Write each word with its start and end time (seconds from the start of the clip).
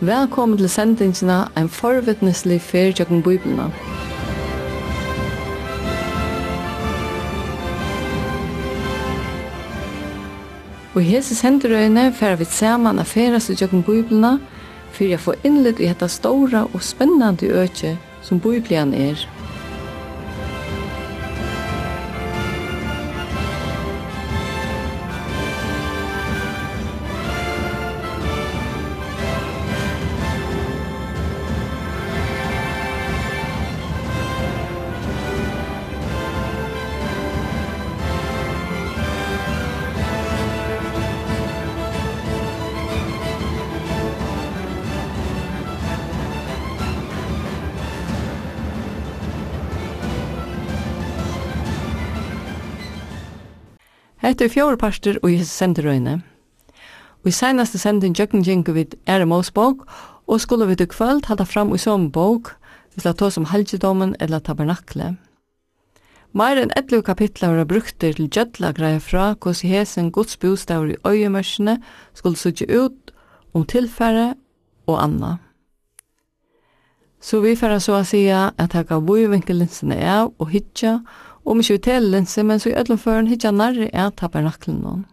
Velkommen 0.00 0.58
til 0.58 0.68
sendingsina, 0.70 1.48
Ein 1.56 1.68
forvittneslig 1.68 2.60
fyrtjøkken 2.60 3.22
tjøkken 3.22 3.72
Og 10.94 11.02
hese 11.02 11.34
senderøyene 11.34 12.12
fer 12.12 12.36
vi 12.36 12.44
saman 12.44 12.98
af 12.98 13.06
ferast 13.06 13.50
tjøkken 13.50 13.82
Bibelna 13.82 14.38
for 14.92 15.04
jeg 15.04 15.20
får 15.20 15.34
innlitt 15.44 15.80
i 15.80 15.88
dette 15.88 16.08
stora 16.08 16.68
og 16.72 16.82
spennande 16.82 17.46
øke 17.46 17.98
som 18.22 18.40
Bibelian 18.40 18.94
er. 18.94 19.37
Hetta 54.28 54.44
er 54.44 54.50
fjórðu 54.52 54.76
partur 54.76 55.16
og 55.24 55.30
í 55.32 55.36
sendirøyne. 55.40 56.18
Vi 57.24 57.32
seinaste 57.32 57.78
sendin 57.80 58.12
jökn 58.12 58.42
jengu 58.44 58.74
við 58.76 58.98
Ære 59.08 59.24
Mosbók 59.24 59.86
og 60.28 60.42
skulle 60.44 60.66
við 60.68 60.82
til 60.82 60.88
kvöld 60.92 61.30
halda 61.30 61.46
fram 61.48 61.72
í 61.72 61.78
som 61.80 62.10
bók 62.12 62.50
við 62.92 63.06
la 63.06 63.14
tos 63.16 63.38
om 63.40 63.46
halgidómen 63.48 64.12
eller 64.20 64.44
tabernakle. 64.44 65.14
Meir 66.36 66.60
enn 66.60 66.74
11 66.76 67.06
kapitlar 67.08 67.56
var 67.56 67.70
bruktir 67.70 68.18
til 68.18 68.28
jötla 68.28 68.74
greia 68.76 69.00
fra 69.00 69.30
hos 69.46 69.64
hesen 69.64 70.12
Guds 70.12 70.36
bostavur 70.36 70.92
i 70.92 71.00
øyemørsene 71.08 71.78
skulle 72.12 72.36
sutja 72.36 72.68
ut 72.68 73.14
om 73.54 73.64
tilfære 73.64 74.34
og 74.92 75.02
anna. 75.06 75.38
Så 77.20 77.40
vi 77.40 77.56
færa 77.56 77.80
så 77.80 77.96
a 77.96 78.04
sia 78.04 78.50
at 78.58 78.72
haka 78.72 79.00
vujvinkelinsen 79.00 79.92
er 79.92 80.04
av 80.18 80.34
og 80.38 80.52
hitja 80.52 80.98
og 80.98 81.27
om 81.48 81.60
ikke 81.60 81.78
utelen 81.80 82.26
men 82.46 82.60
så 82.60 82.70
i 82.70 82.76
ødlenføren 82.76 83.26
hitja 83.26 83.50
nærri 83.50 83.88
er 83.92 84.10
tabernaklen 84.10 84.82
noen. 84.82 85.06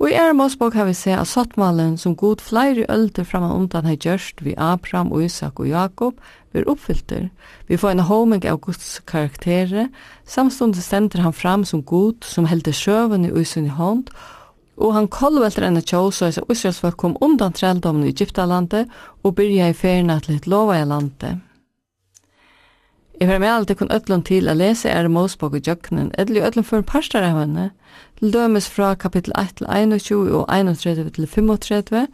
Og 0.00 0.08
i 0.08 0.14
er 0.16 0.32
Mosbog 0.32 0.72
har 0.72 0.86
vi 0.88 0.94
se 0.96 1.12
at 1.12 1.28
sattmalen 1.28 1.98
som 2.00 2.14
god 2.16 2.40
flere 2.40 2.86
ølter 2.88 3.24
framan 3.28 3.52
undan 3.52 3.84
har 3.84 3.98
gjørst 4.00 4.40
vi 4.40 4.54
Abraham 4.56 5.12
og 5.12 5.26
Isak 5.26 5.60
og 5.60 5.68
Jakob 5.68 6.14
blir 6.52 6.64
oppfyllter. 6.72 7.26
Vi 7.68 7.76
får 7.76 7.90
en 7.90 8.06
homing 8.08 8.46
av 8.48 8.62
Guds 8.64 9.02
karakterer, 9.04 9.90
samstundet 10.24 10.80
stender 10.82 11.20
han 11.20 11.36
fram 11.36 11.68
som 11.68 11.84
god 11.84 12.24
som 12.24 12.48
helder 12.48 12.72
sjøven 12.72 13.28
i 13.28 13.34
usen 13.36 13.68
i 13.68 13.76
hånd, 13.76 14.08
og 14.80 14.96
han 14.96 15.10
kolvelter 15.12 15.68
enn 15.68 15.82
tjås 15.84 16.22
og 16.24 16.48
Israels 16.48 16.80
folk 16.80 16.96
kom 16.96 17.18
undan 17.20 17.52
treldommen 17.52 18.08
i 18.08 18.14
Egyptalandet 18.14 18.88
og 19.22 19.36
byrja 19.36 19.68
i 19.68 19.76
ferien 19.76 20.16
til 20.24 20.40
et 20.40 20.48
lova 20.48 20.80
i 20.80 20.88
landet. 20.88 21.44
Jeg 23.20 23.28
har 23.28 23.38
med 23.38 23.48
alltid 23.48 23.76
kun 23.76 23.90
ødlån 23.92 24.22
til 24.24 24.48
å 24.48 24.54
lese 24.56 24.88
er 24.88 25.08
Mosbog 25.12 25.54
og 25.54 25.66
Jøkkenen, 25.68 26.06
eller 26.18 26.36
i 26.40 26.44
ødlån 26.46 26.64
for 26.64 26.80
en 26.80 26.86
parster 26.88 27.20
av 27.20 27.36
henne, 27.36 27.66
til 28.18 28.32
dømes 28.32 28.68
fra 28.72 28.94
kapittel 28.94 29.34
1 29.36 29.58
til 29.58 29.66
21 29.68 30.30
og 30.38 30.46
31 30.48 31.10
til 31.10 31.26
35, 31.26 32.06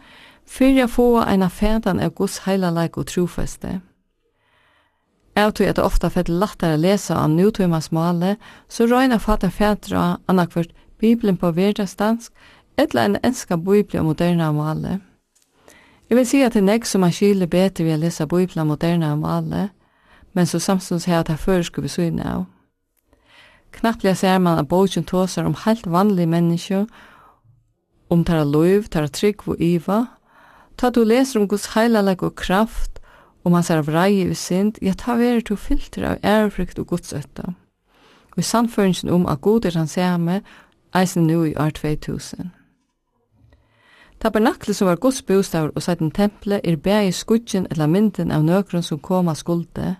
fyrir 0.47 0.81
jeg 0.81 0.89
få 0.89 1.05
en 1.21 1.45
av 1.47 1.55
fædan 1.55 2.01
av 2.03 2.11
Guds 2.11 2.41
heilalek 2.43 2.97
og 2.97 3.07
trofeste. 3.07 3.79
Jeg 5.35 5.53
tror 5.53 5.69
at 5.69 5.79
det 5.79 5.85
ofte 5.85 6.07
er 6.07 6.15
fett 6.17 6.29
lettere 6.29 6.75
å 6.75 6.83
lese 6.83 7.15
av 7.15 7.31
nutumans 7.31 7.91
male, 7.91 8.35
så 8.67 8.83
røyna 8.91 9.17
fatter 9.17 9.49
fædra 9.49 10.17
annakvart 10.27 10.75
Bibelen 10.99 11.37
på 11.37 11.51
verdensdansk, 11.55 12.33
eller 12.77 13.05
en 13.05 13.17
enska 13.23 13.55
bibel 13.55 13.99
og 13.99 14.05
moderne 14.11 14.51
male. 14.53 14.99
Jeg 16.09 16.17
vil 16.17 16.27
si 16.27 16.43
at 16.43 16.53
det 16.53 16.65
er 16.65 16.71
nek 16.73 16.85
som 16.85 17.03
er 17.03 17.15
kyler 17.15 17.47
bedre 17.47 17.87
ved 17.87 17.95
å 17.95 18.03
lese 18.03 18.27
Bibelen 18.27 18.67
moderne 18.67 19.15
male, 19.15 19.69
men 20.37 20.45
så 20.45 20.59
samstånds 20.61 21.07
her 21.09 21.23
at 21.23 21.29
jeg 21.33 21.39
føreske 21.41 21.81
vi 21.81 21.89
syne 21.89 22.25
av. 22.29 22.43
Knapplega 23.73 24.13
ser 24.13 24.37
man 24.37 24.59
at 24.61 24.67
bogen 24.69 25.05
tåsar 25.09 25.47
om 25.49 25.55
helt 25.63 25.87
vanlige 25.89 26.29
mennesker, 26.29 26.85
om 28.09 28.21
tæra 28.25 28.43
loiv, 28.45 28.85
tæra 28.93 29.09
trygg 29.09 29.47
og 29.49 29.57
iva, 29.61 30.03
ta 30.77 30.93
du 30.93 31.01
leser 31.03 31.41
om 31.41 31.47
Guds 31.49 31.71
heilalag 31.73 32.21
og 32.23 32.35
kraft, 32.35 33.01
om 33.43 33.57
hans 33.57 33.73
er 33.73 33.81
vrei 33.81 34.21
i 34.27 34.37
sind, 34.37 34.77
ja, 34.81 34.93
ta 34.93 35.17
veri 35.17 35.41
to 35.41 35.57
filter 35.57 36.05
av 36.05 36.21
ærefrykt 36.21 36.77
og 36.79 36.93
godsøtta. 36.93 37.49
Og 38.31 38.37
i 38.37 38.45
sannføringen 38.45 39.09
om 39.09 39.25
at 39.25 39.41
god 39.41 39.65
er 39.65 39.81
hans 39.81 39.97
hjemme, 39.97 40.41
eisen 40.93 41.27
nu 41.27 41.43
i 41.43 41.55
år 41.55 41.73
2000. 41.81 42.51
Tabernakle 44.21 44.73
som 44.73 44.87
var 44.87 45.01
Guds 45.01 45.21
bostavar 45.21 45.73
og 45.75 45.81
sætten 45.81 46.11
temple 46.11 46.61
er 46.63 46.75
bæg 46.75 47.07
i 47.07 47.11
skudgen 47.11 47.67
eller 47.71 47.87
mynden 47.87 48.31
av 48.31 48.45
nøkron 48.45 48.83
som 48.83 48.99
koma 48.99 49.33
skulde, 49.33 49.95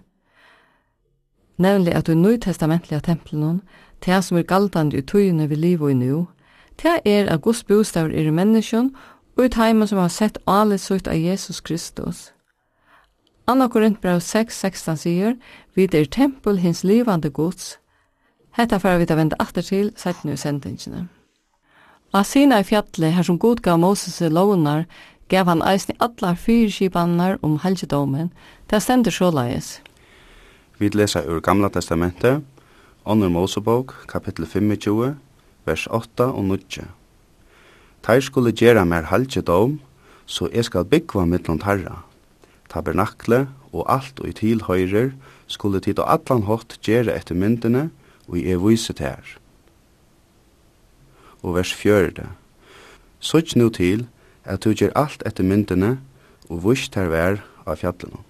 Nevnlig 1.58 1.96
at 1.96 2.10
i 2.10 2.16
nøytestamentliga 2.16 3.00
tempelen, 3.00 3.62
til 4.02 4.24
som 4.24 4.38
er 4.38 4.46
galtande 4.46 4.98
i 4.98 5.02
tøyene 5.02 5.48
vi 5.50 5.56
liv 5.56 5.82
og 5.82 5.92
i 5.92 5.94
nu, 5.94 6.28
til 6.78 7.00
er 7.06 7.30
at 7.34 7.42
Guds 7.42 7.64
bostaver 7.64 8.10
er 8.14 8.28
i 8.28 8.34
menneskjen 8.34 8.92
og 9.38 9.46
i 9.46 9.50
teimen 9.50 9.88
som 9.88 9.98
har 9.98 10.14
sett 10.14 10.38
alle 10.48 10.78
sutt 10.78 11.08
av 11.08 11.18
Jesus 11.18 11.60
Kristus. 11.62 12.32
Anna 13.48 13.68
Korintbrev 13.68 14.20
6, 14.22 14.60
16 14.60 14.98
sier, 14.98 15.36
vi 15.76 15.84
er 15.84 16.06
tempel 16.06 16.58
hins 16.58 16.84
livande 16.84 17.30
gods. 17.30 17.78
Hetta 18.58 18.78
fara 18.78 18.98
vi 18.98 19.06
da 19.06 19.16
vende 19.16 19.38
atter 19.40 19.62
til, 19.62 19.92
sett 19.96 20.26
nu 20.26 20.36
sendingene. 20.36 21.08
Av 22.14 22.24
sina 22.24 22.60
i 22.60 22.64
fjallet, 22.64 23.14
her 23.14 23.24
som 23.24 23.40
god 23.40 23.62
gav 23.62 23.80
Moses 23.80 24.22
i 24.22 24.30
lovnar, 24.30 24.86
gav 25.30 25.48
han 25.48 25.62
eisen 25.62 25.96
i 25.96 25.98
allar 26.00 26.36
fyrskipanar 26.36 27.38
om 27.42 27.60
helgedomen, 27.64 28.32
det 28.70 28.82
stender 28.84 29.12
så 29.12 29.32
lages. 29.32 29.82
Vi 30.80 30.90
lesa 30.94 31.24
ur 31.26 31.40
Gamla 31.42 31.70
Testamentet, 31.70 32.44
Onur 33.06 33.30
Mosebok, 33.30 33.96
kapittel 34.08 34.46
25, 34.46 35.16
vers 35.66 35.88
8 35.90 36.28
og 36.30 36.44
9. 36.46 36.84
Teir 38.06 38.22
skulle 38.22 38.54
gjera 38.54 38.84
mer 38.86 39.10
halgjedom, 39.10 39.80
så 40.26 40.50
jeg 40.54 40.68
skal 40.70 40.86
byggva 40.86 41.26
mittlund 41.26 41.66
herra. 41.66 42.04
Tabernakle 42.70 43.48
og 43.74 43.88
alt 43.90 44.22
og 44.22 44.30
i 44.30 44.36
tilhøyrer 44.38 45.16
skulle 45.48 45.82
tid 45.82 45.98
og 45.98 46.14
atlan 46.14 46.46
hot 46.46 46.78
gjera 46.86 47.18
etter 47.18 47.34
myndene, 47.34 47.90
og 48.30 48.38
jeg 48.38 48.62
vise 48.62 48.94
til 48.94 49.34
Og 51.42 51.56
vers 51.56 51.74
4. 51.74 52.30
Sutt 53.20 53.56
nu 53.56 53.70
til 53.70 54.06
at 54.46 54.64
du 54.64 54.70
gjer 54.78 54.94
alt 54.94 55.24
etter 55.26 55.44
myndene, 55.44 55.98
og 56.50 56.64
vurs 56.64 56.90
her 56.94 57.10
vær 57.10 57.42
av 57.66 57.82
fjallet 57.82 58.27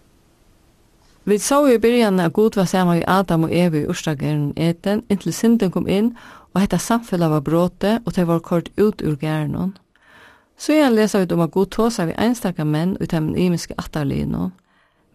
Vi 1.28 1.40
så 1.40 1.58
i 1.68 1.80
byrjan 1.80 2.22
at 2.24 2.32
Gud 2.34 2.56
var 2.56 2.70
saman 2.72 3.02
i 3.02 3.08
Adam 3.08 3.44
og 3.44 3.52
Eva 3.52 3.82
i 3.82 3.88
Ørstageren 3.92 4.54
eten, 4.56 5.02
inntil 5.12 5.34
synden 5.36 5.74
kom 5.74 5.90
inn, 5.92 6.14
og 6.54 6.62
hetta 6.62 6.78
samfellet 6.80 7.28
var 7.34 7.44
bråte, 7.44 7.98
og 8.06 8.16
det 8.16 8.24
var 8.30 8.40
kort 8.40 8.70
ut 8.80 9.04
ur 9.04 9.18
gæren. 9.20 9.74
Så 10.56 10.78
igjen 10.78 10.96
leser 10.96 11.26
vi 11.26 11.36
om 11.36 11.44
at 11.44 11.52
Gud 11.52 11.74
tåsa 11.76 12.06
vi 12.08 12.16
einstakka 12.16 12.64
menn 12.64 12.96
ut 13.02 13.14
av 13.14 13.28
imiske 13.36 13.76
atterlino. 13.76 14.54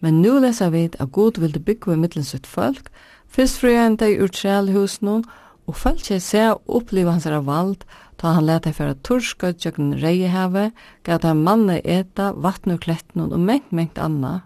Men 0.05 0.21
nu 0.21 0.37
leser 0.37 0.69
vi 0.77 0.85
at 0.93 1.13
Gud 1.17 1.41
ville 1.41 1.65
bygge 1.65 1.97
mittlen 1.97 2.29
sitt 2.29 2.47
folk, 2.47 2.93
fyrst 3.27 3.65
fri 3.65 3.73
enn 3.81 3.97
deg 3.97 4.21
ur 4.21 4.29
trælhusen, 4.29 5.25
og 5.67 5.75
folk 5.81 6.05
seg 6.05 6.21
se 6.21 6.47
og 6.53 6.61
oppleva 6.69 7.17
hans 7.17 7.25
vald, 7.25 7.89
ta 8.21 8.37
han 8.37 8.45
leta 8.45 8.77
fyrir 8.77 9.01
torska 9.01 9.55
tjøkken 9.57 9.97
gav 9.97 10.61
gata 11.05 11.33
manne 11.33 11.81
eta, 11.81 12.35
vattn 12.37 12.77
og 12.77 12.81
kletten 12.85 13.33
og 13.33 13.39
mengt, 13.41 13.73
mengt 13.73 13.97
anna. 13.97 14.43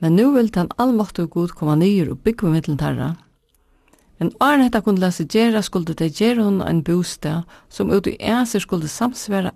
Men 0.00 0.16
nu 0.16 0.30
vil 0.32 0.48
den 0.54 0.70
allmåttu 0.78 1.26
god 1.26 1.48
koma 1.48 1.74
nyer 1.76 2.10
og 2.10 2.22
byggva 2.24 2.50
middelen 2.50 2.78
tarra. 2.78 3.14
Men 4.18 4.32
åren 4.40 4.62
hetta 4.64 4.80
kunne 4.84 5.00
lese 5.00 5.24
gjerra 5.24 5.62
skulde 5.62 5.94
det 5.96 6.12
gjerra 6.20 6.44
hun 6.44 6.60
en 6.62 6.82
bostad 6.84 7.48
som 7.68 7.90
ut 7.90 8.06
i 8.06 8.16
æser 8.20 8.60
skulde 8.60 8.88
samsvera 8.88 9.52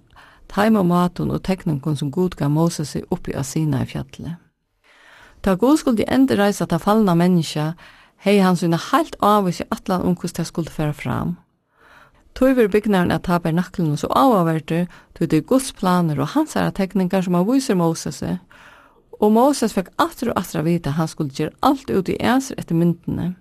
taima 0.49 0.82
maten 0.82 1.31
og 1.31 1.43
tekningen 1.44 1.96
som 1.96 2.11
god 2.11 2.37
gav 2.38 2.50
Moses 2.50 2.94
seg 2.94 3.05
oppi 3.11 3.35
av 3.37 3.44
sina 3.49 3.82
i 3.82 3.87
fjallet. 3.88 4.37
Ta 5.43 5.55
god 5.55 5.79
skulde 5.81 6.08
enda 6.08 6.37
reisa 6.37 6.67
ta 6.67 6.79
fallna 6.79 7.14
menneska 7.14 7.75
hei 8.25 8.38
han 8.41 8.56
sunna 8.56 8.81
heilt 8.91 9.17
avvis 9.20 9.61
i 9.61 9.69
atlan 9.70 10.05
unkus 10.08 10.32
til 10.32 10.49
skulde 10.49 10.73
færa 10.73 10.93
fram. 10.93 11.37
Tøyver 12.35 12.69
byggnaren 12.69 13.12
at 13.12 13.23
taber 13.29 13.52
naklen 13.52 13.93
og 13.93 13.99
så 13.99 14.08
avavverter 14.11 14.88
tøy 15.14 15.26
det 15.31 15.46
gods 15.46 15.73
planer 15.73 16.20
og 16.20 16.32
hans 16.35 16.56
er 16.56 16.70
tekningar 16.70 17.23
som 17.23 17.35
han 17.35 17.46
viser 17.46 17.76
Moses 17.79 18.23
seg 18.25 18.41
Og 19.20 19.32
Moses 19.32 19.75
fikk 19.75 19.93
aftur 19.99 20.32
og 20.32 20.38
aftur 20.38 20.62
vite 20.62 20.72
vita 20.72 20.90
han 20.90 21.08
skulle 21.08 21.31
gjøre 21.31 21.56
alt 21.62 21.90
ut 21.90 22.08
i 22.08 22.16
æsir 22.20 22.58
etter 22.58 22.75
myndene. 22.75 23.34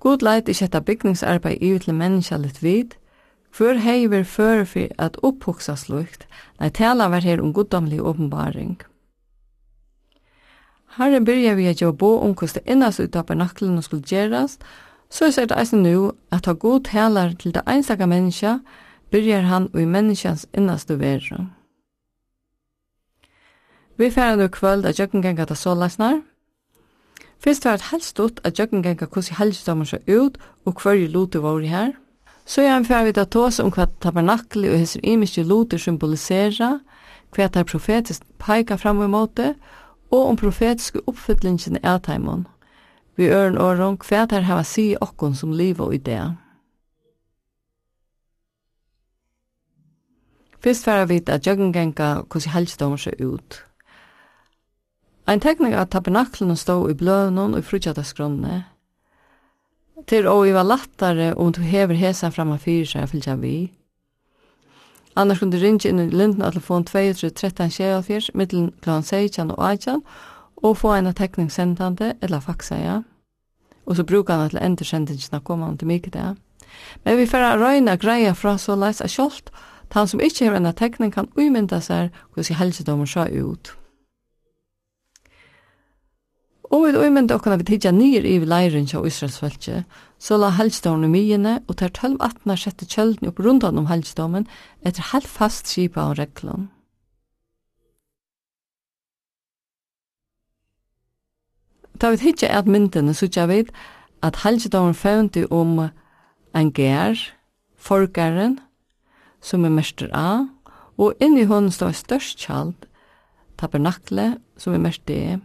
God 0.00 0.22
leit 0.22 0.48
ikke 0.48 0.64
etter 0.64 0.80
bygningsarbeid 0.80 1.58
i 1.60 1.74
utle 1.74 1.92
menneska 1.92 2.36
litt 2.36 2.62
vid, 2.62 2.96
Før 3.50 3.80
hei 3.82 4.06
vi 4.06 4.22
fyrir 4.24 4.64
for 4.64 4.92
at 4.98 5.18
opphoksa 5.26 5.74
slukt, 5.76 6.26
nei 6.60 6.70
tala 6.70 7.08
var 7.10 7.26
her 7.26 7.42
om 7.42 7.52
goddomlig 7.52 7.98
åpenbaring. 8.00 8.78
Herre 10.98 11.20
byrja 11.22 11.54
vi 11.58 11.66
at 11.70 11.82
jo 11.82 11.92
bo 11.92 12.16
om 12.18 12.34
hos 12.40 12.54
det 12.54 12.62
innas 12.66 13.00
ut 13.00 13.16
av 13.16 13.26
bernaklen 13.26 13.78
og 13.78 13.84
skulle 13.86 14.06
gjerast, 14.06 14.62
så 15.10 15.30
er 15.30 15.50
det 15.50 15.58
eisen 15.58 15.82
nu 15.82 16.12
at 16.30 16.46
ha 16.46 16.54
god 16.54 16.86
talar 16.86 17.34
til 17.38 17.54
det 17.54 17.66
einsaka 17.66 18.06
menneska, 18.06 18.58
byrjar 19.10 19.42
han 19.50 19.68
og 19.74 19.80
i 19.82 19.86
menneskans 19.86 20.46
innaste 20.54 20.98
verre. 20.98 21.48
Vi 24.00 24.10
færa 24.10 24.36
nu 24.36 24.48
kvöld 24.48 24.86
at 24.86 25.00
jøkkenganga 25.00 25.44
ta 25.44 25.54
sålæsnar. 25.54 26.20
Fyrst 27.44 27.64
var 27.64 27.72
det 27.72 27.82
helst 27.90 28.20
ut 28.20 28.40
at 28.44 28.58
jøkkenganga 28.58 29.06
hvordan 29.06 29.36
helgedommer 29.38 29.84
seg 29.84 30.00
ut 30.08 30.38
og 30.64 30.80
hverje 30.82 31.06
lute 31.06 31.42
var 31.42 31.60
her. 31.60 31.92
Så 32.46 32.62
gjerne 32.62 32.84
færa 32.84 33.04
vi 33.04 33.12
ta 33.12 33.24
tås 33.24 33.60
om 33.60 33.70
hva 33.70 33.86
tabernakli 34.00 34.68
og 34.72 34.78
hesser 34.78 35.00
imiske 35.04 35.42
lute 35.42 35.78
symbolisera, 35.78 36.78
hva 37.36 37.48
tar 37.48 37.68
profetisk 37.68 38.22
peika 38.38 38.76
fram 38.76 38.98
og 38.98 39.10
måte, 39.10 39.54
og 40.10 40.26
om 40.26 40.36
profetiske 40.36 41.00
oppfyllingen 41.06 41.78
er 41.82 41.98
taimon. 41.98 42.46
Vi 43.16 43.28
øren 43.28 43.58
åren 43.58 43.98
hva 44.08 44.26
tar 44.26 44.48
hava 44.48 44.62
si 44.62 44.96
okkon 45.00 45.34
som 45.34 45.52
liv 45.52 45.80
og 45.80 45.94
idea. 45.94 46.30
Fyrst 50.64 50.84
færa 50.84 51.04
vi 51.04 51.20
ta 51.20 51.36
jøkkenganga 51.46 52.14
hvordan 52.14 52.52
helgedommer 52.52 52.96
seg 52.96 53.20
ut. 53.20 53.69
Ein 55.30 55.38
tekning 55.40 55.76
av 55.78 55.84
tabernaklen 55.86 56.56
stod 56.58 56.90
i 56.90 56.94
bløvnen 56.98 57.52
og 57.54 57.60
i 57.60 57.62
frutjadagsgrunnene. 57.62 58.64
Til 60.10 60.26
å 60.26 60.40
iva 60.48 60.64
lattare 60.66 61.28
om 61.38 61.52
du 61.54 61.60
hever 61.62 61.94
hesa 61.94 62.32
framma 62.34 62.56
fyrir 62.58 62.88
seg 62.90 63.06
fylgja 63.12 63.36
vi. 63.38 63.70
Annars 65.14 65.38
kunne 65.38 65.54
du 65.54 65.62
ringe 65.62 65.86
inn 65.86 66.02
i 66.02 66.08
linden 66.10 66.42
av 66.42 66.56
telefon 66.56 66.82
23 66.88 67.30
13 67.30 67.70
24 67.70 68.34
mittelen 68.34 68.72
kl. 68.82 68.98
16 69.06 69.54
og 69.54 69.62
18 69.70 70.02
og 70.66 70.76
få 70.82 70.96
en 70.96 71.14
tekning 71.14 71.52
sendande 71.52 72.16
eller 72.20 72.42
faxa, 72.42 72.82
ja. 72.82 73.00
Og 73.86 73.96
så 73.96 74.04
brukar 74.04 74.42
han 74.42 74.50
til 74.50 74.64
endersendingsna 74.66 75.44
koma 75.46 75.70
han 75.70 75.78
til 75.78 75.94
mykje 75.94 76.16
det. 76.18 76.28
Men 77.04 77.22
vi 77.22 77.30
får 77.30 77.52
røyna 77.62 77.94
greia 78.02 78.34
fra 78.34 78.58
så 78.58 78.74
leis 78.74 79.00
av 79.00 79.14
kjolt, 79.14 79.54
han 79.94 80.10
som 80.10 80.20
ikkje 80.20 80.48
hever 80.48 80.58
en 80.58 80.74
tekning 80.74 81.14
kan 81.14 81.30
umynda 81.38 81.78
seg 81.78 82.10
hvordan 82.34 82.64
helsedommer 82.64 83.06
sjå 83.06 83.30
ut. 83.30 83.76
Og 86.70 86.84
vi 86.86 86.92
umynda 86.94 87.34
okkar 87.34 87.58
vi 87.58 87.64
tidja 87.66 87.90
nýr 87.90 88.22
yfir 88.22 88.46
lærin 88.46 88.86
hjá 88.86 89.00
Ísraelsfæltje, 89.02 89.84
så 90.18 90.36
la 90.38 90.52
halvstónu 90.54 91.08
mýjene 91.10 91.58
og 91.66 91.76
ter 91.76 91.88
12 91.88 92.20
atna 92.22 92.54
sjette 92.54 92.86
kjöldni 92.86 93.28
upp 93.28 93.40
rundan 93.40 93.78
om 93.78 93.86
er 93.90 94.44
etter 94.86 95.02
halvfast 95.02 95.66
skipa 95.66 96.00
og 96.00 96.18
reglun. 96.18 96.70
Da 102.00 102.10
vi 102.10 102.16
tidja 102.16 102.48
er 102.48 102.58
at 102.58 102.66
myndene 102.66 103.14
sutja 103.14 103.46
vid 103.46 103.74
at 104.22 104.36
halvstómen 104.36 104.94
fævndi 104.94 105.46
om 105.50 105.88
en 106.54 106.72
gær, 106.72 107.18
forgaren, 107.76 108.60
som 109.40 109.64
er 109.64 109.68
mester 109.68 110.08
A, 110.12 110.46
og 110.98 111.14
inni 111.20 111.44
hon 111.44 111.70
stå 111.70 111.92
størst 111.92 112.38
kjald, 112.38 112.74
tabernakle, 113.58 114.38
som 114.56 114.74
er 114.74 114.78
mest 114.78 115.08
D, 115.08 115.40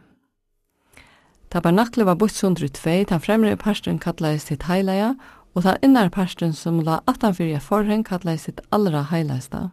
Tabernaklet 1.50 2.06
var 2.06 2.16
bort 2.16 2.32
sundru 2.32 2.68
tvei, 2.68 3.04
den 3.06 3.22
fremre 3.22 3.56
parsten 3.56 4.00
kallais 4.00 4.48
sitt 4.48 4.64
heilaja, 4.64 5.14
og 5.56 5.64
den 5.64 5.78
innar 5.84 6.10
parsten 6.10 6.54
som 6.54 6.82
la 6.84 7.00
18 7.08 7.60
forhen 7.62 8.04
kallais 8.04 8.42
sitt 8.46 8.62
allra 8.72 9.06
heilaista. 9.12 9.70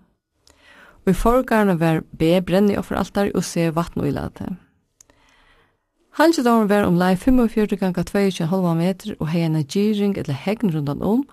Og 1.05 1.11
i 1.11 1.13
forgarna 1.13 1.75
var 1.75 2.03
B 2.13 2.41
brenni 2.47 2.77
offeraltar 2.77 3.33
og 3.35 3.45
C 3.45 3.71
vatn 3.75 4.01
og 4.01 4.09
ilate. 4.09 4.57
Halsjedåren 6.13 6.69
var 6.69 6.85
om 6.85 6.99
lai 7.01 7.17
45 7.17 7.77
ganga 7.81 8.03
22,5 8.03 8.75
meter 8.77 9.15
og 9.19 9.29
hei 9.29 9.43
en 9.43 9.65
gyring 9.65 10.19
eller 10.19 10.35
hegn 10.35 10.71
rundan 10.71 11.03
om, 11.03 11.25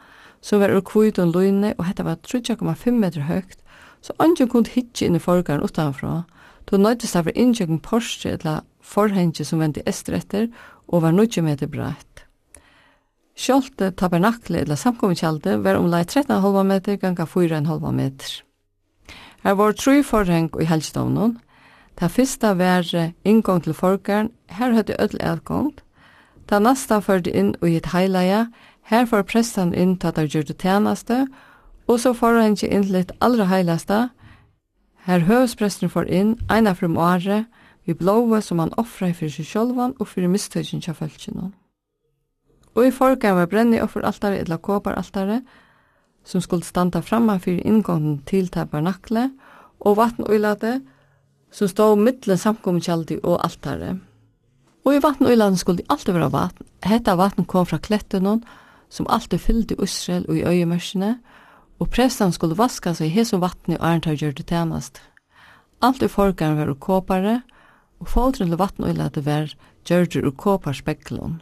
så 0.42 0.58
var 0.58 0.72
ur 0.72 0.82
kvuit 0.82 1.20
og 1.20 1.36
løyne 1.36 1.74
og 1.78 1.86
hetta 1.86 2.04
var 2.04 2.16
3,5 2.24 2.92
meter 2.92 3.22
høgt, 3.28 3.60
så 4.02 4.14
angen 4.20 4.48
kunne 4.48 4.72
hitje 4.72 5.06
inn 5.06 5.16
i 5.16 5.20
forgarn 5.20 5.62
utanfra, 5.62 6.24
då 6.70 6.78
nøytist 6.78 7.16
av 7.16 7.30
innkjøkken 7.34 7.80
Porsche 7.82 8.36
eller 8.36 8.62
forhengi 8.90 9.46
som 9.46 9.62
vendi 9.62 9.84
estretter 9.86 10.50
og 10.88 11.04
var 11.06 11.14
90 11.16 11.46
meter 11.46 11.70
breitt. 11.70 12.26
Skjolte 13.40 13.94
tabernakle 13.96 14.66
eller 14.66 14.76
samkommekjalde 14.76 15.60
var 15.64 15.80
omlai 15.80 16.04
13,5 16.04 16.64
meter 16.68 16.98
ganga 17.00 17.26
4,5 17.26 17.92
meter. 17.96 18.32
Her 19.44 19.56
var 19.56 19.78
tru 19.80 20.02
forheng 20.04 20.50
i 20.60 20.68
helgstavnen. 20.68 21.38
Ta 21.96 22.10
fyrsta 22.10 22.54
var 22.60 22.84
inngång 23.24 23.64
til 23.64 23.74
forgaren, 23.74 24.32
her 24.48 24.74
høyde 24.74 24.96
ødel 25.00 25.22
adgang. 25.22 25.72
Ta 26.48 26.60
nasta 26.60 27.00
førde 27.00 27.32
inn 27.32 27.56
og 27.62 27.70
et 27.70 27.92
heilaja, 27.94 28.48
her 28.90 29.06
får 29.06 29.22
prestan 29.30 29.74
inn 29.74 29.98
til 29.98 30.08
at 30.08 30.18
han 30.18 30.28
gjør 30.28 30.48
det 30.50 30.58
tjenaste, 30.58 31.28
og 31.88 32.00
så 32.00 32.14
får 32.14 32.42
han 32.42 32.56
ikke 32.58 32.70
inn 32.74 32.84
til 32.84 32.96
et 32.96 33.12
allra 33.22 33.46
heilaste. 33.46 34.10
Her 35.06 35.20
høvespresten 35.20 35.90
får 35.90 36.10
inn, 36.10 36.36
eina 36.50 36.74
frum 36.74 36.98
året, 36.98 37.46
vi 37.90 37.96
blåve 37.98 38.38
som 38.46 38.60
han 38.62 38.74
offraði 38.78 39.16
fyrir 39.18 39.32
seg 39.34 39.48
sjálvan 39.50 39.96
og 39.98 40.12
fyrir 40.12 40.30
mistøkjen 40.30 40.84
til 40.86 40.94
fölkjena. 40.94 41.48
Og 42.78 42.86
i 42.86 42.92
forgang 42.94 43.40
var 43.40 43.50
brenni 43.50 43.80
offeraltare 43.82 44.44
eller 44.44 44.62
koparaltare 44.62 45.40
som 46.24 46.44
skulle 46.46 46.68
standa 46.68 47.02
framma 47.02 47.40
fyrir 47.42 47.66
inngången 47.66 48.22
til 48.30 48.52
tabernakle 48.54 49.32
og 49.80 49.98
vatnøylade 49.98 50.76
som 51.52 51.68
stod 51.68 51.98
mittlen 51.98 52.38
samkomminkjaldi 52.38 53.24
og 53.24 53.42
altare. 53.42 53.98
Og 54.86 54.96
i 54.96 55.02
vatnøyladen 55.02 55.58
skulle 55.58 55.86
alltid 55.90 56.14
vera 56.14 56.30
vatn. 56.30 56.66
Hetta 56.86 57.18
vatn 57.18 57.50
kom 57.50 57.66
fra 57.66 57.82
klettunon 57.82 58.44
som 58.90 59.10
alltid 59.10 59.42
fyllde 59.42 59.82
Israel 59.82 60.30
og 60.30 60.38
i 60.38 60.46
øyemørsene, 60.46 61.16
og 61.80 61.90
prestan 61.90 62.32
skulle 62.32 62.58
vaska 62.58 62.94
seg 62.94 63.08
i 63.10 63.16
hesum 63.18 63.42
vatni 63.42 63.80
og 63.80 63.86
arntar 63.88 64.14
gjør 64.14 64.38
det 64.38 64.46
tjenest. 64.46 65.02
Alt 65.82 66.04
i 66.04 66.08
forgan 66.08 66.58
var 66.58 66.74
kåpare, 66.76 67.42
og 67.42 67.59
og 68.00 68.08
fóldren 68.08 68.50
til 68.50 68.62
og 68.86 68.96
lata 68.96 69.22
var 69.22 69.54
gjørger 69.86 70.26
ur 70.26 70.32
kåparspeklån. 70.32 71.42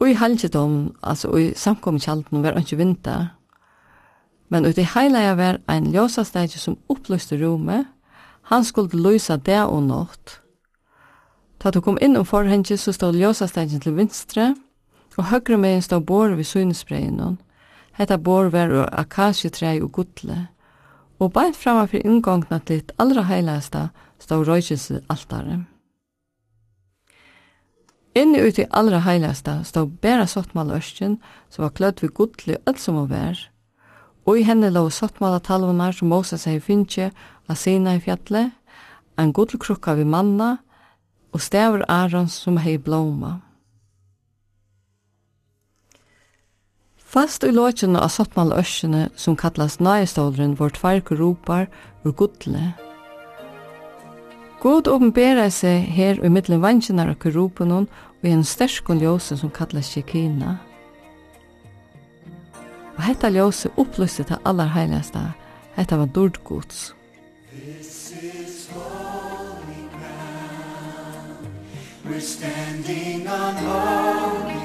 Og 0.00 0.10
i 0.10 0.12
halgjedom, 0.12 0.96
altså 1.02 1.36
i 1.36 1.54
samkomminkjalden, 1.54 2.42
var 2.42 2.58
ikke 2.58 2.76
vinter, 2.76 3.36
men 4.48 4.66
ut 4.66 4.78
i 4.78 4.86
heilaja 4.94 5.34
var 5.34 5.60
ein 5.68 5.92
ljósastægi 5.92 6.58
som 6.58 6.78
upplyste 6.88 7.36
rúme, 7.36 7.84
han 8.42 8.64
skulle 8.64 9.02
lysa 9.02 9.36
det 9.36 9.64
og 9.64 9.82
nått. 9.82 10.40
Ta 11.58 11.70
du 11.70 11.80
kom 11.80 11.98
inn 12.00 12.16
om 12.16 12.24
forhengi, 12.24 12.76
så 12.76 12.92
stod 12.92 13.14
ljósastægin 13.14 13.80
til 13.80 13.96
vinstre, 13.96 14.54
og 15.16 15.24
høgre 15.24 15.56
megin 15.56 15.82
stod 15.82 16.04
bor 16.06 16.28
við 16.28 16.44
synesbreinon. 16.44 17.38
Hetta 17.92 18.18
bor 18.18 18.50
var 18.52 18.70
ur 18.70 18.88
akasjetrei 18.92 19.80
og 19.82 19.92
gudle 19.92 20.48
og 21.18 21.32
beint 21.32 21.56
framme 21.56 21.86
fyrir 21.88 22.06
inngångna 22.06 22.58
til 22.66 22.82
et 22.82 22.92
allra 22.98 23.22
heilæsta 23.28 23.88
stod 24.20 24.46
røykjelse 24.48 25.00
altare. 25.08 25.64
Inni 28.16 28.40
ut 28.40 28.58
i 28.58 28.68
allra 28.70 29.00
heilæsta 29.04 29.62
stod 29.64 29.98
bæra 30.02 30.26
sottmal 30.26 30.70
ørsken 30.72 31.18
som 31.50 31.62
var 31.62 31.74
klødd 31.76 32.02
ved 32.02 32.14
godli 32.14 32.56
alt 32.66 32.80
som 32.80 32.96
var 32.96 33.06
vær, 33.06 33.40
og 34.26 34.38
i 34.38 34.42
henne 34.42 34.70
lå 34.70 34.88
sottmala 34.90 35.38
talvonar 35.38 35.92
som 35.92 36.08
Moses 36.08 36.44
hei 36.44 36.58
finnje 36.60 37.10
av 37.48 37.56
sina 37.56 37.94
i 37.94 38.00
fjallet, 38.00 38.52
en 39.18 39.32
godlkrukka 39.32 39.94
vi 39.94 40.04
manna, 40.04 40.56
og 41.32 41.40
stavur 41.40 41.84
Arons 41.88 42.32
som 42.32 42.56
hei 42.56 42.78
blåma. 42.78 43.45
Fast 47.06 47.44
i 47.44 47.52
låtjene 47.54 48.00
av 48.02 48.10
Sottmal 48.10 48.50
Øsjene, 48.52 49.04
som 49.14 49.36
kallas 49.38 49.78
Nøyestålren, 49.78 50.56
vår 50.58 50.72
tverk 50.74 51.12
ropar, 51.14 51.68
vår 52.02 52.14
gudle. 52.18 52.62
God 54.60 54.88
åpenberer 54.90 55.52
seg 55.54 55.86
her 55.94 56.18
i 56.18 56.30
middelen 56.32 56.64
vannsjener 56.64 57.12
av 57.12 57.20
kerupen 57.22 57.70
og 57.76 58.26
i 58.26 58.32
en 58.34 58.42
sterskon 58.42 58.98
ljøse 58.98 59.38
som 59.38 59.52
kallas 59.54 59.92
Kjekina. 59.94 60.56
Og 62.96 63.02
hetta 63.06 63.30
ljøse 63.30 63.70
opplyste 63.78 64.26
til 64.26 64.42
aller 64.42 64.74
heiligste, 64.74 65.22
hetta 65.78 66.00
var 66.02 66.10
dordgods. 66.10 66.90
This 67.52 68.12
is 68.18 68.66
holy 68.74 69.86
ground, 69.94 71.46
we're 72.08 72.20
standing 72.20 73.28
on 73.28 73.54
holy 73.62 74.55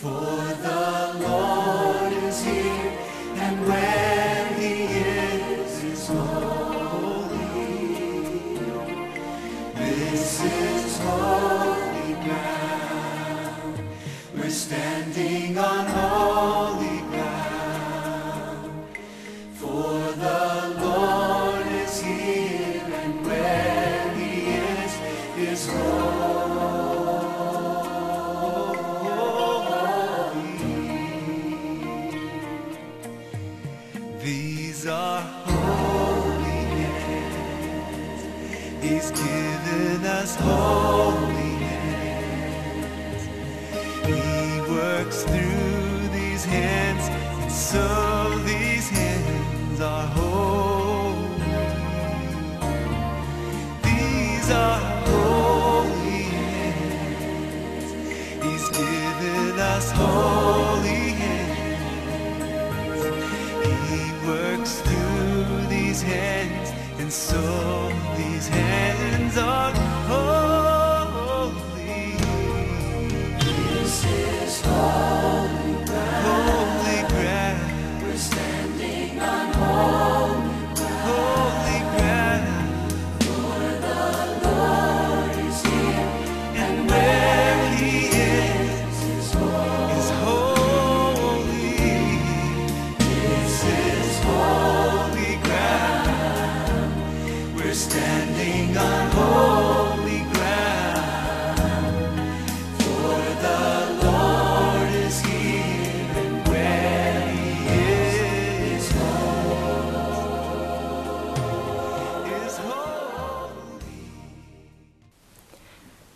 for 0.00 0.08
the 0.62 0.79
holy 40.48 41.54
hands 41.64 43.22
He 44.06 44.60
works 44.72 45.22
through 45.24 46.08
these 46.18 46.44
hands 46.44 47.08
And 47.42 47.52
so 47.52 47.84
these 48.46 48.88
hands 48.88 49.80
are 49.80 50.06
holy 50.08 51.52
These 53.82 54.50
are 54.50 54.80
holy 55.06 56.22
hands 56.36 57.92
He's 58.44 58.68
given 58.70 59.58
us 59.58 59.90
holy 59.92 61.04
hands 61.22 61.84
He 63.90 64.02
works 64.28 64.80
through 64.80 65.66
these 65.68 66.02
hands 66.02 66.39
so 67.10 67.92
these 68.16 68.46
hands 68.46 69.36
are 69.36 69.72
holy. 70.06 70.39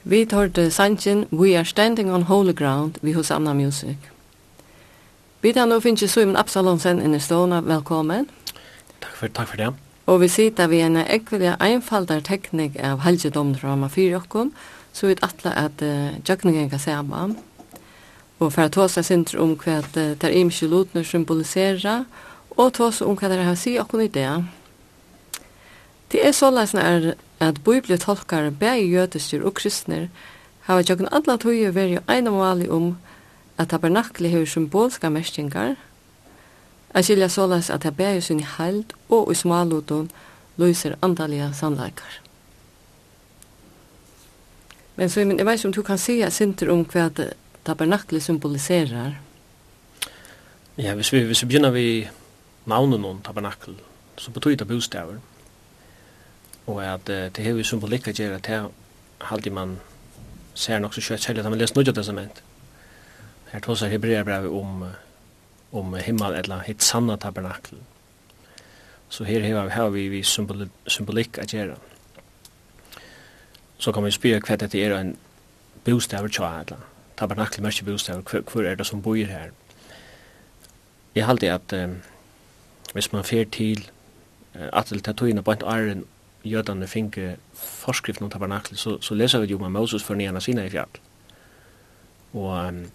Vi 0.07 0.25
tar 0.25 0.51
til 0.53 0.73
sangen 0.73 1.25
We 1.33 1.55
Are 1.57 1.65
Standing 1.65 2.13
on 2.13 2.23
Holy 2.23 2.53
Ground 2.53 2.95
vi 3.03 3.13
hos 3.13 3.31
Anna 3.31 3.55
Music. 3.55 3.97
Vi 5.41 5.53
tar 5.53 5.65
nå 5.65 5.79
finnes 5.81 6.11
Simon 6.13 6.37
Absalonsen 6.37 7.15
i 7.15 7.21
stående. 7.21 7.63
velkommen. 7.65 8.29
Takk 9.01 9.17
for, 9.17 9.29
takk 9.29 9.49
for 9.49 9.57
det. 9.57 9.73
Og 10.07 10.21
vi 10.21 10.29
sitter 10.29 10.67
ved 10.67 10.85
en 10.85 10.97
ekvelig 10.97 11.57
einfaldar 11.61 12.21
teknik 12.21 12.77
av 12.77 13.01
helgedomn 13.01 13.57
fra 13.57 13.73
Amma 13.73 13.89
4 13.89 14.21
så 14.93 15.07
vi 15.07 15.17
atle 15.23 15.57
at 15.57 15.83
uh, 15.83 16.29
jøkningen 16.29 16.71
kan 16.71 16.79
se 16.79 16.91
sama. 16.91 17.35
Og 18.39 18.53
for 18.53 18.63
å 18.63 18.69
ta 18.69 18.89
seg 18.89 19.05
sinter 19.05 19.41
om 19.41 19.57
hva 19.57 19.81
det 19.95 20.23
er 20.23 20.37
imkje 20.37 20.69
lotene 20.69 21.05
symboliserer, 21.05 22.05
og 22.51 22.73
ta 22.73 22.91
seg 22.91 23.09
om 23.09 23.17
hva 23.17 23.29
det 23.29 23.39
er 23.39 23.53
å 23.53 23.57
si 23.57 23.79
okkom 23.81 24.01
i 24.01 24.09
det. 24.09 24.45
Det 26.13 26.27
er 26.27 26.33
så 26.33 26.51
såleis 26.51 26.75
er 26.75 27.15
at 27.41 27.65
bibliotolkar 27.65 28.51
bæði 28.51 28.91
jødistur 28.93 29.45
og 29.47 29.55
kristnir 29.59 30.09
hava 30.69 30.83
tjokken 30.83 31.11
alla 31.13 31.37
tøyer 31.41 31.75
veri 31.75 31.99
eina 32.09 32.33
mali 32.33 32.69
om 32.71 32.95
at 33.59 33.69
tabernakli 33.71 34.31
hefur 34.33 34.51
symbolska 34.51 35.11
mestingar, 35.11 35.75
at 36.95 37.05
skilja 37.05 37.29
sålas 37.29 37.71
at 37.71 37.83
det 37.83 37.97
bæði 37.97 38.21
sin 38.21 38.41
i 38.41 38.85
og 39.09 39.33
i 39.33 39.35
smalutun 39.35 40.11
løyser 40.57 40.97
andaliga 41.03 41.53
sannleikar. 41.53 42.21
Men 44.97 45.11
så, 45.11 45.25
men 45.25 45.39
jeg 45.39 45.47
vet 45.47 45.59
ikke 45.59 45.69
om 45.69 45.73
du 45.73 45.83
kan 45.83 45.99
si 45.99 46.23
sinter 46.31 46.71
om 46.71 46.85
hva 46.85 47.11
tabernakli 47.65 48.21
symboliserar. 48.21 49.19
Ja, 50.79 50.95
hvis 50.95 51.13
vi, 51.13 51.23
hvis 51.23 51.43
vi 51.43 51.47
begynner 51.47 51.71
vi 51.71 52.09
navnet 52.67 53.01
noen 53.01 53.23
tabernakel, 53.23 53.75
så 54.17 54.31
betyr 54.31 54.57
det 54.57 54.69
bostaver. 54.69 55.15
Mm 55.15 55.34
og 56.67 56.85
at 56.85 57.07
det 57.07 57.45
hevur 57.45 57.63
symbolikk 57.63 58.09
at 58.09 58.21
gjøre 58.21 58.39
til 58.39 58.69
det 59.45 59.53
man 59.53 59.79
ser 60.55 60.79
nok 60.79 60.95
så 60.95 61.01
kjøtt 61.01 61.23
selv 61.23 61.39
at 61.39 61.51
man 61.51 61.59
leser 61.59 61.77
nødja 61.77 61.93
testament. 61.93 62.43
Her 63.53 63.61
tåsar 63.61 63.89
hebreerbrevet 63.89 64.51
om 64.51 64.85
om 65.75 65.95
himmel 65.95 66.35
eller 66.39 66.63
hitt 66.63 66.83
sanna 66.83 67.17
tabernakel. 67.17 67.79
Så 69.09 69.25
her 69.25 69.41
hever 69.41 69.69
her 69.69 69.89
vi, 69.89 70.09
vi 70.09 70.23
symbol, 70.23 70.69
symbolikk 70.87 71.39
at 71.39 71.55
gjøre. 71.55 71.77
Så 73.79 73.93
kan 73.93 74.05
vi 74.05 74.11
spyr 74.15 74.41
hva 74.41 74.57
dette 74.57 74.79
er 74.81 74.95
en 74.97 75.17
bostaver 75.85 76.31
tja 76.31 76.51
eller 76.61 76.87
tabernakel 77.19 77.63
mørke 77.63 77.85
bostaver, 77.85 78.23
hva, 78.23 78.43
hva 78.47 78.71
er 78.71 78.79
det 78.79 78.87
som 78.87 79.03
bor 79.03 79.19
her? 79.19 79.51
Jeg 81.15 81.27
haldi 81.27 81.51
at 81.51 81.75
um, 81.79 81.99
hvis 82.93 83.13
man 83.13 83.25
fer 83.25 83.45
til 83.51 83.85
uh, 84.55 84.71
at 84.73 84.91
det 84.91 85.05
tar 85.05 85.19
tøyene 85.19 85.43
på 85.43 85.53
en 85.53 86.05
jødene 86.45 86.87
finke 86.87 87.37
forskrift 87.55 88.23
om 88.23 88.31
tabernaklet 88.31 88.79
så, 88.79 88.99
så 89.01 89.15
läser 89.15 89.41
vi 89.41 89.47
ju 89.47 89.57
om 89.57 89.73
Moses 89.73 90.03
för 90.03 90.15
nere 90.15 90.41
sina 90.41 90.67
i 90.67 90.71
fjall. 90.71 90.89
Och 92.33 92.67
um, 92.67 92.91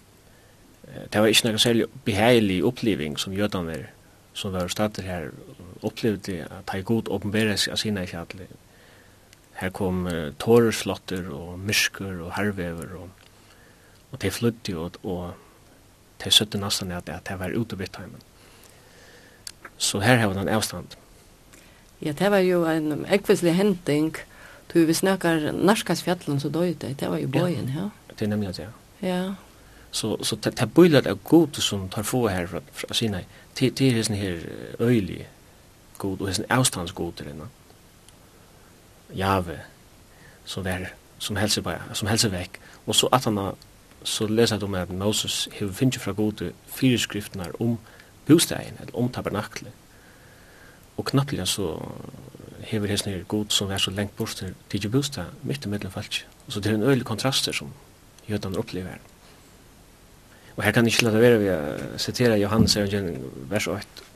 det 1.12 1.20
var 1.20 1.26
ikke 1.26 1.48
noe 1.48 1.58
særlig 1.58 1.86
behaglig 2.04 2.62
upplevelse 2.62 3.24
som 3.24 3.32
jödarna 3.32 3.76
som 4.32 4.52
var 4.52 4.68
stater 4.68 5.02
här 5.02 5.30
upplevde 5.82 6.46
att 6.50 6.70
ha 6.70 6.80
god 6.80 7.08
uppenbarelse 7.08 7.72
av 7.72 7.76
sina 7.76 8.02
i 8.02 8.06
fjall. 8.06 8.26
Her 9.52 9.70
kom 9.70 10.06
uh, 10.06 10.32
tårerslotter 10.32 11.28
och 11.30 11.58
mysker 11.58 12.20
och 12.20 12.32
härvever 12.32 12.94
och, 12.94 13.08
och 14.10 14.18
det 14.18 14.30
flydde 14.30 14.76
och, 14.76 14.96
og 15.02 15.30
det 16.24 16.30
søtte 16.30 16.58
nesten 16.58 16.92
att, 16.92 17.06
det 17.06 17.36
var 17.36 17.50
ute 17.50 17.76
vid. 17.76 17.96
Så 19.76 20.00
här 20.00 20.16
har 20.16 20.28
vi 20.28 20.34
den 20.34 20.48
avstand. 20.48 20.96
Ja, 22.02 22.12
det 22.12 22.30
var 22.30 22.38
jo 22.38 22.64
en 22.64 23.06
ekvislig 23.08 23.54
hending. 23.54 24.16
Du, 24.74 24.84
vi 24.84 24.94
snakkar 24.94 25.52
Narskasfjallen 25.52 26.40
så 26.40 26.48
døyde, 26.48 26.94
det 27.00 27.10
var 27.10 27.18
jo 27.18 27.28
bøyen, 27.28 27.68
ja. 27.76 27.88
Det 28.10 28.22
er 28.22 28.28
nemlig 28.28 28.56
det, 28.56 28.68
ja. 29.02 29.08
Ja. 29.08 29.34
Så, 29.90 30.24
så 30.24 30.36
det, 30.36 30.60
det 30.60 30.72
bøylet 30.74 31.06
er 31.06 31.14
god 31.14 31.60
som 31.60 31.88
tar 31.88 32.02
få 32.02 32.28
her 32.28 32.46
fra, 32.46 32.60
fra 32.72 32.94
Det 32.94 33.24
til, 33.54 33.72
til 33.74 33.92
hessen 33.92 34.14
her 34.14 34.38
øylig 34.80 35.26
god, 35.98 36.20
og 36.20 36.28
en 36.28 36.44
avstandsgod 36.48 37.12
til 37.12 37.26
henne. 37.26 37.48
Jave, 39.16 39.60
som 40.44 40.64
där 40.64 40.86
som 41.18 41.36
helse, 41.36 41.62
som 41.92 42.08
helse 42.08 42.32
vekk. 42.32 42.60
Og 42.86 42.94
så 42.94 43.08
at 43.12 43.24
han 43.24 43.52
så 44.04 44.26
leser 44.26 44.58
de 44.58 44.68
med 44.68 44.80
at 44.80 44.90
Moses 44.90 45.48
har 45.58 45.72
finnes 45.72 45.98
fra 45.98 46.12
gode 46.12 46.52
fire 46.66 46.98
om 47.60 47.78
bostegen, 48.26 48.74
eller 48.80 48.96
om 48.96 49.12
tabernaklet 49.12 49.72
og 51.00 51.08
knappliga 51.10 51.46
så 51.48 51.72
hever 52.70 52.92
hesne 52.92 53.14
her 53.14 53.24
god 53.28 53.54
som 53.54 53.70
er 53.72 53.80
så 53.80 53.92
lengt 53.94 54.16
bort 54.18 54.36
til 54.38 54.54
tidsi 54.70 54.90
bostad 54.92 55.32
mitt 55.48 55.64
i 55.64 55.72
middelen 55.72 55.92
falsk. 55.94 56.26
Så 56.48 56.60
det 56.60 56.72
er 56.72 56.78
en 56.78 56.86
øylig 56.90 57.06
kontraster 57.08 57.56
som 57.56 57.72
jødene 58.28 58.60
opplever. 58.60 59.00
Og 60.56 60.64
her 60.64 60.72
kan 60.76 60.86
ikke 60.86 61.06
lade 61.06 61.20
være 61.22 61.40
vi 61.40 61.50
å 61.54 61.98
sitere 62.00 62.38
Johannes 62.40 62.76
evangelium 62.76 63.30
vers 63.48 63.68
8, 63.70 64.08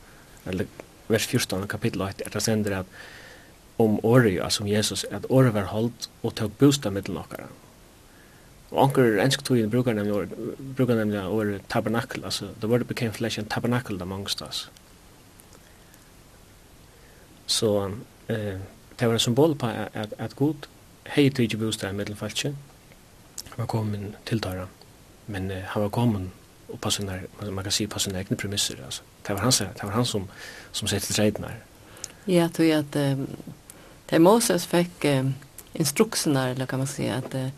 eller 0.52 0.68
vers 1.08 1.26
14 1.30 1.66
kapitel 1.70 2.04
8, 2.04 2.26
er 2.26 2.34
det 2.34 2.42
sender 2.44 2.80
at 2.82 2.96
om 3.80 3.98
året, 4.04 4.38
altså 4.42 4.62
om 4.62 4.68
Jesus, 4.70 5.06
at 5.10 5.26
året 5.30 5.54
var 5.54 5.70
holdt 5.72 6.10
og 6.22 6.34
tog 6.38 6.52
bostad 6.60 6.94
middelen 6.94 7.22
okkara. 7.22 7.48
Og 8.74 8.82
anker 8.82 9.18
ensk 9.22 9.44
tog 9.46 9.62
brukar 9.70 9.96
nemlig 9.96 10.14
året, 10.14 10.36
brukar 10.76 10.98
nemlig 11.00 11.24
året 11.24 11.66
tabernakel, 11.70 12.24
altså 12.24 12.52
the 12.60 12.68
word 12.68 12.86
became 12.86 13.12
flesh 13.12 13.38
and 13.38 13.48
tabernacle 13.50 14.02
amongst 14.02 14.42
us. 14.42 14.68
Så 17.46 17.90
eh, 18.28 18.60
det 18.98 19.06
var 19.06 19.12
en 19.12 19.20
symbol 19.20 19.54
på 19.54 19.66
at, 19.66 20.14
at 20.18 20.36
god 20.36 20.68
hei 21.06 21.28
tidsi 21.30 21.56
bostad 21.56 21.90
i 21.90 21.96
middelfalske. 21.96 22.54
Han 23.44 23.58
var 23.58 23.66
kommet 23.66 24.16
til 24.26 24.40
Tara, 24.40 24.66
men 25.26 25.50
eh, 25.50 25.62
han 25.68 25.82
var 25.82 25.88
kommet 25.88 26.30
og 26.68 26.80
på 26.80 26.90
sina, 26.90 27.18
man 27.50 27.64
kan 27.64 27.72
si 27.72 27.86
på 27.86 27.98
sina 27.98 28.18
egne 28.18 28.36
premisser. 28.36 28.76
Altså. 28.84 29.02
Det, 29.26 29.34
var 29.34 29.42
han, 29.42 29.52
det 29.52 29.82
var 29.82 29.90
han 29.90 30.04
som, 30.04 30.28
som 30.72 30.88
sette 30.88 31.12
treden 31.12 31.44
her. 31.44 31.60
Ja, 32.26 32.48
tror 32.48 32.66
jeg 32.66 32.78
at 32.78 32.96
eh, 32.96 33.18
det 34.10 34.20
Moses 34.20 34.66
fikk 34.66 35.04
eh, 35.04 35.24
instrukserna, 35.74 36.48
eller 36.48 36.66
kan 36.66 36.78
man 36.78 36.86
säga, 36.86 37.14
att 37.14 37.34
eh, 37.34 37.48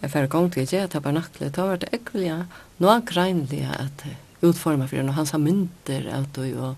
jag 0.00 0.10
färre 0.10 0.26
gång 0.26 0.50
till 0.50 0.62
att 0.62 0.72
jag 0.72 0.90
tabernaklet 0.90 1.56
har 1.56 1.66
varit 1.66 1.84
äckliga, 1.92 2.46
några 2.76 3.00
gränliga 3.00 3.70
att 3.70 4.04
utforma 4.40 4.88
för 4.88 4.96
den 4.96 5.08
och 5.08 5.14
hans 5.14 5.32
mynter, 5.32 6.08
att 6.14 6.38
och, 6.38 6.44
och 6.44 6.74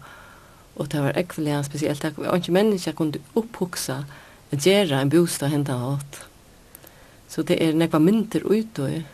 og 0.76 0.93
det 0.93 1.02
var 1.05 1.19
ekvelig 1.19 1.64
spesielt. 1.64 2.02
Det 2.02 2.14
var 2.17 2.37
ikke 2.37 2.55
mennesker 2.57 2.97
kunne 2.97 3.21
opphuksa 3.37 4.02
å 4.52 4.59
gjøre 4.59 5.00
en 5.00 5.11
bostad 5.12 5.52
hentan 5.52 5.81
hatt. 5.81 6.23
Så 7.29 7.45
det 7.49 7.59
er 7.64 7.76
nekva 7.76 8.00
mynter 8.02 8.45
ute. 8.45 9.05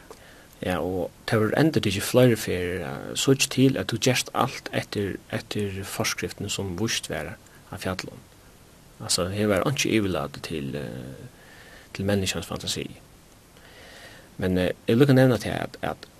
Ja, 0.58 0.80
og 0.82 1.10
det 1.30 1.38
var 1.38 1.54
enda 1.58 1.78
ikke 1.78 2.02
flere 2.02 2.36
for 2.36 2.82
uh, 2.82 3.14
så 3.14 3.34
ikke 3.36 3.50
til 3.54 3.78
at 3.78 3.90
du 3.90 3.98
gjerst 3.98 4.32
alt 4.34 4.70
etter, 4.74 5.18
etter 5.30 5.82
forskriften 5.86 6.50
som 6.50 6.74
vust 6.78 7.10
være 7.10 7.36
av 7.70 7.82
fjallon. 7.84 8.24
Altså, 8.98 9.28
det 9.30 9.46
var 9.48 9.62
ikke 9.70 9.92
ivelad 9.94 10.40
til, 10.42 10.74
uh, 10.74 11.28
til 11.94 12.10
menneskens 12.10 12.50
fantasi. 12.50 12.88
Men 14.38 14.58
uh, 14.58 14.70
jeg 14.88 14.98
lukker 14.98 15.14
nevna 15.14 15.38
til 15.38 15.54
at, 15.54 15.78
at 15.82 16.10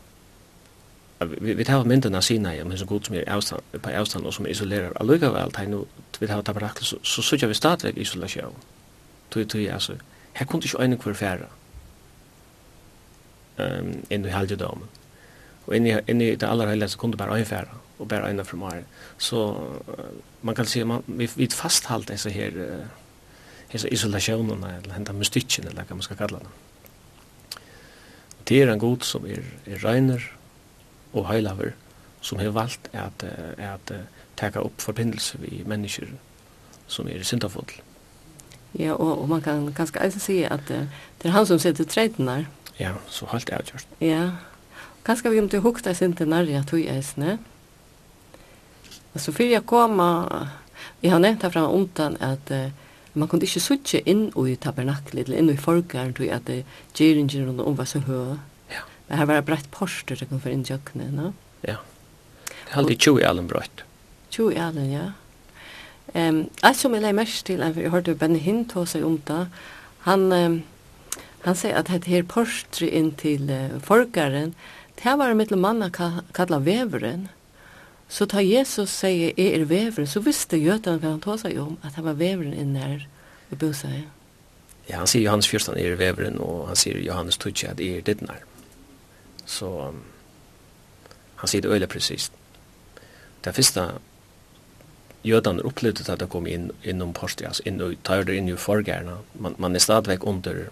vi, 1.19 1.55
vi 1.55 1.65
tar 1.65 1.85
mynden 1.85 2.15
av 2.15 2.23
sina 2.23 2.55
ja, 2.55 2.65
men 2.65 2.79
så 2.79 2.87
god 2.87 3.09
som 3.09 3.17
er 3.19 3.27
avstand, 3.33 3.63
på 3.83 3.91
avstand 3.91 4.27
og 4.27 4.35
som 4.35 4.47
er 4.47 4.55
isolerer 4.55 4.95
allikevel, 5.01 5.53
tar 5.53 5.67
nu, 5.67 5.85
vi 6.21 6.27
tar 6.31 6.45
tabarakle, 6.47 6.87
så, 6.87 6.99
så 7.03 7.23
sutja 7.23 7.49
vi 7.51 7.57
stadigvæk 7.59 7.99
isolasjon. 8.05 8.55
Tui, 9.31 9.45
tui, 9.45 9.67
altså, 9.67 9.99
her 10.39 10.47
kunne 10.47 10.63
ikke 10.65 10.83
øyne 10.83 10.97
hver 10.97 11.19
færa 11.19 11.49
um, 13.59 13.91
inn 14.11 14.25
i 14.25 14.33
helgedomen. 14.33 14.87
Og 15.67 15.75
inn 15.77 15.91
i, 15.91 15.97
inn 16.09 16.23
i 16.23 16.31
det 16.37 16.49
aller 16.49 16.71
helgeste 16.71 17.01
kunne 17.01 17.19
bare 17.19 17.37
øyne 17.37 17.51
færa, 17.51 17.83
og 17.99 18.09
bare 18.09 18.31
øyne 18.31 18.47
fra 18.47 18.61
meg. 18.63 18.87
Så 19.19 19.43
uh, 19.51 20.07
man 20.43 20.55
kan 20.55 20.71
si, 20.71 20.85
man, 20.87 21.03
vi, 21.07 21.31
vi 21.37 21.51
fasthalt 21.51 22.09
disse 22.13 22.31
her, 22.31 22.55
uh, 22.55 22.87
disse 23.73 23.91
isolasjonene, 23.91 24.77
eller 24.79 24.95
henta 24.95 25.13
mystikken, 25.13 25.67
eller 25.67 25.83
hva 25.83 25.99
man 25.99 26.07
skal 26.07 26.23
kalla 26.23 26.39
det. 26.47 26.57
Det 28.49 28.63
er 28.63 28.71
en 28.73 28.81
god 28.81 29.03
som 29.05 29.27
er, 29.27 29.45
er 29.67 29.83
regner, 29.85 30.23
og 31.19 31.29
heilaver 31.33 31.75
som 32.21 32.39
har 32.39 32.51
valgt 32.55 32.89
at, 32.93 33.23
at, 33.23 33.91
at 33.91 33.93
taka 34.37 34.63
upp 34.65 34.81
forbindelse 34.81 35.39
vi 35.43 35.63
mennesker 35.67 36.07
som 36.87 37.09
er 37.09 37.23
syndafull. 37.23 37.71
Ja, 38.79 38.93
og, 38.93 39.23
og 39.23 39.29
man 39.29 39.43
kan 39.43 39.73
ganske 39.77 40.01
eisen 40.05 40.21
si 40.21 40.43
at 40.43 40.71
uh, 40.71 40.87
det 41.23 41.29
er 41.29 41.37
han 41.37 41.47
som 41.47 41.59
sitter 41.59 41.85
treiden 41.85 42.27
der. 42.27 42.45
Ja, 42.79 42.93
så 43.09 43.27
halt 43.27 43.51
er 43.51 43.63
gjort. 43.63 43.87
Ja, 44.01 44.31
ganske 45.05 45.31
vi 45.31 45.41
om 45.41 45.49
du 45.49 45.61
hukta 45.61 45.93
sin 45.95 46.15
til 46.17 46.29
nærja 46.29 46.63
tog 46.67 46.81
eisne. 46.81 47.39
Altså, 49.15 49.33
fyrir 49.33 49.51
jeg 49.51 49.67
kom, 49.67 50.01
jeg 51.03 51.11
har 51.11 51.19
nevnt 51.19 51.43
herfra 51.43 51.67
omtan 51.73 52.17
at 52.21 52.51
uh, 52.51 52.71
man 53.15 53.29
kunde 53.29 53.47
ikke 53.47 53.61
suttje 53.61 54.03
inn 54.07 54.29
i 54.47 54.55
tabernaklet, 54.55 55.27
eller 55.27 55.39
inn 55.39 55.51
i 55.51 55.57
folkaren, 55.57 56.15
tog 56.15 56.29
at 56.29 56.49
uh, 56.49 56.63
gjeringene 56.95 57.49
rundt 57.49 57.61
om 57.61 57.79
var 57.79 57.89
så 57.89 57.99
høy. 57.99 58.37
Men 59.09 59.19
her 59.19 59.27
var 59.27 59.35
det 59.35 59.43
brett 59.43 59.71
porster 59.71 60.17
som 60.17 60.29
kom 60.29 60.41
för 60.41 60.51
in 60.51 60.63
jökne, 60.63 61.11
no? 61.11 61.33
Ja. 61.61 61.77
Det 62.49 62.75
hade 62.75 62.95
tjo 62.95 63.21
i 63.21 63.25
allen 63.25 63.47
brett. 63.47 63.83
i 64.39 64.59
allen, 64.59 64.93
ja. 64.93 65.13
Um, 66.15 66.49
alt 66.61 66.77
som 66.77 66.95
jeg 66.95 67.03
lade 67.03 67.13
mest 67.13 67.47
till, 67.47 67.61
jeg 67.61 67.91
hørte 67.91 68.15
Benny 68.15 68.39
Hinn 68.39 68.65
ta 68.69 68.85
seg 68.87 69.05
om 69.05 69.19
det. 69.29 69.47
Han, 70.07 70.33
um, 70.33 70.63
han 71.45 71.57
sier 71.57 71.77
at 71.77 71.91
det 71.93 72.09
her 72.09 72.23
porstret 72.25 72.93
inn 72.93 73.11
til 73.17 73.51
uh, 73.51 73.81
folkeren, 73.85 74.55
det 75.03 75.17
var 75.19 75.35
mitt 75.37 75.51
manna 75.51 75.91
kalla 75.91 76.59
veveren. 76.59 77.29
Så 78.09 78.27
ta 78.27 78.41
Jesus 78.41 78.91
sier 78.91 79.35
jeg 79.37 79.61
er 79.61 79.65
veveren, 79.69 80.09
så 80.09 80.21
visste 80.25 80.57
Götan 80.57 81.01
hva 81.03 81.13
han 81.13 81.25
ta 81.25 81.37
seg 81.37 81.59
om, 81.61 81.77
at 81.85 82.01
han 82.01 82.09
var 82.09 82.17
väveren 82.17 82.55
inne 82.55 82.79
här 82.79 83.09
och 83.51 83.57
bosade. 83.57 84.03
Ja, 84.87 84.97
han 84.97 85.07
sier 85.07 85.23
Johannes 85.23 85.47
14 85.47 85.79
er 85.79 85.97
veveren, 85.97 86.39
og 86.41 86.67
han 86.67 86.77
sier 86.77 86.99
Johannes 86.99 87.37
12 87.37 87.53
att 87.69 87.81
är 87.81 87.97
er 87.97 88.01
dittnar. 88.01 88.37
Mm. 88.37 88.58
Så 89.49 89.71
han 91.39 91.49
sier 91.49 91.65
det 91.65 91.73
øyelig 91.73 91.89
presist. 91.89 92.35
Det 93.45 93.55
første 93.57 93.87
jødene 95.25 95.65
opplevde 95.67 96.05
at 96.13 96.21
det 96.21 96.29
kom 96.31 96.47
inn 96.47 96.71
innom 96.85 97.15
Porsti, 97.15 97.47
altså 97.47 97.65
inn 97.67 97.81
og 97.83 97.97
tar 98.05 98.27
det 98.27 98.37
inn 98.37 98.51
i 98.51 98.59
forgærene. 98.59 99.19
Man, 99.35 99.57
man 99.59 99.75
er 99.75 99.83
stadigvæk 99.83 100.27
under, 100.27 100.69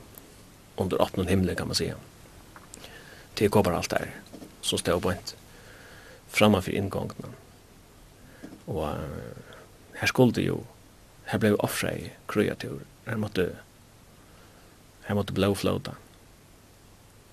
under 0.77 1.03
åttende 1.03 1.31
himmel, 1.31 1.57
kan 1.57 1.67
man 1.67 1.79
si. 1.79 1.93
går 3.51 3.63
bare 3.63 3.77
alt 3.77 3.91
der, 3.91 4.09
som 4.63 4.79
stod 4.79 5.01
på 5.03 5.11
en 5.11 5.19
framför 6.29 6.91
for. 6.91 7.35
Og 8.67 8.83
uh, 8.83 8.99
her 9.95 10.07
skulle 10.07 10.33
det 10.33 10.47
jo, 10.47 10.65
her 11.25 11.39
ble 11.39 11.51
vi 11.55 11.63
offre 11.63 11.93
i 11.99 12.11
kreatur, 12.29 12.81
her 13.07 13.17
måtte, 13.17 13.57
her 15.07 15.15
måtte 15.15 15.33
blåflåta. 15.33 15.95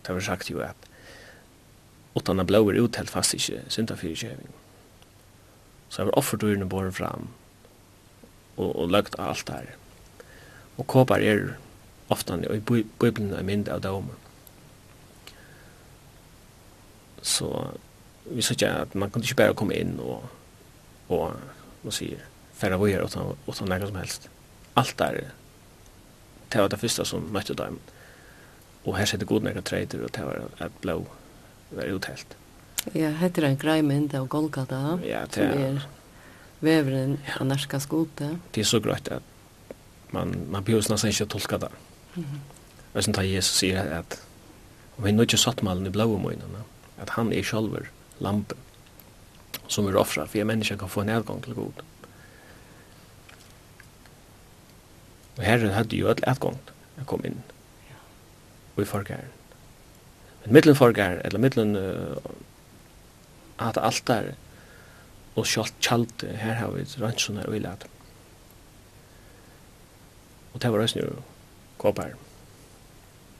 Det 0.05 0.13
var 0.13 0.21
sagt 0.21 0.49
jo 0.49 0.59
at 0.59 0.75
utan 2.15 2.39
att 2.39 2.47
blåa 2.47 2.73
ut 2.73 2.95
helt 2.95 3.09
fast 3.09 3.33
inte 3.33 3.61
synda 3.67 3.95
för 3.95 4.15
kärving. 4.15 4.47
Så 5.89 6.01
jag 6.01 6.05
var 6.05 6.17
offer 6.17 6.65
bor 6.65 6.91
fram 6.91 7.27
och, 8.55 8.75
och 8.75 8.91
lögt 8.91 9.19
allt 9.19 9.45
där. 9.45 9.75
Och 10.75 10.87
kåpar 10.87 11.19
er 11.19 11.57
ofta 12.07 12.55
i 12.55 12.85
Bibeln 12.99 13.33
är 13.33 13.43
mindre 13.43 13.73
av 13.73 13.81
dem. 13.81 14.09
Så 17.21 17.67
vi 18.23 18.41
sa 18.41 18.53
inte 18.53 18.73
att 18.73 18.93
man 18.93 19.11
kunde 19.11 19.25
inte 19.27 19.35
bara 19.35 19.53
komma 19.53 19.73
in 19.73 19.99
och, 19.99 20.23
och 21.07 21.31
vad 21.81 21.93
säger, 21.93 22.25
färra 22.53 22.77
vad 22.77 22.89
gör 22.89 23.05
utan, 23.05 23.35
utan 23.47 23.67
något 23.67 23.87
som 23.87 23.95
helst. 23.95 24.29
Allt 24.73 24.97
där, 24.97 25.23
det 26.49 26.57
var 26.57 26.69
det 26.69 26.77
första 26.77 27.05
som 27.05 27.21
mötte 27.21 27.53
dem. 27.53 27.79
Och 28.83 28.97
här 28.97 29.05
sitter 29.05 29.25
god 29.25 29.43
några 29.43 29.61
träder 29.61 30.03
och 30.03 30.11
det 30.11 30.25
var 30.25 30.65
ett 30.65 30.81
blå 30.81 31.05
var 31.77 31.91
uthelt. 31.91 32.35
Ja, 32.93 33.13
heter 33.21 33.47
en 33.47 33.57
grei 33.59 33.81
mynd 33.85 34.15
av 34.17 34.27
Golgata, 34.31 34.97
ja, 35.07 35.23
det 35.31 35.39
som 35.39 35.61
er 35.67 35.85
veveren 36.63 37.17
ja. 37.23 37.37
av 37.39 37.47
norska 37.47 37.79
skote. 37.83 38.33
Det 38.51 38.63
er 38.63 38.67
så 38.67 38.81
greit 38.83 39.07
at 39.11 39.23
man, 40.13 40.35
man 40.51 40.63
behøver 40.63 40.91
nesten 40.91 41.13
ikke 41.13 41.29
å 41.29 41.33
tolka 41.37 41.57
det. 41.63 41.71
Mm 42.15 42.23
-hmm. 42.23 42.41
Og 42.93 43.25
Jesus 43.25 43.57
sier 43.57 43.99
at 43.99 44.19
om 44.97 45.03
vi 45.03 45.11
nå 45.11 45.23
ikke 45.23 45.37
satt 45.37 45.63
malen 45.63 45.87
i 45.87 45.89
blå 45.89 46.17
møynene, 46.17 46.63
at 47.01 47.09
han 47.09 47.33
er 47.33 47.43
sjølver 47.43 47.89
lampen 48.19 48.57
som 49.67 49.87
er 49.87 49.97
offra, 49.97 50.25
for 50.25 50.37
jeg 50.37 50.47
mennesker 50.47 50.77
kan 50.77 50.89
få 50.89 51.01
en 51.01 51.09
adgang 51.09 51.43
til 51.43 51.53
god. 51.53 51.83
Og 55.37 55.43
herren 55.43 55.73
hadde 55.73 55.97
jo 55.97 56.11
et 56.11 56.21
adgang 56.27 56.59
til 56.65 57.01
å 57.01 57.07
komme 57.09 57.31
inn. 57.31 57.39
Og 58.75 58.83
i 58.83 58.85
forgæren 58.89 59.31
mittelfolgar 60.45 61.21
eller 61.23 61.39
mittelen 61.39 61.75
uh, 61.75 62.17
at 63.63 63.79
der 64.07 64.33
og 65.35 65.47
sjalt 65.47 65.73
kjalt 65.81 66.25
her 66.37 66.59
har 66.59 66.73
vi 66.75 66.85
rannsjoner 67.01 67.47
og 67.47 67.55
ilat 67.57 67.87
og 70.53 70.61
det 70.61 70.71
var 70.71 70.83
også 70.83 70.99
nu 70.99 71.23
kåpar 71.77 72.13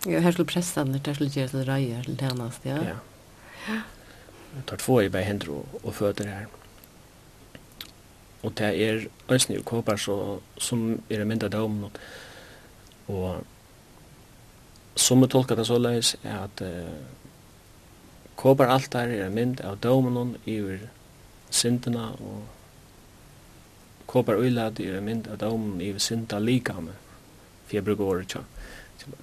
Ja, 0.04 0.20
her 0.20 0.32
skulle 0.32 0.50
prestene, 0.52 1.00
der 1.00 1.14
skulle 1.14 1.32
gjøre 1.32 1.48
til 1.48 1.62
reier, 1.64 2.02
til 2.04 2.18
tjenest, 2.20 2.66
ja. 2.66 2.76
Ja. 2.84 2.96
Jeg 4.56 4.66
tar 4.68 4.78
två 4.78 5.00
i 5.00 5.10
bei 5.10 5.24
hender 5.24 5.50
og, 5.50 5.80
og 5.84 5.96
føder 5.96 6.28
her. 6.28 6.46
Og 8.44 8.52
det 8.58 8.68
er 8.84 9.06
ønsne 9.32 9.56
i 9.56 9.64
kåpar 9.64 9.96
så, 9.96 10.40
som 10.58 11.02
er 11.10 11.24
mynda 11.26 11.48
dømen 11.48 11.84
og, 11.88 11.92
og 13.08 13.46
som 14.96 15.22
vi 15.22 15.28
tolkar 15.28 15.56
det 15.56 15.66
så 15.68 15.78
leis 15.78 16.16
er 16.24 16.44
at 16.44 16.62
uh, 16.62 16.94
kåpar 18.36 18.70
alt 18.74 18.94
her 18.94 19.14
er 19.14 19.30
mynd 19.34 19.62
av 19.62 19.80
dømenon 19.82 20.36
iver 20.46 20.88
syndena 21.50 22.10
og 22.20 22.44
kåpar 24.08 24.42
uilad 24.42 24.80
er 24.80 25.02
mynd 25.02 25.28
av 25.28 25.40
dømenon 25.42 25.82
iver 25.82 26.00
synda 26.00 26.40
likame 26.40 26.94
for 27.66 27.78
jeg 27.78 27.86
bruker 27.86 28.04
året 28.04 28.36
tja 28.36 28.44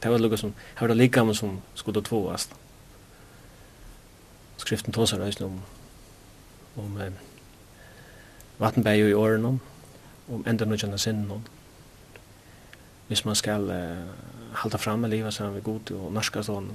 det 0.03 0.11
var 0.11 0.19
lukka 0.21 0.37
som 0.37 0.55
her 0.75 0.87
var 0.87 0.95
det 0.95 1.03
likame 1.03 1.35
som 1.35 1.61
skulle 1.75 2.03
tvåast 2.03 2.55
skriften 4.57 4.93
tåsar 4.93 5.23
eisen 5.25 5.47
om 5.47 5.61
om 6.77 6.97
um, 6.97 7.15
vattenberg 8.59 9.09
i 9.09 9.15
åren 9.15 9.45
om 9.45 9.61
om 10.29 10.45
enda 10.47 10.65
nødgjana 10.65 10.99
sinnen 10.99 11.31
om 11.31 11.43
hvis 13.11 13.25
man 13.25 13.35
skal 13.35 13.71
eh, 13.71 14.11
halda 14.55 14.79
fram 14.79 15.01
med 15.01 15.11
livet 15.11 15.35
som 15.35 15.55
vi 15.55 15.61
god 15.61 15.93
og 15.97 16.13
norska 16.13 16.43
sånn. 16.43 16.71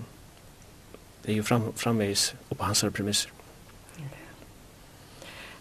Det 1.24 1.34
er 1.34 1.40
jo 1.40 1.44
fram, 1.44 1.72
framvis 1.76 2.34
og 2.50 2.58
på 2.58 2.64
hans 2.64 2.86
premisser. 2.94 3.32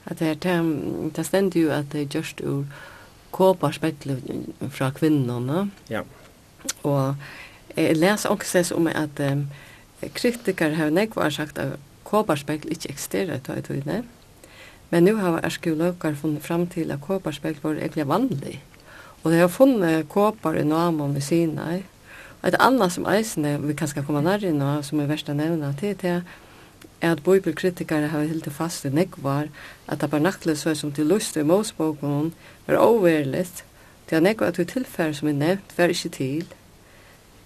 Att 0.07 0.18
det 0.18 0.44
här, 0.44 1.11
det 1.14 1.24
stender 1.24 1.61
jo 1.61 1.70
at 1.70 1.92
det 1.92 2.00
er 2.00 2.18
just 2.18 2.40
ur 2.40 2.66
kåpa 3.33 3.72
spekler 3.72 4.20
fra 4.70 4.90
kvinnerne. 4.90 5.70
Ja. 5.90 6.03
Og 6.83 7.16
jeg 7.77 7.96
leser 7.96 8.29
også 8.29 8.74
om 8.77 8.87
at 8.87 9.20
um, 9.20 9.48
kritikere 10.14 10.74
har 10.74 10.90
nekvar 10.90 11.31
sagt 11.31 11.59
at 11.59 11.79
kåpa 12.05 12.37
spekler 12.37 12.72
ikke 12.72 12.92
eksisterer 12.92 13.38
til 13.38 13.59
i 13.59 13.62
tøyne. 13.62 14.05
Men 14.90 15.05
nu 15.05 15.16
har 15.16 15.40
arkeologer 15.40 16.14
funnet 16.14 16.42
fram 16.42 16.66
til 16.66 16.90
at 16.90 17.00
kåpa 17.00 17.33
spekler 17.33 17.62
var 17.62 17.81
egentlig 17.81 18.09
vanlig. 18.09 18.62
Og 19.22 19.33
de 19.33 19.38
har 19.38 19.48
funnet 19.48 20.09
kåpar 20.09 20.55
i 20.55 20.64
Naman 20.64 21.14
ved 21.14 21.20
Sinai 21.20 21.83
Et 22.44 22.57
annet 22.61 22.92
som 22.92 23.07
eisene, 23.09 23.57
vi 23.62 23.72
kan 23.72 23.88
skal 23.88 24.04
komme 24.04 24.20
nærmere 24.20 24.52
nå, 24.52 24.72
som 24.85 25.00
er 25.00 25.09
verst 25.09 25.30
å 25.33 25.37
nevne, 25.37 25.70
til 25.80 25.94
det 26.02 26.11
er 27.00 27.14
at 27.14 27.22
bibelkritikere 27.24 28.11
har 28.12 28.26
helt 28.28 28.48
fast 28.52 28.85
i 28.85 28.90
nekvar, 28.92 29.48
at 29.88 30.02
tabernaklet 30.02 30.61
så 30.61 30.74
som 30.76 30.92
til 30.92 31.09
lust 31.09 31.38
i 31.40 31.44
Moseboken 31.44 32.35
var 32.66 32.83
overligt, 32.85 33.64
til 34.09 34.20
at 34.20 34.26
nekvar 34.28 34.52
at 34.52 34.61
tilfære 34.61 35.16
som 35.16 35.33
er 35.33 35.40
nevnt 35.40 35.72
var 35.78 35.92
ikke 35.92 36.12
til. 36.18 36.46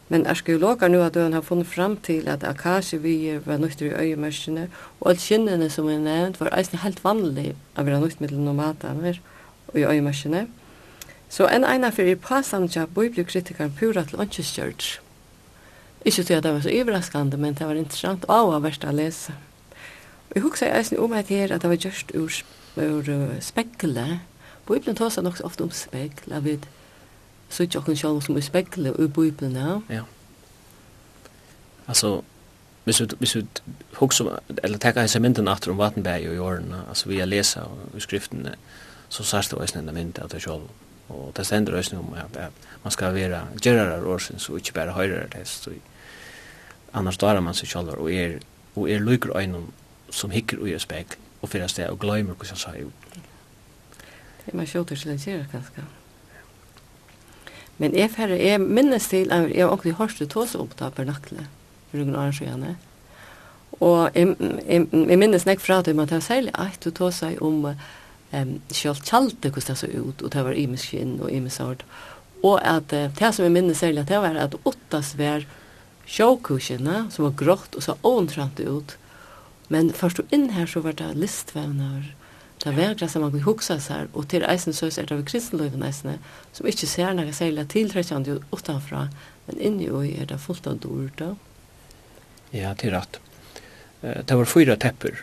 Men 0.08 0.26
arkeologer 0.26 0.88
nu 0.90 1.02
at 1.04 1.14
døden 1.14 1.32
har 1.32 1.46
funnet 1.46 1.66
fram 1.66 1.96
til 1.96 2.28
at 2.28 2.44
akasjevier 2.44 3.42
var 3.46 3.62
nøytter 3.62 3.92
i 3.92 3.96
øyemørskene, 4.08 4.68
og 5.00 5.11
alt 5.11 5.22
kinnene 5.22 5.70
som 5.70 5.87
er 5.88 6.02
nevnt 6.02 6.40
var 6.40 6.50
eisne 6.58 6.82
helt 6.82 7.04
vanlig 7.04 7.52
av 7.76 7.84
å 7.84 7.90
være 7.90 8.00
nøytt 8.02 8.22
mellom 8.24 8.48
nomader 8.50 9.20
i 9.74 9.84
øyemørskene. 9.84 10.48
Mm 10.48 10.67
Så 11.28 11.48
en 11.48 11.64
ena 11.64 11.90
fyrir 11.92 12.16
pasamtja 12.16 12.86
bibliokritikaren 12.86 13.74
pura 13.76 14.04
til 14.04 14.20
åndkjøstjørg. 14.20 14.86
Ikke 16.04 16.22
til 16.22 16.34
at 16.34 16.42
det 16.42 16.52
var 16.54 16.60
så 16.64 16.72
overraskande, 16.72 17.36
men 17.36 17.54
det 17.54 17.66
var 17.66 17.76
interessant 17.76 18.24
og 18.28 18.54
av 18.54 18.64
verst 18.64 18.86
å 18.86 18.94
lese. 18.94 19.34
Og 20.30 20.36
jeg 20.36 20.42
husker 20.42 20.66
jeg 20.66 20.78
eisen 20.78 20.98
om 20.98 21.12
at 21.12 21.28
her 21.32 21.52
at 21.52 21.62
det 21.62 21.70
var 21.70 21.80
gjørst 21.84 22.14
ur, 22.14 22.40
ur 22.76 23.10
uh, 23.12 23.36
spekle. 23.44 24.20
Bibelen 24.68 24.96
tar 24.96 25.12
seg 25.12 25.24
nok 25.24 25.40
ofte 25.44 25.64
om 25.64 25.72
spekle, 25.72 26.36
av 26.36 26.48
vid 26.48 26.66
Så 27.48 27.64
ikke 27.64 27.78
åkken 27.80 27.96
sjálf 27.96 28.26
som 28.26 28.36
er 28.36 28.44
spekle 28.44 28.90
ur 28.92 29.08
Bibelen, 29.08 29.56
ja. 29.56 29.78
Ja. 29.88 30.02
Altså, 31.88 32.20
hvis 32.84 33.00
vi, 33.00 33.06
hvis 33.18 33.36
vi 33.36 33.46
hugsa, 33.96 34.24
eller 34.62 34.78
tenker 34.78 35.00
hans 35.00 35.16
mynden 35.16 35.48
atter 35.48 35.72
om 35.72 35.78
Vattenberg 35.80 36.28
og 36.28 36.34
i 36.34 36.42
årene, 36.44 36.82
altså 36.88 37.08
vi 37.08 37.18
har 37.18 37.26
lesa 37.26 37.64
og 37.64 38.02
skriftene, 38.04 38.52
så 39.08 39.24
sørste 39.24 39.56
vi 39.56 39.64
eisen 39.64 39.80
enda 39.80 39.96
mynd 39.96 40.20
at 40.20 40.32
det 40.32 40.42
sjálf 40.44 40.68
og 41.09 41.33
det 41.37 41.47
stender 41.47 41.77
også 41.77 41.97
om 41.97 42.14
at, 42.16 42.37
at 42.37 42.68
man 42.85 42.92
skal 42.92 43.14
være 43.14 43.42
gjerrar 43.61 44.05
årsins 44.05 44.49
og 44.49 44.61
ikke 44.61 44.73
bare 44.73 44.92
høyrer 44.92 45.29
det, 45.33 45.47
så 45.49 45.73
annars 46.92 47.18
darar 47.18 47.40
man 47.40 47.57
seg 47.57 47.68
sjálvar 47.68 48.01
og 48.01 48.12
er, 48.12 48.38
og 48.77 48.90
er 48.90 49.05
lykker 49.05 49.37
øynum 49.37 49.71
som 50.11 50.31
hikker 50.31 50.61
ui 50.61 50.77
spekl 50.79 51.16
og 51.42 51.49
fyrir 51.49 51.71
sted 51.71 51.88
og 51.88 52.01
gløymer 52.03 52.35
hva 52.35 52.49
som 52.49 52.59
sa 52.59 52.75
jo. 52.77 52.90
Det 54.44 54.53
er 54.53 54.57
man 54.57 54.66
sjåter 54.66 54.97
til 54.97 55.12
en 55.12 55.23
gjerrar 55.23 55.49
ganske. 55.53 55.85
Men 57.79 57.94
jeg 57.94 58.11
færre, 58.11 58.38
jeg 58.42 58.61
minnes 58.61 59.09
til, 59.09 59.31
jeg 59.31 59.62
har 59.62 59.71
også 59.71 59.92
hørt 59.92 60.18
det 60.18 60.31
tåse 60.31 60.59
opp 60.59 60.75
da 60.79 60.88
på 60.90 61.05
nattene, 61.07 61.47
for 61.90 62.01
noen 62.01 62.16
år 62.16 62.33
siden. 62.35 62.77
og 63.81 64.11
jeg, 64.14 64.37
jeg, 64.68 64.87
jeg 64.92 65.18
minnes 65.18 65.47
nek 65.47 65.61
fra 65.61 65.83
det, 65.83 65.94
men 65.97 66.09
det 66.09 66.16
er 66.16 66.21
særlig 66.21 66.53
at 66.55 66.85
du 66.85 66.90
tåse 66.90 67.37
om 67.40 67.64
uh, 67.64 67.73
um, 68.32 68.58
selv 68.74 69.02
kjalte 69.04 69.52
hvordan 69.52 69.74
det 69.74 69.80
så 69.80 69.88
ut, 69.88 70.22
og 70.22 70.32
det 70.34 70.44
var 70.44 70.58
imisk 70.58 70.90
skinn 70.90 71.16
og 71.20 71.32
imisk 71.32 71.60
sort. 71.60 71.84
Og 72.42 72.60
at 72.62 72.92
uh, 72.92 73.08
det 73.18 73.32
som 73.34 73.46
jeg 73.46 73.54
minnes 73.54 73.80
særlig, 73.80 74.06
det 74.08 74.20
var 74.22 74.38
at 74.38 74.56
åttast 74.68 75.18
var 75.18 75.46
sjåkusjene, 76.08 77.08
som 77.12 77.28
var 77.28 77.36
grått 77.40 77.76
og 77.76 77.84
så 77.84 77.98
åntrant 78.06 78.60
ut. 78.60 78.96
Men 79.68 79.92
først 79.92 80.22
og 80.22 80.32
inn 80.32 80.50
her 80.56 80.68
så 80.70 80.80
var 80.84 80.96
det 80.96 81.12
listvevner, 81.18 82.14
det 82.64 82.72
var 82.74 82.96
det 82.98 83.06
som 83.12 83.22
man 83.22 83.30
kunne 83.30 83.46
huksa 83.46 83.76
seg, 83.78 84.08
og 84.18 84.26
til 84.32 84.42
eisen 84.48 84.74
så 84.74 84.88
er 84.88 85.06
det 85.06 85.20
ved 85.20 85.28
kristenløyven 85.28 85.84
eisene, 85.86 86.16
som 86.56 86.66
ikke 86.66 86.88
ser 86.90 87.12
noe 87.14 87.34
særlig 87.36 87.68
tiltrekkende 87.70 88.40
utenfra, 88.50 89.04
men 89.46 89.62
inni 89.62 89.86
og 89.92 90.08
er 90.08 90.26
det 90.32 90.40
fullt 90.42 90.66
av 90.66 90.80
dårda. 90.82 91.34
Ja, 92.50 92.72
det 92.74 92.88
er 92.88 92.96
rett. 92.96 93.20
Det 94.00 94.34
var 94.40 94.48
fyra 94.48 94.74
tepper 94.80 95.22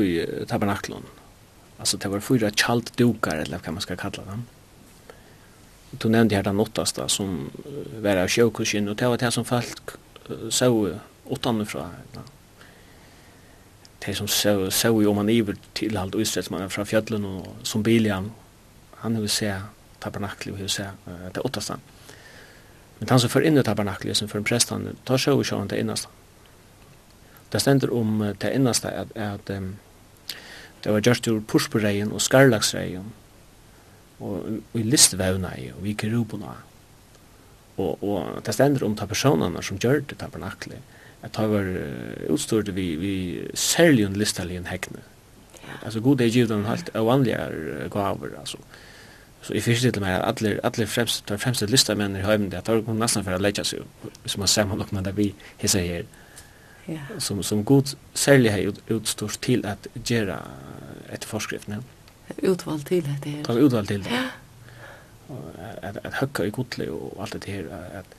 i 0.00 0.10
tabernaklån. 0.48 1.04
Mm 1.04 1.19
Alltså 1.80 1.96
det 1.96 2.08
var 2.08 2.20
fyra 2.20 2.50
chaltdukar 2.50 3.36
eller 3.36 3.58
vad 3.64 3.74
man 3.74 3.80
ska 3.80 3.96
kalla 3.96 4.24
dem. 4.24 4.46
Du 5.90 6.08
nämnde 6.08 6.36
här 6.36 6.42
den 6.42 6.60
åttaste 6.60 7.08
som 7.08 7.50
var 7.96 8.16
av 8.16 8.28
sjökursen 8.28 8.88
och 8.88 8.96
det 8.96 9.08
var 9.08 9.18
det 9.18 9.30
som 9.30 9.44
folk 9.44 9.90
såg 10.50 10.98
åttanifrån. 11.24 11.90
Ja 12.14 12.20
de 14.06 14.14
som 14.14 14.28
så 14.28 14.70
så 14.70 15.10
om 15.10 15.16
man 15.16 15.28
iver 15.28 15.56
till 15.72 15.96
allt 15.96 16.14
utsätts 16.14 16.50
man 16.50 16.70
från 16.70 16.86
fjällen 16.86 17.24
och 17.24 17.46
som 17.62 17.82
Bilian 17.82 18.32
han 18.94 19.20
vill 19.20 19.30
se 19.30 19.60
tabernaklet 19.98 20.60
vill 20.60 20.68
se 20.68 20.82
uh, 20.82 21.32
det 21.32 21.40
åttaste. 21.40 21.76
Men 22.98 23.08
han 23.08 23.20
som 23.20 23.30
för 23.30 23.40
in 23.40 23.58
i 23.58 23.62
tabernaklet 23.62 24.16
som 24.16 24.28
för 24.28 24.38
en 24.38 24.44
präst 24.44 24.70
han 24.70 24.96
tar 25.04 25.18
så 25.18 25.36
och 25.36 25.44
kör 25.44 25.62
inte 25.62 25.80
innast. 25.80 26.08
Det 27.48 27.60
ständer 27.60 27.92
om 27.92 28.34
det 28.38 28.54
innast 28.54 28.84
att 28.84 29.16
att 29.16 29.50
um, 29.50 29.76
Det 30.84 30.92
var 30.94 31.04
gjørst 31.04 31.28
ur 31.28 31.42
purspureien 31.44 32.12
og 32.12 32.22
skarlagsreien 32.24 33.12
og, 34.20 34.48
og 34.72 34.80
i 34.80 34.84
listvevna 34.84 35.52
i 35.60 35.70
og 35.74 35.86
i 35.88 35.94
kerubona. 35.98 36.54
Og, 37.80 38.02
og 38.04 38.40
det 38.44 38.54
stender 38.56 38.84
om 38.84 38.96
ta 38.96 39.08
personene 39.08 39.62
som 39.64 39.80
gjør 39.80 40.02
det 40.08 40.18
tabernaklet. 40.20 40.80
At 41.20 41.36
det 41.36 41.48
var 41.52 41.66
utstort 42.32 42.70
vi, 42.76 42.94
vi 42.96 43.14
særlig 43.54 44.06
en 44.06 44.16
listalien 44.16 44.68
hekne. 44.70 45.02
Altså 45.82 46.00
god 46.00 46.20
er 46.20 46.32
givet 46.32 46.66
helt 46.66 46.90
ovanliga 46.96 47.48
gaver 47.92 48.38
altså 48.40 48.58
Så 49.42 49.54
i 49.54 49.60
fyrst 49.60 49.86
til 49.88 50.02
meg 50.02 50.18
at 50.18 50.42
alle, 50.42 50.58
alle 50.62 50.86
fremste, 50.86 51.24
de 51.28 51.38
fremste 51.40 51.66
listamenn 51.66 52.16
i 52.16 52.20
høymen, 52.20 52.50
det 52.52 52.60
er 52.60 52.92
nesten 52.92 53.24
for 53.24 53.32
å 53.32 53.40
lege 53.40 53.64
seg, 53.64 53.86
hvis 54.22 54.36
man 54.36 54.50
ser 54.52 54.66
man 54.68 54.78
nok 54.78 54.92
med 54.92 55.06
det 55.08 55.14
vi 55.16 55.30
hisser 55.62 55.80
her 55.80 56.04
yeah. 56.88 57.18
som, 57.18 57.42
som 57.42 57.64
god 57.64 57.94
særlig 58.14 58.52
har 58.52 58.68
ut, 58.68 58.80
utstått 58.90 59.38
til 59.42 59.66
at 59.66 59.88
gjøre 59.94 60.38
etter 61.10 61.28
forskriftene. 61.28 61.82
Utvalg 62.42 62.86
til 62.86 63.04
det 63.04 63.18
her. 63.24 63.44
Kan 63.44 63.58
utvalg 63.58 63.88
til 63.88 64.04
det. 64.04 64.14
Ja. 64.14 64.28
At, 65.82 65.98
at 66.04 66.18
høkka 66.20 66.46
i 66.46 66.54
godle 66.54 66.90
og 66.90 67.20
alt 67.22 67.36
det 67.38 67.50
her. 67.50 67.70
At, 68.00 68.16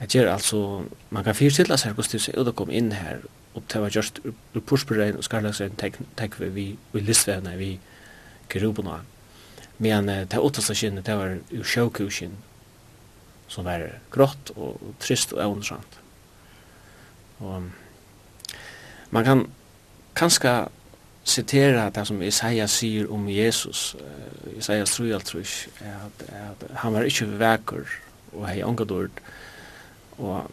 at 0.00 0.14
gjøre 0.14 0.32
altså, 0.32 0.84
man 1.10 1.24
kan 1.24 1.38
fyrstilla 1.38 1.78
seg 1.78 1.94
hvordan 1.94 2.18
det 2.18 2.22
ser 2.24 2.38
ut 2.38 2.50
å 2.50 2.56
komme 2.56 2.74
inn 2.74 2.92
her 2.96 3.22
og 3.52 3.62
det 3.68 3.80
var 3.80 3.92
just 3.92 4.20
pursberegn 4.66 5.18
og 5.20 5.26
skarlagsregn 5.26 5.76
tenk 5.76 6.38
vi 6.40 6.48
vi, 6.48 6.66
vi 6.92 7.00
listvevne 7.04 7.56
vi 7.58 7.74
grubuna. 8.48 9.02
Men 9.78 10.06
det 10.06 10.38
åttasta 10.38 10.74
skinnet, 10.74 11.06
det 11.06 11.16
var 11.16 11.36
jo 11.50 11.64
sjåkuskin 11.64 12.36
som 13.52 13.66
var 13.68 13.84
grått 14.12 14.52
og 14.56 14.80
trist 15.02 15.34
og 15.36 15.56
ondsamt. 15.56 15.98
Og 17.42 17.68
man 19.12 19.24
kan 19.24 19.44
kanskje 20.18 20.54
citera 21.24 21.90
det 21.94 22.06
som 22.08 22.22
Isaiah 22.22 22.68
sier 22.68 23.10
om 23.12 23.28
Jesus, 23.30 23.92
uh, 23.94 24.58
Isaiah 24.58 24.88
tror 24.88 25.06
jeg 25.06 25.24
tror 25.28 25.52
at, 25.80 26.24
at 26.28 26.64
han 26.82 26.96
var 26.96 27.06
ikke 27.06 27.28
vekker 27.38 27.86
og 28.32 28.48
hei 28.48 28.62
ångadord, 28.64 29.22
og 30.18 30.50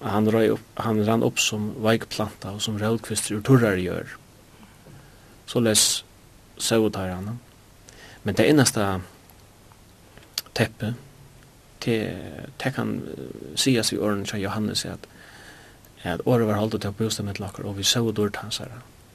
han, 0.00 0.30
røy 0.30 0.54
upp, 0.54 0.64
han 0.78 1.02
rann 1.06 1.26
opp 1.26 1.40
som 1.42 1.72
veikplanta 1.82 2.54
og 2.54 2.62
som 2.62 2.78
rødkvister 2.78 3.38
og 3.38 3.44
torrar 3.46 3.80
gjør. 3.82 4.14
Så 5.48 5.62
les 5.64 5.84
sautar 6.58 7.10
han. 7.10 7.38
Men 8.22 8.36
det 8.38 8.48
eneste 8.50 8.84
teppet, 10.54 10.94
det, 11.84 11.98
det 12.62 12.74
kan 12.74 12.98
sies 13.56 13.92
i 13.92 13.98
årene 13.98 14.26
til 14.26 14.44
Johannes 14.44 14.84
at 14.86 15.06
at 16.04 16.20
året 16.26 16.46
var 16.46 16.58
holdt 16.58 16.80
til 16.80 16.90
å 16.90 16.96
bostad 16.98 17.26
med 17.26 17.40
lakker, 17.40 17.66
og 17.66 17.78
vi 17.78 17.84
så 17.86 18.04
dårt 18.12 18.36
hans 18.36 18.58
her, 18.62 18.70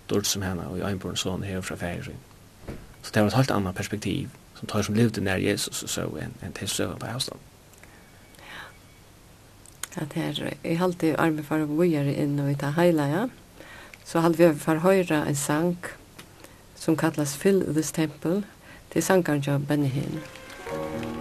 dårt 0.10 0.28
som 0.28 0.42
henne, 0.42 0.68
og 0.68 0.78
i 0.78 0.84
en 0.84 1.18
sånn 1.18 1.46
her 1.48 1.62
fra 1.62 1.78
ferien. 1.80 2.20
Så 3.04 3.12
det 3.12 3.22
var 3.22 3.32
et 3.32 3.38
helt 3.38 3.52
annet 3.52 3.76
perspektiv, 3.76 4.30
som 4.60 4.68
tar 4.68 4.84
som 4.84 4.96
levde 4.96 5.22
nær 5.22 5.38
Jesus 5.38 5.84
og 5.84 5.90
så, 5.90 6.08
enn 6.20 6.36
en 6.42 6.54
til 6.54 6.68
søvann 6.68 7.00
på 7.00 7.08
avstand. 7.08 7.40
Ja, 9.96 10.06
det 10.14 10.24
er, 10.24 10.54
jeg 10.64 10.80
halte 10.80 11.16
arme 11.22 11.44
for 11.46 11.62
å 11.62 11.70
vujere 11.70 12.16
inn 12.18 12.40
og 12.42 12.56
ta 12.60 12.74
heila, 12.78 13.08
ja. 13.12 13.26
Så 14.04 14.24
halte 14.26 14.42
vi 14.42 14.60
for 14.60 14.84
høyre 14.84 15.24
en 15.28 15.38
sang 15.38 15.78
som 16.76 16.98
kallas 17.00 17.38
Fill 17.40 17.64
this 17.74 17.92
Temple, 17.92 18.44
til 18.92 19.04
sangaren 19.04 19.46
av 19.48 19.68
Benny 19.68 19.88
Hinn. 19.94 20.20
Musik 20.74 21.13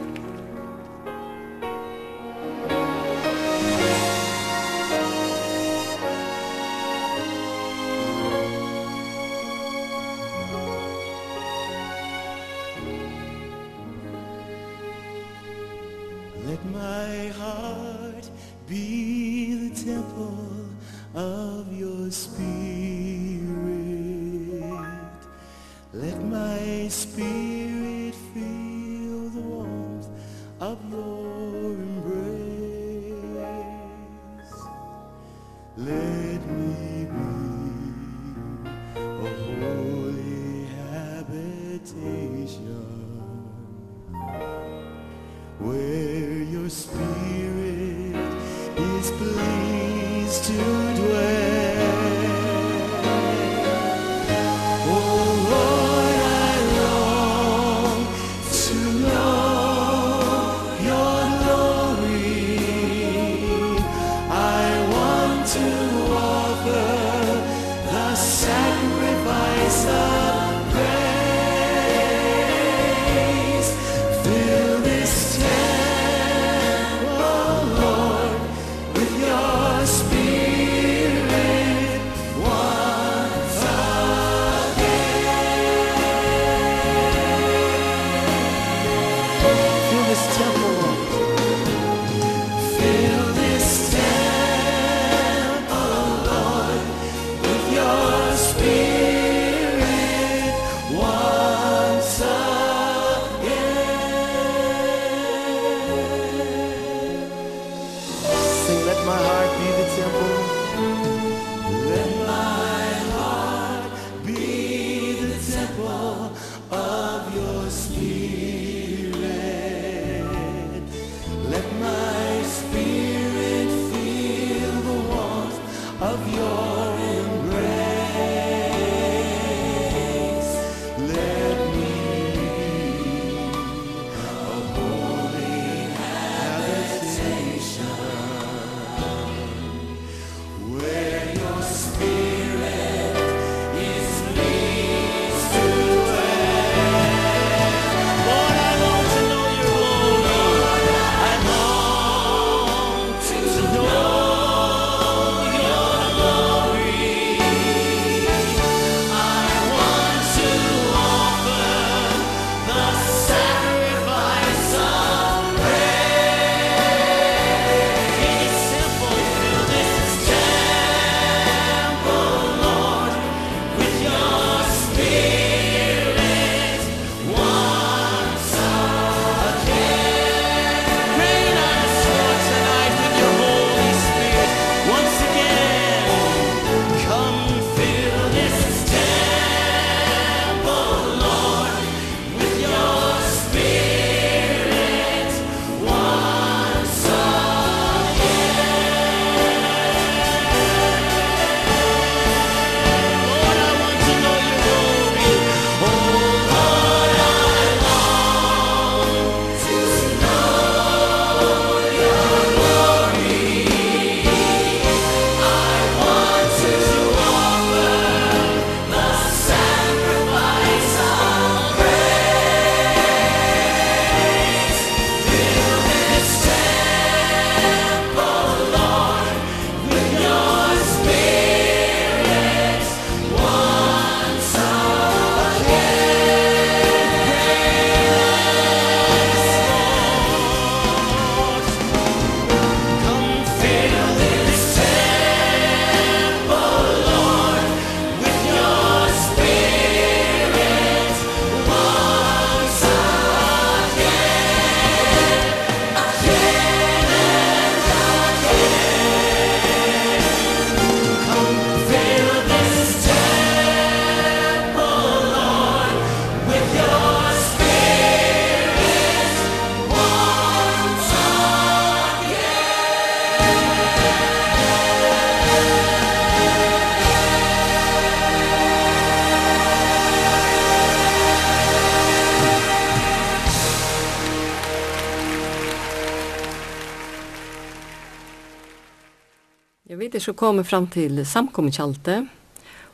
Jeg 289.93 289.99
vet 290.01 290.15
ikke 290.17 290.33
komme 290.41 290.63
fram 290.65 290.87
til 290.89 291.19
samkommekjaltet, 291.29 292.25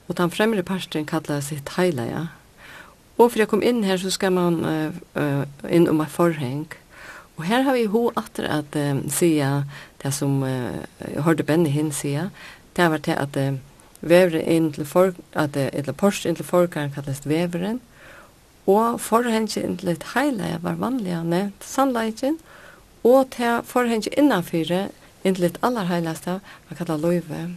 og 0.09 0.17
den 0.19 0.33
fremre 0.35 0.65
parten 0.67 1.05
kallar 1.07 1.45
sitt 1.47 1.69
heileia. 1.77 2.25
Og 3.15 3.29
for 3.29 3.39
jeg 3.39 3.51
kom 3.53 3.63
inn 3.63 3.85
her 3.87 4.01
så 4.03 4.11
skal 4.11 4.35
man 4.35 4.57
uh, 4.67 4.97
uh, 5.15 5.45
inn 5.71 5.87
om 5.87 6.03
et 6.03 6.11
forheng. 6.11 6.65
Og 7.37 7.45
her 7.47 7.63
har 7.69 7.79
vi 7.79 7.85
ho 7.93 8.09
atter 8.19 8.51
at 8.51 8.75
uh, 8.75 8.99
sia, 9.15 9.63
det 10.03 10.11
som 10.17 10.43
uh, 10.43 10.83
jeg 11.05 11.23
hørte 11.23 11.47
Benny 11.47 11.71
hinn 11.71 11.95
sia, 11.95 12.33
det 12.75 12.83
har 12.83 12.91
vært 12.97 13.07
til 13.07 13.23
at 13.23 13.39
uh, 13.47 13.63
vevre 14.03 14.43
inn 14.43 14.73
til 14.75 14.91
folk, 14.97 15.23
at 15.39 15.55
uh, 15.55 15.69
eller 15.71 15.95
porst 15.95 16.27
inn 16.27 16.43
til 16.43 16.51
folkeren 16.51 16.91
kallast 16.99 17.31
veveren, 17.31 17.79
og 18.67 18.99
forhengen 18.99 19.47
inn 19.63 19.79
til 19.79 19.95
et 19.95 20.11
heileia 20.17 20.59
var 20.67 20.83
vanlig 20.83 21.15
nevnt 21.23 21.63
sannleikken, 21.63 22.43
og 23.07 23.29
til 23.39 23.63
forhengen 23.63 24.19
innanfyre 24.19 24.89
inntil 25.25 25.49
det 25.49 25.63
aller 25.67 25.89
heilaste, 25.89 26.39
man 26.69 26.79
kallar 26.79 27.01
løyve, 27.03 27.57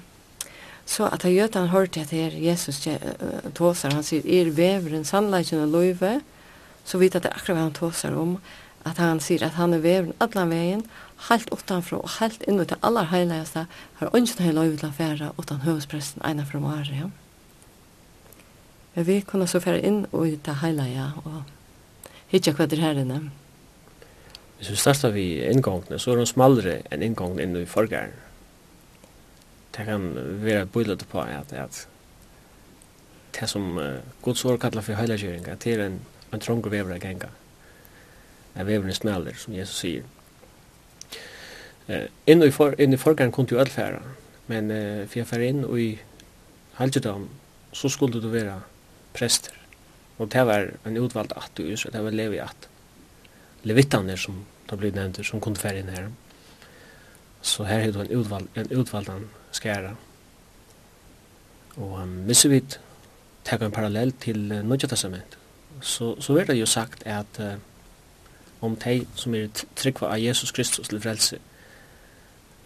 så 0.85 1.07
at 1.07 1.23
han 1.23 1.35
gjøtan 1.35 1.69
hørte 1.71 2.01
at 2.01 2.11
her 2.15 2.33
Jesus 2.35 2.81
uh, 2.87 3.51
tåsar, 3.55 3.93
han 3.93 4.03
sier, 4.03 4.25
er 4.25 4.51
veveren 4.55 5.05
sannleikken 5.07 5.63
og 5.63 5.75
løyve, 5.75 6.19
så 6.85 6.97
vet 6.97 7.15
at 7.15 7.23
det 7.23 7.31
er 7.31 7.37
akkurat 7.37 7.57
hva 7.57 7.67
han 7.67 7.77
tåsar 7.77 8.17
om, 8.17 8.35
at 8.85 8.97
han 8.97 9.21
sier 9.21 9.45
at 9.45 9.59
han 9.61 9.75
er 9.77 9.83
veveren 9.83 10.17
allan 10.23 10.49
veien, 10.51 10.85
helt 11.29 11.51
utanfra 11.53 11.99
og 12.01 12.15
helt 12.17 12.41
inn 12.49 12.61
til 12.65 12.79
allar 12.81 13.11
heilaste, 13.11 13.67
har 13.99 14.15
ønsken 14.17 14.47
hei 14.47 14.55
løyve 14.57 14.79
til 14.81 14.89
å 14.89 14.95
fære 14.97 15.33
utan 15.37 15.61
høvespresten 15.65 16.25
ena 16.25 16.47
fra 16.49 16.61
Mare, 16.63 16.95
ja. 16.97 17.11
Men 18.95 19.07
vi 19.07 19.21
kunne 19.23 19.47
så 19.47 19.61
fære 19.63 19.85
inn 19.87 20.01
og 20.11 20.25
ut 20.25 20.41
til 20.43 20.57
heilaja 20.63 21.11
og 21.23 21.43
hitja 22.33 22.51
hva 22.57 22.67
det 22.67 22.81
her 22.81 22.97
inne. 22.99 23.29
Hvis 24.61 24.69
vi 24.69 24.75
startar 24.75 25.09
vi 25.09 25.41
inngångene, 25.41 25.97
så 25.97 26.11
er 26.11 26.19
de 26.19 26.25
smalare 26.29 26.73
enn 26.93 27.01
inngångene 27.01 27.47
inne 27.47 27.63
i 27.63 27.65
forgæren. 27.65 28.11
Det 29.73 29.87
kan 29.87 30.03
være 30.43 30.67
bøylet 30.69 31.01
på 31.09 31.23
at, 31.23 31.49
at 31.49 31.87
det 33.33 33.49
som 33.49 33.77
uh, 33.77 34.03
Guds 34.21 34.45
ord 34.45 34.59
kallar 34.59 34.85
for 34.85 34.93
heilagjøring, 34.93 35.47
at 35.49 35.63
det 35.63 35.73
er 35.73 35.85
en, 35.87 35.97
en 36.29 36.39
trånger 36.45 36.69
vever 36.69 36.93
av 36.93 37.01
genga. 37.01 37.31
En 38.53 38.67
vever 38.67 38.93
er 38.93 39.41
som 39.41 39.57
Jesus 39.57 39.81
sier. 39.81 40.05
Uh, 41.89 42.05
inne 42.27 42.45
i, 42.45 42.53
for, 42.53 42.77
inn 42.77 42.93
i 42.93 43.01
forgæren 43.01 43.33
kunne 43.33 43.49
du 43.49 43.57
alt 43.57 43.73
men 44.45 44.69
uh, 44.69 45.07
for 45.07 45.23
jeg 45.23 45.27
færa 45.27 45.49
inn 45.49 45.65
i 45.65 45.97
halvgjødam, 46.77 47.29
så 47.73 47.89
skulle 47.89 48.21
du 48.21 48.29
være 48.29 48.61
prester. 49.17 49.57
Og 50.19 50.29
det 50.29 50.45
var 50.45 50.69
en 50.85 51.01
utvalgt 51.01 51.33
at 51.33 51.49
du, 51.57 51.65
så 51.75 51.89
det 51.89 52.03
var 52.03 52.13
levi 52.13 52.37
at 52.37 52.69
levittaner 53.63 54.15
som 54.15 54.45
det 54.69 54.77
blir 54.77 54.91
nevnt, 54.91 55.25
som 55.25 55.41
kunde 55.41 55.59
färja 55.59 55.79
inn 55.79 55.89
här. 55.89 56.11
Så 57.41 57.63
här 57.63 57.79
är 57.79 57.91
det 57.91 57.99
en 57.99 58.09
utvald 58.09 58.47
en 58.53 58.71
utvaldan 58.71 59.29
skära. 59.51 59.95
Och 61.75 61.97
han 61.97 62.25
missar 62.25 62.49
vi 62.49 62.63
tar 63.43 63.63
en 63.63 63.71
parallell 63.71 64.11
till 64.11 64.51
uh, 64.51 64.63
Nya 64.63 64.87
testament. 64.87 65.37
Så 65.81 66.21
så 66.21 66.37
er 66.37 66.45
det 66.45 66.55
jo 66.55 66.65
sagt 66.65 67.03
att 67.07 67.39
uh, 67.39 67.53
om 68.59 68.75
de 68.75 69.07
som 69.15 69.35
er 69.35 69.47
tryggva 69.75 70.07
av 70.07 70.19
Jesus 70.19 70.51
Kristus 70.51 70.87
til 70.87 71.01
frelse, 71.01 71.37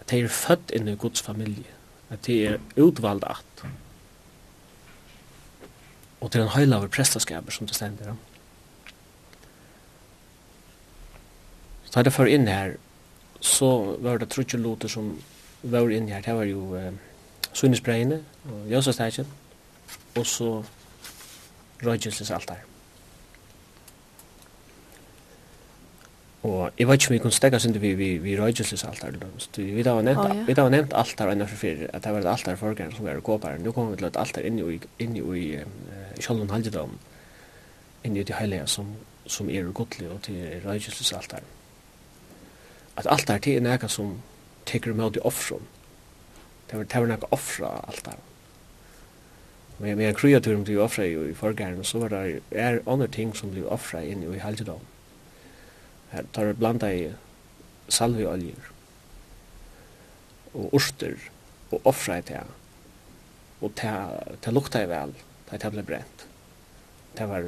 att 0.00 0.06
de 0.10 0.22
är 0.22 0.28
född 0.28 0.70
inn 0.70 0.88
i 0.88 0.96
Guds 0.96 1.22
familie, 1.22 1.72
att 2.08 2.22
de 2.22 2.46
är 2.46 2.60
utvalda 2.76 3.26
att 3.26 3.64
och 6.20 6.32
till 6.32 6.40
en 6.40 6.48
høylaver 6.48 6.88
av 7.36 7.50
som 7.50 7.66
det 7.66 7.74
stender 7.74 8.10
om. 8.10 8.18
Ja. 8.18 8.35
Da 11.96 12.02
jeg 12.04 12.12
for 12.12 12.28
inn 12.28 12.44
her, 12.44 12.74
så 13.40 13.96
var 14.04 14.18
det 14.20 14.28
trutje 14.28 14.58
loter 14.60 14.90
som 14.92 15.14
var 15.62 15.88
inn 15.88 16.10
her. 16.12 16.20
Det 16.20 16.34
var 16.36 16.44
jo 16.44 16.74
eh, 16.76 16.92
Sunnesbreiene 17.56 18.18
og 18.52 18.66
Jøsastegjen, 18.68 19.30
og 20.16 20.26
så 20.28 20.50
Rødgjøsles 21.86 22.30
altar. 22.30 22.60
Og 26.42 26.70
jeg 26.78 26.88
vet 26.88 27.00
ikke 27.00 27.08
om 27.08 27.14
vi 27.14 27.22
kunne 27.24 27.32
stegge 27.32 27.56
oss 27.56 27.66
vi, 27.80 27.94
vi, 27.94 28.12
vi 28.18 28.36
Rødgjøsles 28.40 28.84
altar. 28.84 29.16
Vi 29.56 29.82
da 29.82 29.96
var 29.96 30.02
nevnt, 30.02 30.20
oh, 30.20 30.36
ja. 30.36 30.44
vi 30.44 30.52
da 30.52 30.68
var 30.68 30.76
nevnt 30.76 30.92
altar 30.92 31.32
enn 31.32 31.48
for 31.48 31.64
fyrir, 31.64 31.88
at 31.92 32.04
det 32.04 32.12
var 32.12 32.20
et 32.20 32.32
altar 32.36 32.60
forgeren 32.60 32.92
som 32.92 33.08
var 33.08 33.20
kåparen. 33.20 33.64
Nå 33.64 33.72
kommer 33.72 33.96
vi 33.96 34.04
til 34.04 34.12
et 34.12 34.20
altar 34.20 34.44
inni 34.44 34.68
i, 34.76 34.80
inni 35.00 35.24
i 35.24 35.50
uh, 35.64 36.16
Kjolden 36.20 36.52
Halgedam, 36.52 36.98
inni 38.04 38.20
i 38.20 38.28
det 38.28 38.36
heilige 38.36 38.68
som, 38.68 38.92
som 39.26 39.48
er 39.48 39.72
godlig 39.72 40.12
og 40.12 40.20
til 40.28 40.60
Rødgjøsles 40.64 41.16
altaren 41.16 41.56
at 42.96 43.06
alt 43.10 43.30
her 43.30 43.42
til 43.42 43.58
er 43.58 43.66
nekka 43.66 43.88
som 43.92 44.16
teker 44.66 44.94
med 44.96 45.16
i 45.16 45.24
offron. 45.24 45.66
Det 46.70 46.78
var, 46.78 46.84
det 46.84 47.02
var 47.02 47.12
nekka 47.12 47.30
offra 47.30 47.72
alt 47.88 48.06
her. 48.06 48.22
Men 49.78 49.98
med 49.98 50.08
en 50.08 50.16
kreaturen 50.16 50.64
blir 50.64 50.80
offra 50.80 51.04
i, 51.04 51.12
i 51.30 51.34
forgæren, 51.36 51.84
så 51.84 52.00
var 52.00 52.14
det 52.14 52.40
er 52.50 52.80
andre 52.86 53.08
ting 53.12 53.34
som 53.36 53.52
blir 53.52 53.68
offra 53.68 54.00
inn 54.00 54.24
i 54.24 54.40
helgedom. 54.40 54.80
Her 56.12 56.24
tar 56.32 56.48
det 56.48 56.58
blanda 56.58 56.88
i 56.92 57.10
salveoljer 57.92 58.72
og 60.56 60.72
orster 60.74 61.18
og 61.74 61.84
offra 61.84 62.18
i 62.18 62.24
det. 62.24 62.42
Og 63.60 63.72
det 63.76 64.52
lukta 64.54 64.84
i 64.84 64.88
vel, 64.88 65.12
det 65.50 65.60
er 65.60 65.74
ble 65.74 65.84
brent. 65.84 66.26
Det 67.16 67.28
var 67.28 67.44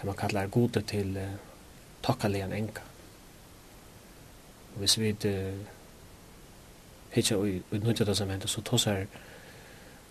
det 0.00 0.06
man 0.06 0.16
kallar 0.16 0.50
gode 0.50 0.82
til 0.88 1.16
uh, 1.16 1.38
tokkalian 2.02 2.52
enka. 2.56 2.89
Og 4.72 4.78
hvis 4.78 4.98
vi 4.98 5.10
uh, 5.10 5.54
ikke 7.16 7.62
utnytter 7.72 8.04
det 8.04 8.16
som 8.16 8.30
så 8.46 8.62
tosser 8.62 9.06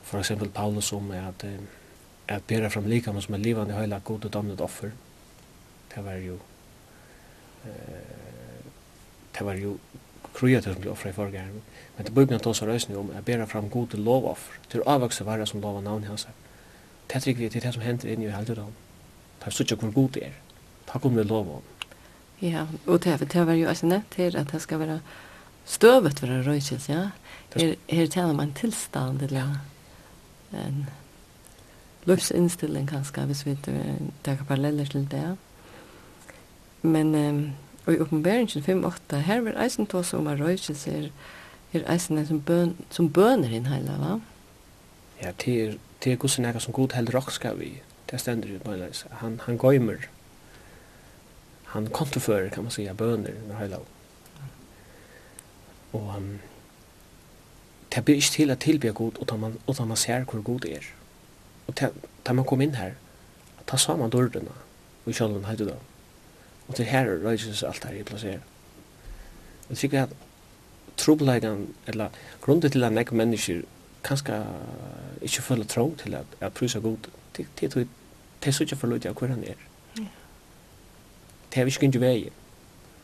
for 0.03 0.19
eksempel 0.19 0.49
Paulus 0.49 0.93
om 0.93 1.11
at 1.11 1.45
at 2.29 2.43
bæra 2.43 2.67
fram 2.69 2.85
likam 2.85 3.21
som 3.21 3.33
er 3.33 3.37
livande 3.37 3.73
høyla 3.73 3.99
god 3.99 4.25
og 4.25 4.33
damnet 4.33 4.61
offer. 4.61 4.89
Det 5.95 6.05
var 6.05 6.13
jo 6.13 6.37
eh, 7.65 8.65
det 9.37 9.45
var 9.45 9.53
jo 9.53 9.77
kruja 10.33 10.61
til 10.61 10.73
som 10.73 10.81
ble 10.81 10.91
offra 10.91 11.09
i 11.09 11.13
forgæren. 11.13 11.61
Men 11.97 12.05
det 12.05 12.13
bøybna 12.13 12.37
tås 12.37 12.61
av 12.61 12.69
røysene 12.69 12.97
om 12.97 13.09
at 13.15 13.25
bæra 13.25 13.45
fram 13.45 13.69
god 13.69 13.93
og 13.93 13.99
lovoffer 13.99 14.59
til 14.69 14.83
avvokse 14.85 15.25
varra 15.25 15.45
som 15.45 15.61
lova 15.61 15.81
navn 15.81 16.03
hans. 16.03 16.27
Det 17.09 17.27
er 17.27 17.33
vi 17.33 17.49
til 17.49 17.63
det 17.63 17.73
som 17.73 17.83
hender 17.83 18.09
inni 18.09 18.25
i 18.25 18.29
heldigdom. 18.29 18.73
Det 19.39 19.47
er 19.47 19.51
suttja 19.51 19.75
hvor 19.75 19.91
god 19.91 20.09
det 20.09 20.25
er. 20.25 20.37
Takk 20.87 21.05
om 21.05 21.15
det 21.15 21.25
lov 21.25 21.55
om. 21.55 21.63
Ja, 22.41 22.65
og 22.85 23.03
det 23.03 23.19
det 23.33 23.47
var 23.47 23.53
jo 23.53 23.69
også 23.69 23.85
nett 23.85 24.07
til 24.15 24.37
at 24.37 24.51
det 24.51 24.61
skal 24.61 24.79
være 24.79 24.99
støvet 25.65 26.19
for 26.19 26.27
en 26.27 26.43
rörelse, 26.43 26.79
ja. 26.91 27.09
Her, 27.55 27.75
her 27.89 28.07
talar 28.07 28.33
man 28.33 28.53
tilstand, 28.53 29.21
eller 29.21 29.59
en 30.53 30.89
livsinställning 32.05 32.87
kanskje, 32.87 33.25
hvis 33.25 33.45
vi 33.45 33.57
tar 34.23 34.37
paralleller 34.47 34.85
til 34.85 35.07
det. 35.11 35.37
Men 36.81 37.15
um, 37.15 37.53
og 37.89 37.95
i 37.95 37.99
oppenberingen 37.99 38.85
5-8, 38.85 39.15
her 39.15 39.41
vil 39.41 39.57
eisen 39.57 39.87
ta 39.89 40.03
seg 40.05 40.19
om 40.19 40.27
at 40.29 40.41
røykelse 40.41 40.91
er, 40.93 41.07
er 41.73 41.85
eisen 41.89 42.19
som, 42.27 42.41
bøn, 42.45 42.75
som 42.93 43.07
bøner 43.09 43.49
inn 43.49 43.65
hele, 43.65 43.95
va? 43.97 44.19
Ja, 45.23 45.31
det 45.45 45.55
er, 45.63 45.73
det 46.03 46.13
er 46.13 46.19
gussen 46.21 46.45
som 46.59 46.73
god 46.73 46.93
held 46.93 47.09
rock 47.15 47.31
skal 47.31 47.57
vi, 47.59 47.71
det 48.11 48.19
stender 48.21 48.53
jo 48.53 48.59
på 48.61 48.75
en 48.75 48.83
leis. 48.83 49.05
Han, 49.23 49.39
han 49.45 49.57
gøymer 49.57 50.05
han 51.69 51.89
kontoför 51.89 52.49
kan 52.49 52.63
man 52.63 52.71
säga 52.71 52.93
bönder 52.93 53.33
när 53.47 53.55
hela. 53.55 53.77
Och 55.91 56.15
um, 56.15 56.39
det 57.89 58.05
blir 58.05 58.15
inte 58.15 58.31
till 58.31 58.51
att 58.51 58.59
tillbe 58.59 58.89
god 58.89 59.17
och 59.17 59.39
man 59.39 59.57
och 59.65 59.87
man 59.87 59.97
ser 59.97 60.25
hur 60.31 60.41
god 60.41 60.65
är. 60.65 60.85
Och 61.65 61.75
tar 62.23 62.33
man 62.33 62.45
kom 62.45 62.61
in 62.61 62.73
här. 62.73 62.95
Ta 63.65 63.77
samman 63.77 64.09
dörrarna 64.09 64.51
och 65.03 65.13
kjölden 65.13 65.45
hade 65.45 65.65
då. 65.65 65.75
Och 66.67 66.73
det 66.77 66.83
här 66.83 67.05
rörelses 67.05 67.63
allt 67.63 67.83
här 67.83 67.93
i 67.93 68.03
placerat. 68.03 68.41
Jag 69.67 69.77
tycker 69.77 70.01
att 70.01 70.13
troblägan 70.95 71.73
eller 71.85 72.09
grunden 72.45 72.71
till 72.71 72.83
att 72.83 72.93
näka 72.93 73.15
människor 73.15 73.63
kanske 74.01 74.43
inte 75.21 75.41
följer 75.41 75.65
trång 75.65 75.95
till 75.95 76.15
att, 76.15 76.43
att 76.43 76.53
prysa 76.53 76.79
god 76.79 77.07
till, 77.31 77.45
till, 77.45 77.71
till, 77.71 77.71
så 78.53 78.65
till, 78.65 78.67
till, 78.67 78.99
till, 79.01 79.15
till, 79.15 79.29
han 79.29 79.41
till, 79.41 79.55
det 81.49 81.57
har 81.57 81.65
vi 81.65 81.73
ikke 81.73 81.87
gynnt 81.87 82.01
vei, 82.01 82.29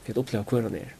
for 0.05 0.13
å 0.13 0.23
oppleve 0.23 0.45
hvor 0.49 0.67
han 0.67 0.77
er. 0.77 0.93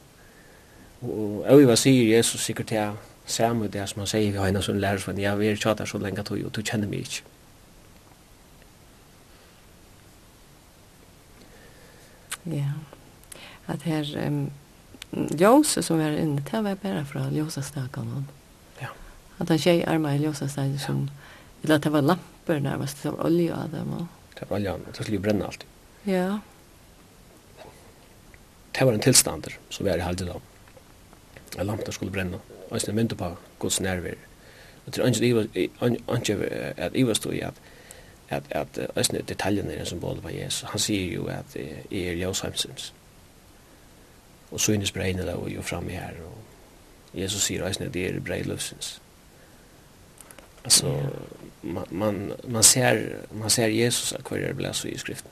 Og 1.06 1.46
jeg 1.46 1.68
vil 1.68 1.78
si 1.78 1.94
Jesus 2.10 2.42
sikkert 2.42 2.72
til 2.72 2.98
samme 3.26 3.68
det 3.68 3.86
som 3.90 4.02
han 4.04 4.10
sier 4.10 4.32
vi 4.32 4.42
har 4.42 4.50
en 4.50 4.62
sånn 4.64 4.82
lærer 4.82 5.20
ja, 5.20 5.36
vi 5.38 5.50
er 5.50 5.58
tjater 5.58 5.86
så 5.90 6.02
lenge 6.02 6.24
tog, 6.24 6.42
og 6.46 6.54
du 6.54 6.62
kjenner 6.62 6.90
meg 6.90 7.06
ikke. 7.06 7.24
Ja, 12.46 12.78
at 13.68 13.82
her 13.90 14.06
um, 14.28 14.52
Jose 15.40 15.82
som 15.82 16.02
er 16.02 16.18
inne, 16.22 16.44
det 16.46 16.64
var 16.64 16.76
bare 16.82 17.06
fra 17.10 17.26
Jose 17.34 17.64
Stakan. 17.66 18.28
Ja. 18.82 18.92
At 19.40 19.50
han 19.50 19.62
tjej 19.62 19.82
arma 19.90 20.14
i 20.14 20.22
Jose 20.22 20.48
Stakan 20.50 20.78
som, 20.82 21.08
eller 21.64 21.80
at 21.80 21.88
det 21.88 21.94
var 21.94 22.06
lamper 22.06 22.62
nærmest, 22.62 23.02
det 23.02 23.16
var 23.16 23.26
olje 23.26 23.54
av 23.54 23.72
dem. 23.74 23.94
og. 23.94 24.06
Det 24.38 24.50
var 24.50 24.60
olja, 24.60 24.76
det 24.78 24.94
skulle 25.00 25.18
jo 25.18 25.26
brenne 25.26 25.46
alltid. 25.46 25.68
Ja, 26.06 26.14
ja 26.14 26.38
det 28.76 28.86
var 28.86 28.94
en 28.94 29.02
tilstander 29.02 29.58
som 29.70 29.86
vi 29.86 29.92
er 29.92 30.02
i 30.02 30.06
halde 30.06 30.26
da. 30.28 30.40
En 31.60 31.68
lampe 31.68 31.92
skulle 31.92 32.12
brenne. 32.12 32.40
Og 32.70 32.82
jeg 32.88 32.96
mynte 32.96 33.16
på 33.16 33.36
Guds 33.60 33.80
nerver. 33.82 34.18
Og 34.86 34.94
til 34.94 35.04
ønsker 35.04 36.46
at 36.78 36.92
Ivar 36.96 37.14
stod 37.14 37.34
i 37.34 37.40
at 37.40 37.54
at 38.30 38.44
at 38.50 38.80
øsne 38.98 39.22
detaljene 39.22 39.74
er 39.74 39.80
en 39.80 39.86
symbol 39.86 40.22
på 40.22 40.30
Jesus. 40.30 40.70
Han 40.70 40.80
sier 40.80 41.14
jo 41.14 41.26
at 41.26 41.56
jeg 41.92 42.02
er 42.02 42.14
ljøsheimsens. 42.14 42.94
Og 44.52 44.60
synes 44.60 44.92
breine 44.92 45.26
da 45.26 45.34
og 45.34 45.50
jo 45.50 45.62
framme 45.62 45.92
her. 45.92 46.12
Og 46.26 47.22
Jesus 47.22 47.44
sier 47.44 47.68
øsne 47.70 47.90
det 47.90 48.06
er 48.06 48.20
breiløsens. 48.20 49.02
Altså, 50.64 51.02
man, 51.62 51.84
man, 51.92 52.32
man, 52.48 52.64
ser, 52.64 53.10
man 53.32 53.50
ser 53.50 53.68
Jesus 53.68 54.14
akkurat 54.14 54.56
blæs 54.56 54.86
i 54.86 54.98
skriften. 54.98 55.32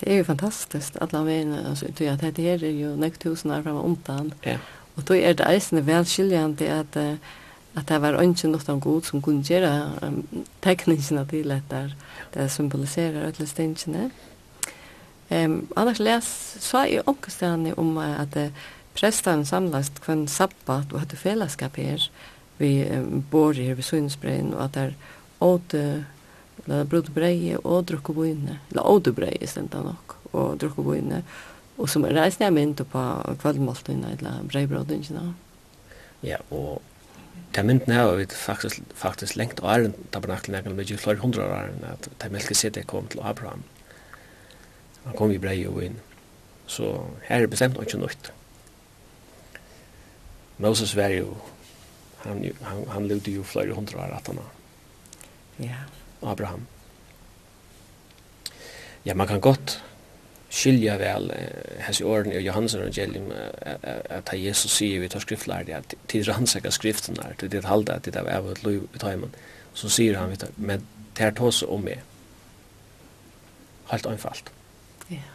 Det 0.00 0.12
er 0.12 0.18
jo 0.18 0.24
fantastisk 0.24 0.96
att 1.00 1.12
la 1.12 1.22
vara 1.22 1.68
alltså 1.68 1.86
det 1.98 2.08
att 2.08 2.36
det 2.36 2.42
her 2.42 2.64
er 2.64 2.70
jo 2.70 2.96
näkt 2.96 3.20
tusen 3.20 3.50
år 3.50 3.62
framåt 3.62 3.84
undan. 3.84 4.32
Ja. 4.44 4.58
Og 4.96 5.08
då 5.08 5.14
er 5.14 5.32
det 5.32 5.46
eisende 5.46 5.86
väl 5.86 6.00
at, 6.00 6.96
att 6.96 6.96
att 7.74 7.88
det 7.88 7.98
var 7.98 8.22
ønske 8.22 8.48
noe 8.48 8.60
av 8.68 8.80
god 8.80 9.02
som 9.02 9.22
kunne 9.22 9.42
gjøre 9.42 9.92
um, 10.02 10.44
teknikerna 10.62 11.24
til 11.24 11.50
att 11.50 11.70
där 11.70 11.94
det 12.34 12.48
symboliserer 12.48 13.26
alle 13.26 13.46
stänkene. 13.46 14.10
Um, 15.30 15.68
annars 15.76 15.98
les, 15.98 16.56
så 16.60 16.78
er 16.78 16.84
i 16.86 17.00
onkelstjärne 17.06 17.74
om 17.74 17.96
uh, 17.96 18.20
att 18.20 18.36
uh, 18.36 18.48
prestene 18.94 19.46
samlas 19.46 19.92
kvann 20.00 20.28
sabbat 20.28 20.92
og 20.92 21.00
hadde 21.00 21.16
fellesskap 21.16 21.76
her, 21.76 22.10
vi 22.58 22.88
um, 22.90 23.24
bor 23.30 23.52
her 23.52 23.74
ved 23.74 23.82
Sundsbrein 23.82 24.54
og 24.54 24.64
at 24.64 24.74
det 24.74 24.82
er 24.82 24.92
åte 25.40 26.04
eller 26.64 26.84
brot 26.84 27.10
breie 27.14 27.58
og 27.64 27.86
drukke 27.88 28.14
boine, 28.14 28.58
eller 28.70 28.86
ådu 28.86 29.12
breie 29.16 29.46
stenda 29.48 29.82
nok, 29.84 30.16
og 30.32 30.58
drukke 30.60 30.84
boine, 30.84 31.22
og 31.80 31.88
som 31.88 32.04
reisne 32.04 32.46
jeg 32.48 32.56
mynd 32.56 32.84
på 32.92 33.06
kvallmåltøyna, 33.40 34.14
eller 34.18 34.44
breibrødøyna. 34.52 35.24
Ja, 36.26 36.36
og 36.50 36.82
Det 37.54 37.64
mynden 37.66 37.92
her, 37.92 38.14
vi 38.14 38.26
faktisk, 38.30 38.82
faktisk 38.94 39.36
lengt 39.36 39.60
og 39.60 39.72
æren 39.72 39.94
tabernaklen 40.12 40.54
egen, 40.54 40.76
vi 40.78 40.84
gjør 40.84 40.96
flere 41.02 41.18
hundra 41.18 41.42
år 41.42 41.54
æren, 41.54 41.84
at 41.84 42.08
det 42.22 42.32
melkesetet 42.32 42.86
kom 42.86 43.08
til 43.10 43.20
Abraham. 43.22 43.64
Han 45.04 45.16
kom 45.18 45.32
i 45.34 45.38
brei 45.38 45.66
og 45.66 45.80
inn. 45.82 45.96
Så 46.66 46.92
her 47.26 47.42
er 47.42 47.50
bestemt 47.50 47.80
ikke 47.82 47.98
nøyt. 47.98 48.30
Moses 50.58 50.94
var 50.96 51.08
jo, 51.08 51.34
han, 52.22 52.44
han, 52.62 52.84
han 52.92 53.08
levde 53.08 53.34
jo 53.34 53.42
flere 53.42 53.74
hundra 53.74 54.06
år 54.06 54.18
at 54.20 54.26
han 54.26 54.38
Ja. 55.60 55.82
Abraham. 56.22 56.66
Ja, 59.04 59.14
man 59.14 59.26
kan 59.26 59.40
godt 59.40 59.78
skilja 60.50 60.96
vel 60.98 61.30
hans 61.80 62.00
i 62.00 62.04
orden 62.04 62.32
i 62.32 62.42
Johannes 62.42 62.74
evangelium 62.74 63.30
at 64.10 64.32
Jesus 64.34 64.74
sier 64.74 65.00
vi 65.00 65.08
tar 65.08 65.22
skriftlærd 65.22 65.70
at 65.70 65.94
til 66.10 66.26
rannsaka 66.26 66.72
skriftene 66.74 67.34
til 67.38 67.52
det 67.52 67.64
halda 67.64 68.00
til 68.02 68.16
det 68.16 68.26
av 68.26 68.50
et 68.50 68.64
liv 68.66 68.88
i 68.90 68.98
taimen 68.98 69.30
så 69.78 69.88
sier 69.88 70.18
han 70.18 70.34
men 70.56 70.82
det 71.16 71.26
er 71.26 71.36
tåse 71.36 71.66
om 71.66 71.82
meg. 71.84 72.02
Helt 73.90 74.06
einfalt. 74.06 74.50
Ja. 75.10 75.26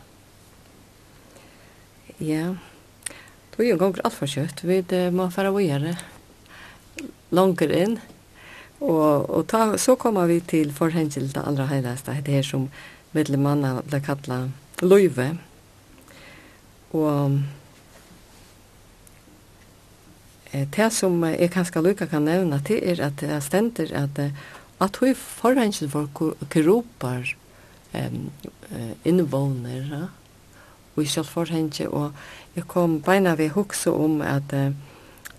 Ja. 2.20 2.56
Du 3.54 3.62
er 3.64 3.70
jo 3.70 3.80
gonger 3.80 4.04
alt 4.08 4.16
for 4.16 4.32
kjøtt 4.32 4.64
vi 4.68 4.82
må 5.16 5.30
fara 5.32 5.52
vågjere 5.56 5.96
langer 7.36 7.72
inn. 7.76 7.98
Og, 8.80 9.30
og 9.30 9.48
ta, 9.48 9.78
så 9.78 9.96
kommer 9.96 10.28
vi 10.28 10.40
til 10.40 10.74
forhengen 10.74 11.12
til 11.12 11.30
det 11.34 11.44
allra 11.46 11.68
det 12.26 12.46
som 12.46 12.70
middel 13.14 13.40
manna 13.40 13.82
ble 13.82 14.02
kalla 14.04 14.50
løyve. 14.82 15.38
Og 16.92 17.40
eh, 20.52 20.68
det 20.68 20.92
som 20.94 21.24
jeg 21.24 21.52
kanskje 21.52 21.82
lukka 21.82 22.06
kan 22.06 22.28
nevna 22.28 22.60
til 22.60 22.84
er 22.84 23.02
at 23.06 23.20
det 23.22 23.44
stender 23.44 23.94
at 23.96 24.20
at 24.80 24.98
hun 25.00 25.16
forhengen 25.16 25.90
for 25.90 26.10
keropar 26.50 27.36
um, 27.94 28.32
innvåner 29.06 29.88
ja? 29.92 30.02
og 30.96 31.04
i 31.04 31.06
selv 31.06 31.26
forhengen 31.26 31.88
og 31.88 32.12
jeg 32.56 32.68
kom 32.68 33.02
beina 33.02 33.36
ved 33.36 33.50
hukse 33.50 33.92
om 33.92 34.22
at 34.22 34.54
eh, 34.54 34.72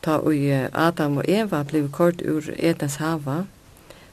ta 0.07 0.20
i 0.30 0.50
Adam 0.72 1.18
og 1.18 1.28
Eva 1.28 1.64
blev 1.66 1.90
kort 1.90 2.22
ur 2.22 2.46
Edens 2.57 3.00
hava, 3.02 3.44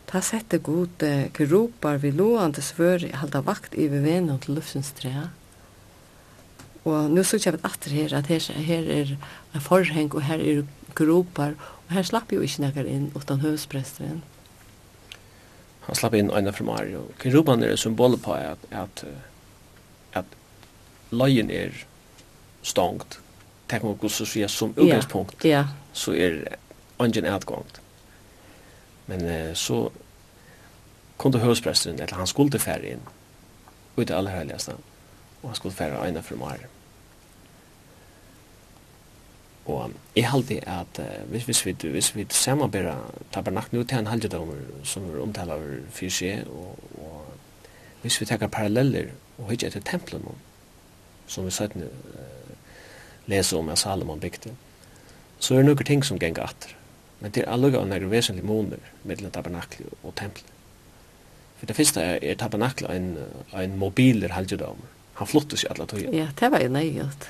ta 0.09 0.21
sette 0.25 0.57
god 0.65 1.05
kerupar 1.37 2.01
vi 2.01 2.11
loande 2.11 2.63
svør 2.65 3.05
halda 3.21 3.43
vakt 3.45 3.77
i 3.77 3.87
venen 3.91 4.39
til 4.41 4.57
luftens 4.57 4.91
trea. 4.97 5.29
Og 6.83 7.11
nu 7.13 7.21
så 7.23 7.39
kjøpet 7.39 7.63
atter 7.63 7.93
her, 7.95 8.15
at 8.17 8.27
her, 8.27 8.43
her 8.59 8.89
er 8.91 9.13
en 9.55 9.63
forheng, 9.63 10.09
og 10.11 10.25
her 10.27 10.41
er 10.41 10.63
gropar, 10.97 11.53
og 11.87 11.93
her 11.95 12.03
slapp 12.03 12.33
jo 12.33 12.41
ikke 12.43 12.65
nekker 12.65 12.89
inn, 12.89 13.05
utan 13.15 13.39
høvspresteren. 13.39 14.19
Han 15.87 15.99
slapp 15.99 16.17
inn 16.17 16.31
øyne 16.31 16.51
fra 16.55 16.65
Mario. 16.67 17.05
Geropan 17.21 17.63
er 17.63 17.77
symbolet 17.79 18.21
på 18.23 18.35
at, 18.35 18.59
at, 18.71 19.05
at 20.13 20.35
løyen 21.11 21.51
er 21.51 21.71
stångt, 22.63 23.19
tenk 23.71 23.87
om 23.87 23.95
hvordan 23.95 24.49
som 24.49 24.75
utgangspunkt. 24.75 25.39
Ja, 25.43 25.63
ja 25.63 25.82
så 25.93 26.13
er 26.13 26.57
ungen 26.99 27.25
utgångt. 27.25 27.81
Men 29.05 29.25
eh, 29.25 29.53
så 29.53 29.91
kom 31.17 31.31
då 31.31 31.39
eller 31.39 32.13
han 32.13 32.27
skulle 32.27 32.59
färra 32.59 32.85
in 32.85 32.99
ut 33.95 34.07
det 34.07 34.17
aller 34.17 34.31
heligaste 34.31 34.73
och 35.41 35.49
han 35.49 35.55
skulle 35.55 35.73
färra 35.73 36.07
ena 36.07 36.21
för 36.21 36.35
mer. 36.35 36.67
Og 39.65 39.91
jeg 40.15 40.27
halte 40.27 40.63
att 40.67 40.99
eh, 40.99 41.23
hvis, 41.29 41.43
hvis 41.43 41.65
vi 41.65 41.71
hvis 41.71 42.15
vi 42.15 42.25
samarbeta 42.29 42.95
tabernak 43.31 43.73
nu 43.73 43.83
til 43.83 43.97
en 43.97 44.07
halvdagar 44.07 44.57
som 44.83 45.03
er 45.03 45.21
omtalt 45.21 45.51
för 45.89 46.09
sig 46.09 46.43
och, 46.47 46.79
och 47.01 47.25
hvis 48.01 48.21
vi 48.21 48.25
tar 48.25 48.47
paralleller 48.47 49.07
og 49.37 49.49
hittar 49.49 49.67
etter 49.67 49.79
templen 49.79 50.25
som 51.27 51.45
vi 51.45 51.51
sett 51.51 51.75
nu 51.75 51.85
eh, 51.85 52.55
läser 53.25 53.57
om 53.57 53.69
at 53.69 53.77
Salomon 53.77 54.19
bygde, 54.19 54.49
så 55.43 55.57
er 55.57 55.63
det 55.63 55.73
noen 55.73 55.87
ting 55.87 56.03
som 56.07 56.19
ganger 56.21 56.45
atter. 56.47 56.75
Men 57.19 57.33
det 57.35 57.43
er 57.43 57.51
alle 57.51 57.71
ganger 57.71 58.05
vesentlig 58.11 58.45
måneder 58.47 58.83
mellom 59.07 59.31
tabernaklet 59.31 59.91
og 60.03 60.15
tempelet. 60.19 60.51
For 61.59 61.69
det 61.69 61.75
første 61.77 62.03
er, 62.03 62.17
er 62.19 62.39
tabernaklet 62.39 62.91
en, 62.91 63.09
en 63.55 63.75
mobiler 63.79 64.33
halvdamer. 64.35 64.89
Han 65.19 65.29
flottes 65.29 65.63
i 65.63 65.69
alle 65.71 65.87
tog. 65.87 66.01
Ja, 66.15 66.29
det 66.39 66.49
var 66.51 66.63
jo 66.63 66.71
nøyert. 66.73 67.27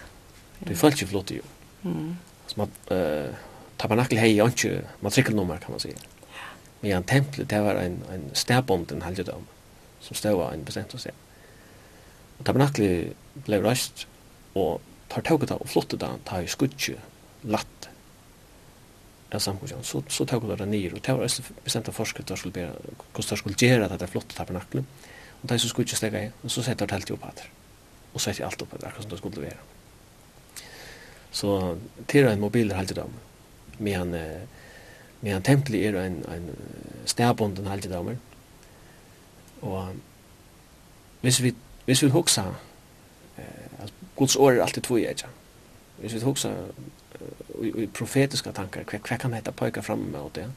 Ja. 0.61 0.69
Du 0.69 0.75
følte 0.79 1.03
ikke 1.03 1.11
flyttet 1.11 1.41
jo. 1.41 1.49
Mm. 1.83 2.15
Så 2.49 2.57
man, 2.61 2.73
uh, 2.89 3.33
tabernaklet 3.81 4.21
har 4.21 4.31
jo 4.31 4.47
ikke 4.49 4.81
matrikkelnummer, 5.05 5.61
kan 5.61 5.75
man 5.75 5.83
si. 5.83 5.93
Ja. 5.93 6.49
Men 6.81 6.91
ja, 6.91 7.01
tempel, 7.13 7.45
det 7.49 7.61
var 7.65 7.81
en, 7.81 7.99
en 8.13 8.29
stedbånden 8.33 9.05
halvdom 9.05 9.45
som 10.03 10.17
stod 10.17 10.39
av 10.39 10.53
en 10.53 10.65
bestemt 10.65 10.93
sted. 10.97 11.17
Og 12.39 12.45
tabernaklet 12.47 13.13
ble 13.45 13.61
røst, 13.61 14.07
og 14.57 14.81
tar 15.13 15.25
toget 15.25 15.53
av 15.53 15.61
og 15.61 15.69
flottet 15.69 16.03
av, 16.05 16.17
tar 16.25 16.41
jo 16.43 16.53
skudtje 16.53 16.97
latt 17.45 17.92
av 19.35 19.43
samkomstjan, 19.43 19.83
så, 19.83 20.01
så 20.09 20.25
tog 20.29 20.45
det 20.49 20.67
nir, 20.69 20.93
og 20.93 21.01
det 21.03 21.15
var 21.15 21.25
også 21.25 21.43
bestemt 21.63 21.89
av 21.89 21.97
forsket 21.97 22.29
der 22.29 22.39
skulle 22.39 22.55
bera, 22.55 22.73
hvordan 23.13 23.29
der 23.29 23.41
skulle 23.41 23.59
gjøre 23.59 23.89
dette 23.91 24.09
flotte 24.11 24.37
tabernaklet, 24.37 24.85
og 25.41 25.49
de 25.49 25.59
som 25.59 25.71
skulle 25.71 25.87
ikke 25.87 25.99
stegge 25.99 26.23
i, 26.27 26.31
og 26.43 26.53
så 26.53 26.63
setter 26.65 26.89
det 26.89 26.97
helt 26.97 27.13
opp 27.15 27.27
her, 27.27 27.45
og 28.13 28.23
setter 28.23 28.47
alt 28.47 28.65
opp 28.65 28.75
her, 28.75 28.87
akkurat 28.87 29.07
som 29.07 29.13
det 29.13 29.21
skulle 29.21 29.45
være. 29.45 29.59
Så 31.33 31.53
tira 32.07 32.33
en 32.33 32.43
mobil 32.43 32.71
er 32.71 32.81
helt 32.81 32.93
i 32.93 32.99
dag, 32.99 33.19
med 33.79 33.97
han, 33.97 34.17
med 35.21 35.33
han 35.33 35.45
tempel 35.45 35.79
er 35.81 35.97
en, 36.03 36.21
en 36.29 36.49
snæbonden 37.09 37.67
helt 37.71 37.89
i 37.89 37.93
dag, 37.93 38.15
og 39.63 39.95
hvis 41.23 41.39
vi, 41.43 41.53
hvis 41.85 42.03
vi 42.03 42.09
hoksa, 42.11 42.43
eh, 43.39 43.87
Guds 44.15 44.35
år 44.35 44.51
er 44.51 44.61
alltid 44.65 44.83
tvo 44.83 44.97
i 44.99 45.07
hvis 46.03 46.13
vi 46.13 46.19
hoksa 46.19 46.51
i 47.65 47.87
profetiska 47.87 48.51
tankar, 48.51 48.85
hva, 48.89 48.99
hva 48.99 49.17
kan 49.17 49.33
heta 49.33 49.51
pojka 49.51 49.81
fram 49.81 50.07
med 50.11 50.31
det? 50.37 50.47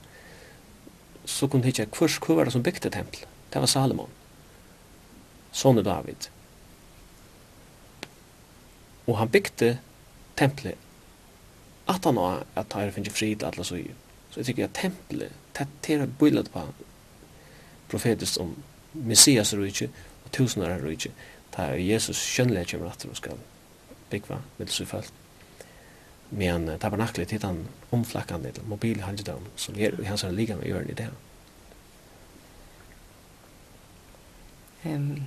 Så 1.25 1.49
kunne 1.49 1.67
hitja 1.67 1.87
hvers 1.91 2.19
hva 2.23 2.39
var 2.39 2.49
det 2.49 2.55
som 2.55 2.65
bygde 2.67 2.91
tempel? 2.91 3.27
Det 3.51 3.63
var 3.63 3.71
Salomon. 3.71 4.11
Sonen 5.53 5.85
David. 5.85 6.29
Og 9.07 9.19
han 9.19 9.31
bygde 9.31 9.77
templet 10.37 10.79
at 11.87 12.05
han 12.05 12.19
har 12.19 12.43
at 12.59 12.73
han 12.73 12.93
finner 12.93 13.11
frid 13.11 13.45
alla 13.47 13.65
så 13.65 13.77
ju. 13.77 13.95
Så 14.31 14.41
jag 14.41 14.47
tycker 14.47 14.65
att 14.65 14.75
templet 14.75 15.33
tätterar 15.53 16.07
bildet 16.07 16.53
på 16.53 16.63
profetiskt 17.89 18.37
om 18.37 18.55
Messias 18.93 19.53
rike 19.53 19.89
och 20.25 20.31
tusenare 20.31 20.79
Det 20.79 21.11
Där 21.57 21.75
Jesus 21.75 22.19
skönlägger 22.19 22.79
kommer 22.79 22.91
att 22.91 23.05
och 23.05 23.17
ska 23.17 23.31
bygga 24.11 24.43
med 24.57 24.71
sig 24.71 24.87
men 26.29 26.79
tabernaklet 26.79 27.31
hittar 27.31 27.49
han 27.49 27.69
omflackande 27.91 28.49
mobil 28.49 28.69
mobilhalgedom 28.69 29.43
som 29.57 29.79
er 29.79 30.01
i 30.01 30.07
hans 30.07 30.23
ligan 30.23 30.59
och 30.59 30.67
gör 30.67 30.85
det 30.97 31.09
Um, 34.85 35.27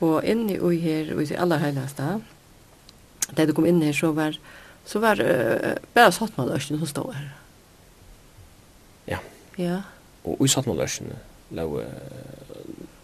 Ehm 0.00 0.24
inni 0.24 0.58
inne 0.58 0.74
her, 0.74 1.04
här 1.04 1.22
i 1.22 1.26
det 1.26 1.38
allra 1.38 1.58
heligaste 1.58 2.20
där 3.30 3.46
du 3.46 3.52
kom 3.52 3.66
inn 3.66 3.82
her, 3.82 3.92
så 3.92 4.12
var 4.12 4.38
så 4.84 4.98
var 4.98 5.20
uh, 5.20 5.76
bare 5.94 6.12
satt 6.12 6.36
man 6.36 6.48
lösen 6.48 6.78
som 6.78 6.86
stod 6.86 7.14
her. 7.14 7.30
Ja. 9.04 9.18
Ja. 9.56 9.82
Og 10.24 10.44
i 10.44 10.48
satt 10.48 10.66
man 10.66 10.76
lösen 10.76 11.12
lå 11.48 11.80
uh, 11.80 11.86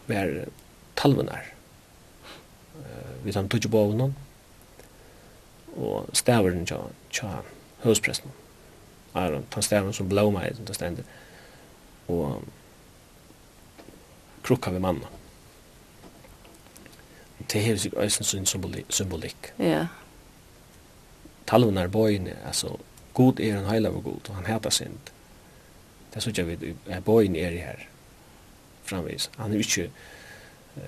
var 0.06 0.48
talvenar. 0.94 1.52
Eh 2.76 3.06
vi 3.24 3.32
samt 3.32 3.50
tog 3.50 3.70
på 3.70 4.12
og 5.76 6.08
staveren 6.16 6.66
tja, 6.66 6.80
tja 7.12 7.40
høvspresten. 7.84 8.32
Aron, 9.14 9.46
ta 9.50 9.60
staveren 9.64 9.94
som 9.96 10.08
blå 10.08 10.30
meg, 10.34 10.56
ta 10.66 10.76
stendet. 10.76 11.04
Og 12.08 12.42
krukka 14.46 14.70
vi 14.70 14.78
mannen. 14.78 15.04
Det 17.52 17.62
er 17.70 17.76
sig 17.76 17.92
eisen 18.02 18.24
sin 18.24 18.46
symbolik. 18.46 18.86
symbolik. 18.88 19.52
Ja. 19.58 19.86
Talven 21.46 21.76
er 21.76 21.88
bøyene, 21.88 22.36
altså, 22.46 22.76
god 23.14 23.40
er 23.40 23.58
en 23.58 23.66
heilav 23.66 23.96
og 23.96 24.04
god, 24.04 24.28
og 24.28 24.34
han 24.34 24.46
heter 24.46 24.70
synd. 24.70 24.98
Det 26.14 26.22
synes 26.22 26.38
jeg 26.38 26.48
vi, 26.48 26.74
er 26.86 27.00
bøyene 27.00 27.38
er 27.38 27.50
i 27.50 27.56
her, 27.56 27.86
framvis. 28.84 29.30
Han 29.38 29.52
er 29.52 29.58
ikke, 29.58 29.90
uh, 30.76 30.82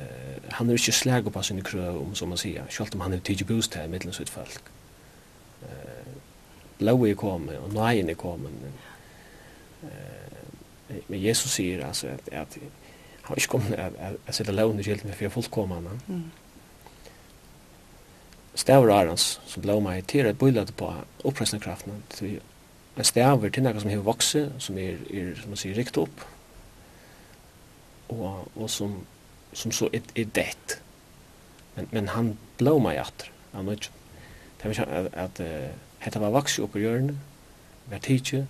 han 0.50 0.68
er 0.68 0.72
ikke 0.72 0.92
slag 0.92 1.32
på 1.32 1.42
sin 1.42 1.62
krøv, 1.62 2.02
om 2.02 2.14
som 2.14 2.28
man 2.28 2.38
sier, 2.38 2.64
selv 2.70 2.94
om 2.94 3.00
han 3.00 3.12
er 3.12 3.18
tidlig 3.18 3.46
bostad 3.46 3.84
i 3.84 3.88
middelen 3.88 4.12
sitt 4.12 4.30
folk 4.30 4.62
eh 5.62 6.12
blåa 6.78 7.14
kommer 7.14 7.58
och 7.58 7.74
nöjen 7.74 8.14
kommer. 8.14 8.50
Eh 9.82 10.28
men 11.06 11.20
Jesus 11.20 11.52
säger 11.52 11.86
alltså 11.86 12.06
att 12.06 12.32
att 12.32 12.58
han 13.22 13.36
inte 13.36 13.48
kommer 13.48 13.78
att 13.78 14.16
att 14.26 14.34
sätta 14.34 14.52
lån 14.52 14.80
i 14.80 14.84
skilt 14.84 15.04
med 15.04 15.14
för 15.14 15.28
fullkomna. 15.28 16.00
Mm. 16.08 16.30
Stavr 18.54 18.90
Arons 18.90 19.40
som 19.46 19.62
blå 19.62 19.80
mig 19.80 20.02
till 20.02 20.26
att 20.26 20.38
bulla 20.38 20.66
på 20.66 20.94
upprestna 21.22 21.58
kraften 21.58 22.02
till 22.08 22.40
en 22.94 23.04
stavr 23.04 23.50
till 23.50 23.62
något 23.62 23.82
som 23.82 23.90
har 23.90 23.96
vuxit 23.96 24.48
som 24.58 24.78
är 24.78 24.98
är 25.12 25.34
som 25.34 25.50
man 25.50 25.56
säger 25.56 25.74
rikt 25.74 25.96
upp 25.96 26.20
och 28.06 28.56
och 28.56 28.70
som 28.70 29.06
som 29.52 29.72
så 29.72 29.88
ett 29.92 30.04
är 30.14 30.24
det. 30.24 30.80
Men 31.74 31.86
men 31.90 32.08
han 32.08 32.38
blå 32.56 32.78
mig 32.78 33.00
åter. 33.00 33.30
Han 33.52 33.66
vet 33.66 33.90
Det 34.62 34.70
var 34.70 34.84
at, 34.84 35.10
at 35.14 35.40
uh, 35.40 35.70
hetta 35.98 36.20
var 36.22 36.34
vaks 36.34 36.58
upp 36.58 36.76
i 36.76 36.82
hjørnet, 36.82 37.18
var 37.90 38.02
tidsje, 38.04 38.46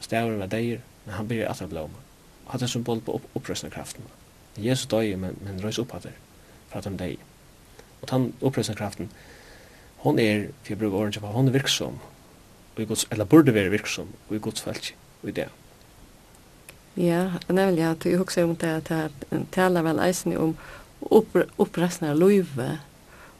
stavren 0.00 0.38
var 0.38 0.50
deir, 0.52 0.82
men 1.04 1.14
han 1.14 1.28
blir 1.28 1.48
atra 1.48 1.66
blåma. 1.66 2.02
Hatt 2.46 2.62
en 2.62 2.70
symbol 2.70 3.00
på 3.02 3.18
upp, 3.18 3.26
opprøsna 3.34 3.70
kraften. 3.70 4.04
Jesus 4.56 4.86
døy, 4.86 5.14
men, 5.20 5.36
men 5.44 5.58
røys 5.64 5.78
opp 5.82 5.92
hatter, 5.96 6.14
for 6.70 6.78
at 6.78 6.88
han 6.88 6.98
deir. 7.00 7.22
Og 8.02 8.08
den 8.10 8.30
opprøsna 8.40 8.76
kraften, 8.78 9.10
hon 10.04 10.18
er, 10.22 10.48
for 10.62 10.72
jeg 10.72 10.78
bruker 10.78 10.98
åren 10.98 11.20
på, 11.20 11.34
hon 11.34 11.48
er 11.48 11.56
virksom, 11.58 11.98
og 12.76 12.82
i 12.82 12.86
gods, 12.86 13.06
eller 13.10 13.24
burde 13.24 13.54
være 13.54 13.72
virksom, 13.72 14.12
og 14.28 14.36
i 14.36 14.42
gods 14.42 14.62
felt, 14.62 14.94
og 15.22 15.28
i 15.28 15.36
det. 15.36 15.48
Ja, 16.96 17.30
nemlig 17.48 17.84
at 17.84 18.06
jeg 18.06 18.18
husker 18.18 18.44
om 18.44 18.56
det, 18.56 18.66
at 18.66 18.90
jeg 18.90 19.46
taler 19.52 19.84
vel 19.84 20.00
eisen 20.00 20.36
om 20.36 20.54
oppræsna 21.58 22.14
løyve, 22.14 22.78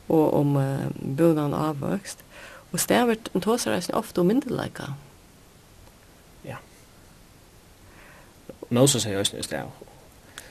og 0.09 0.35
om 0.35 0.57
uh, 0.57 0.91
bunan 1.17 1.55
avvöxt. 1.55 2.19
Og 2.73 2.81
stävert 2.81 3.31
tåsar 3.43 3.73
eisen 3.73 3.95
ofte 3.95 4.21
om 4.21 4.27
myndelæka. 4.27 4.83
Ja. 6.45 6.57
Nåsa 8.69 9.01
säger 9.01 9.19
just 9.19 9.33
nu. 9.33 9.63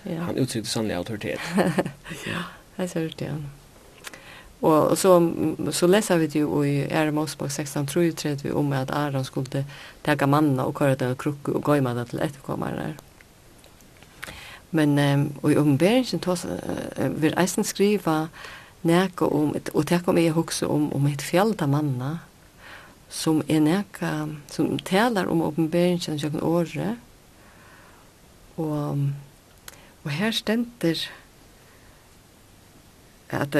Ja. 0.04 0.22
Han 0.22 0.38
uttrykte 0.38 0.70
sannlig 0.70 0.96
autoritet. 0.96 1.40
ja, 2.28 2.44
det 2.78 2.90
ser 2.90 3.02
ut 3.02 3.22
igen. 3.22 3.46
Og 4.62 4.98
så, 4.98 5.32
så 5.72 5.88
leser 5.88 6.18
vi 6.18 6.28
det 6.28 6.40
jo 6.40 6.64
i 6.64 6.82
Ære 6.82 7.12
Mosbok 7.12 7.50
16.33 7.50 8.52
om 8.52 8.74
at 8.74 8.92
Aron 8.92 9.26
skulle 9.26 9.66
täcka 10.04 10.26
manna 10.26 10.64
og 10.64 10.82
köra 10.82 10.96
den 10.96 11.16
krukke 11.16 11.54
og 11.54 11.64
gøyma 11.64 11.94
det 11.94 12.08
til 12.10 12.20
etterkommere. 12.24 12.94
Men 14.72 15.00
um, 15.00 15.34
og 15.44 15.52
i 15.52 15.58
omberingen 15.58 16.20
tås, 16.20 16.46
uh, 16.46 17.22
vil 17.22 17.34
eisen 17.38 17.64
skriva 17.64 18.28
neka 18.86 19.26
om 19.26 19.56
ett 19.56 19.70
och 19.70 19.86
det 19.86 20.06
kommer 20.06 20.22
jeg 20.22 20.34
hukse 20.34 20.66
om 20.66 20.94
om 20.94 21.08
ett 21.08 21.22
fjälda 21.22 21.68
manna 21.68 22.20
som 23.10 23.42
er 23.48 23.60
neka, 23.60 24.30
som 24.52 24.80
talar 24.80 25.26
om 25.26 25.42
uppenbarelsen 25.42 26.18
jag 26.18 26.44
året, 26.44 26.98
og, 28.58 28.98
og 30.04 30.12
her 30.12 30.32
stender 30.32 31.10
at 33.30 33.56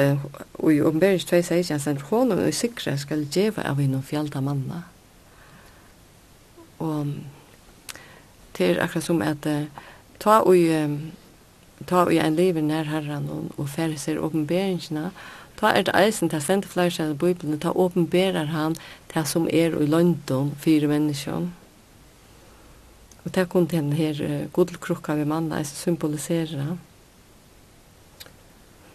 och 0.54 0.72
i 0.72 0.80
uppenbarelsen 0.80 1.28
två 1.28 1.42
säger 1.42 1.72
jag 1.72 1.80
sen 1.80 1.98
honom 1.98 2.38
och 2.38 2.54
sikra 2.54 2.98
skal 2.98 3.26
djeva 3.32 3.70
av 3.70 3.80
inom 3.80 4.02
fjälda 4.02 4.40
manna. 4.40 4.82
Og 6.78 7.06
det 8.58 8.70
er 8.70 8.82
akkurat 8.82 9.04
som 9.04 9.22
att 9.22 9.46
ta 10.18 10.40
och 10.40 10.56
ta 11.84 12.06
i 12.10 12.18
en 12.18 12.36
liv 12.36 12.56
nær 12.62 12.88
herran 12.88 13.28
og, 13.30 13.50
og 13.56 13.68
færre 13.68 13.98
seg 14.00 14.20
åpenberingene, 14.22 15.10
ta 15.56 15.72
er 15.72 15.86
det 15.88 15.94
eisen 15.96 16.30
til 16.32 16.42
stendte 16.42 16.68
flere 16.68 17.10
i 17.10 17.14
Bibelen, 17.14 17.60
ta 17.60 17.70
åpenberer 17.70 18.52
han 18.52 18.76
det 19.14 19.26
som 19.28 19.48
er 19.52 19.76
i 19.76 19.86
London, 19.86 20.54
fire 20.58 20.88
mennesker. 20.88 21.48
Og 23.24 23.34
det 23.34 23.48
kom 23.48 23.66
til 23.66 23.78
den 23.78 23.92
her 23.92 24.20
uh, 24.22 24.52
godelkrukka 24.52 25.14
vi 25.14 25.24
manna, 25.24 25.62
som 25.64 25.76
symboliserer 25.76 26.62
han. 26.62 26.80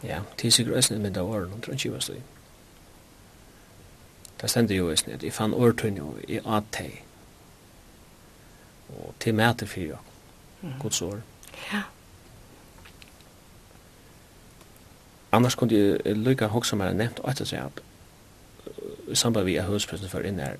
Ja, 0.03 0.21
det 0.37 0.47
er 0.47 0.51
sikkert 0.51 0.77
eisen 0.77 1.01
med 1.01 1.11
det 1.11 1.21
åren, 1.21 1.51
hun 1.51 1.61
tror 1.61 1.73
ikke 1.73 1.93
var 1.93 1.99
slik. 1.99 2.23
Det 4.41 4.49
stender 4.49 4.75
jo 4.75 4.89
eisen, 4.89 5.11
at 5.11 5.23
jeg 5.23 5.33
fann 5.33 5.53
årtun 5.53 5.97
jo 5.97 6.15
i 6.27 6.39
at 6.45 6.81
og 8.91 9.13
til 9.19 9.35
mæter 9.35 9.65
fyrir, 9.65 9.97
gods 10.79 11.01
år. 11.01 11.21
Ja. 11.73 11.81
Annars 15.33 15.55
kunde 15.55 15.75
jag 15.75 16.17
lycka 16.17 16.45
ihåg 16.45 16.65
som 16.65 16.79
jag 16.79 16.87
har 16.87 16.93
nämnt 16.93 17.19
att 17.19 17.47
säga 17.47 17.63
att 17.63 17.79
i 19.11 19.15
samband 19.15 19.45
vi 19.45 19.59
att 19.59 19.69
huspressen 19.69 20.09
för 20.09 20.25
in 20.25 20.39
här 20.39 20.57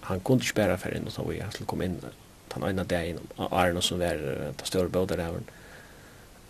han 0.00 0.20
kunde 0.20 0.44
inte 0.44 0.54
bära 0.54 0.78
för 0.78 0.96
in 0.96 1.06
och 1.06 1.12
så 1.12 1.24
vi 1.28 1.42
skulle 1.50 1.66
komma 1.66 1.84
in 1.84 2.00
den 2.48 2.70
ena 2.70 2.84
dagen 2.84 3.18
av 3.36 3.54
Arne 3.54 3.82
som 3.82 3.98
var 3.98 4.14
den 4.14 4.54
större 4.64 4.88
båda 4.88 5.14
även 5.14 5.44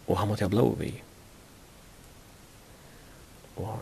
och 0.07 0.19
han 0.19 0.29
måtte 0.29 0.45
ha 0.45 0.49
blå 0.49 0.75
vi 0.79 1.03
och 3.55 3.79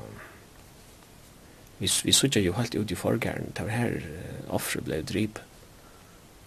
vi, 1.79 1.89
vi 2.05 2.13
såg 2.13 2.37
ju 2.37 2.53
helt 2.53 2.75
ut 2.75 2.91
i 2.91 2.97
förgärden 2.97 3.53
det 3.53 3.63
var 3.63 3.69
här 3.69 4.03
offret 4.49 4.85
blev 4.85 5.05
drip 5.05 5.39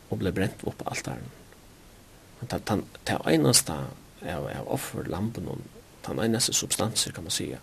och 0.09 0.17
blev 0.17 0.33
bränt 0.33 0.63
upp 0.63 0.77
på 0.77 0.89
altaren 0.89 1.23
men 2.39 2.47
den, 2.47 2.61
den, 2.65 2.83
den 3.03 3.33
enaste 3.33 3.73
av, 3.73 4.47
av 4.59 4.67
offerlampen 4.67 5.47
och 5.47 5.57
den 6.07 6.19
eneste 6.19 6.53
substanser 6.53 7.11
kan 7.11 7.23
man 7.23 7.31
säga 7.31 7.57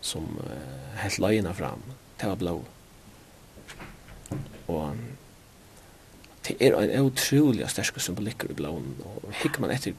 som 0.00 0.24
uh, 0.24 0.96
helt 1.00 1.18
løgene 1.18 1.54
fram. 1.54 1.82
Det 2.16 2.26
var 2.26 2.36
blå 2.36 2.64
og 4.66 4.96
det 6.46 6.56
er 6.60 6.76
en 6.78 7.06
utrolig 7.06 7.66
sterske 7.70 8.02
symbolikker 8.02 8.50
i 8.50 8.58
blåen 8.58 8.94
og 9.06 9.32
hikker 9.40 9.62
man 9.62 9.72
etter 9.74 9.96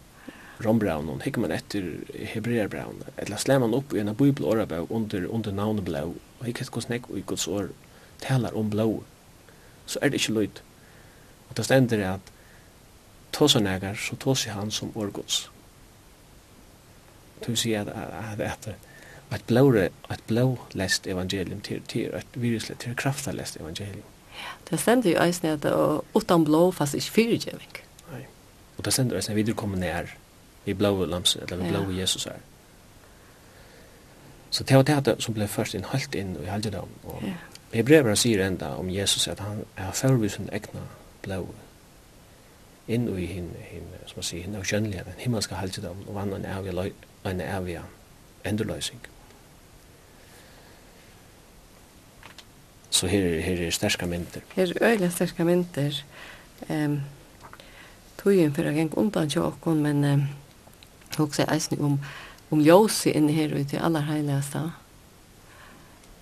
rombraun 0.64 1.10
og 1.12 1.24
hikker 1.26 1.44
man 1.44 1.54
etter 1.56 1.90
hebreerbraun 2.34 3.04
eller 3.16 3.42
slår 3.42 3.62
man 3.64 3.76
opp 3.78 3.94
i 3.94 4.02
en 4.04 4.16
bibel 4.16 4.48
årabau 4.48 4.88
under, 4.90 5.28
under 5.28 5.56
navnet 5.56 5.86
blå 5.88 6.06
og 6.16 6.46
hikker 6.48 6.68
et 6.68 6.74
kosnek 6.74 7.10
og 7.12 7.20
i 7.20 7.26
gods 7.28 7.48
år 7.52 7.72
talar 8.24 8.56
om 8.58 8.72
blå 8.72 8.90
så 9.86 10.02
er 10.02 10.12
det 10.12 10.22
ikke 10.22 10.40
løyd 10.40 10.64
og 11.50 11.60
det 11.60 11.68
stender 11.68 12.08
at 12.14 12.34
tåsa 13.36 13.62
så 13.96 14.16
tåsa 14.16 14.52
han 14.52 14.72
som 14.72 14.92
årgods 14.96 15.48
Du 17.46 17.56
sier 17.56 17.82
at, 17.82 17.88
at, 17.88 18.42
at, 18.42 18.76
at 19.32 19.44
blåre, 19.48 19.90
at 20.10 20.20
blå 20.28 20.60
lest 20.74 21.08
evangelium 21.08 21.62
til, 21.62 21.82
til 21.88 22.10
at 22.14 22.26
virusle, 22.34 22.76
til 22.76 22.96
krafta 22.96 23.32
lest 23.32 23.58
evangelium. 23.60 24.06
Ja, 24.38 24.54
det 24.70 24.80
stender 24.80 25.12
jo 25.12 25.24
eisen 25.24 25.48
at 25.48 25.66
utan 26.14 26.46
blå 26.46 26.72
fast 26.72 26.94
ikke 26.94 27.12
fyrirgjeving. 27.12 27.82
Nei. 28.12 28.24
Og 28.78 28.86
det 28.86 28.94
sender 28.94 29.18
eisen 29.18 29.32
at 29.32 29.40
videre 29.40 29.56
kommer 29.56 29.78
nær 29.78 30.14
i 30.66 30.74
blå 30.74 31.06
lamsen, 31.06 31.42
eller 31.42 31.58
vi 31.58 31.70
blå 31.70 32.00
Jesus 32.00 32.24
her. 32.24 32.40
Så 34.50 34.64
det 34.64 34.76
var 34.76 34.84
det 34.84 35.16
som 35.24 35.34
ble 35.34 35.48
først 35.48 35.76
inn, 35.76 35.84
holdt 35.84 36.16
inn 36.16 36.36
i 36.44 36.48
halvdjedom. 36.48 36.90
Og 37.04 37.24
ja. 37.24 37.36
Hebrever 37.74 38.16
sier 38.16 38.46
enda 38.46 38.72
om 38.80 38.90
Jesus 38.90 39.28
at 39.28 39.40
han 39.44 39.66
er 39.78 39.92
førvis 39.92 40.38
sin 40.38 40.50
egna 40.56 40.86
blå 41.22 41.42
inn 42.88 43.10
i 43.12 43.26
hin, 43.28 43.50
hin, 43.68 43.90
som 44.08 44.22
man 44.22 44.24
sier, 44.24 44.46
hin 44.46 44.56
er 44.56 44.64
kjønnelige, 44.64 45.04
den 45.04 45.20
himmelske 45.20 45.56
halvdjedom, 45.60 46.06
og 46.08 46.16
vann 46.16 46.32
vannan 46.32 46.48
er 46.48 46.62
vi 46.64 46.72
en 47.30 47.42
evig 47.42 47.80
endeløsning. 48.46 49.02
Så 52.90 53.08
her, 53.08 53.40
her 53.42 53.68
er 53.68 53.72
sterska 53.72 54.06
mynter. 54.06 54.42
Her 54.56 54.72
er 54.82 54.94
øyla 54.94 55.10
sterska 55.10 55.44
mynter. 55.44 56.04
Um, 56.70 57.02
Tøyen 58.18 58.54
for 58.56 58.66
å 58.66 58.74
gjeng 58.74 58.90
undan 58.98 59.30
tjåkon, 59.30 59.84
men 59.86 60.06
um, 60.08 60.24
hoksa 61.20 61.44
jeg 61.44 61.54
eisen 61.54 61.84
om, 61.86 62.00
om 62.50 62.64
ljósi 62.64 63.14
inni 63.14 63.36
her 63.38 63.54
ute 63.54 63.78
i 63.78 63.82
aller 63.84 64.08
heiligasta. 64.08 64.64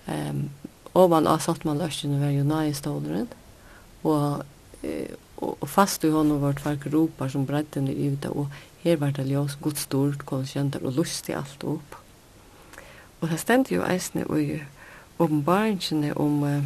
Um, 0.06 0.50
ovan 0.92 1.28
av 1.30 1.40
sattman 1.44 1.80
løsjen 1.80 2.18
var 2.20 2.34
jo 2.34 2.44
nai 2.44 2.74
stålren, 2.76 3.30
og, 4.04 4.44
og, 4.84 5.50
og 5.54 5.66
fast 5.70 6.04
i 6.04 6.12
hånden 6.12 6.42
vart 6.44 6.60
var 6.64 6.76
ropar 6.92 7.32
som 7.32 7.48
bredden 7.48 7.88
i 7.88 8.12
ute, 8.12 8.30
og 8.30 8.52
her 8.86 8.96
var 8.96 9.10
det 9.10 9.26
ljós, 9.26 9.56
god 9.60 9.80
stort, 9.82 10.26
konsjenter 10.26 10.84
og 10.86 10.94
lustig 10.94 11.34
alt 11.34 11.64
opp. 11.66 11.96
Og 13.20 13.30
det 13.32 13.40
stendte 13.42 13.74
jo 13.74 13.82
eisne 13.82 14.22
i 14.38 14.60
åpenbaringene 15.18 16.12
om, 16.14 16.42
uh, 16.42 16.62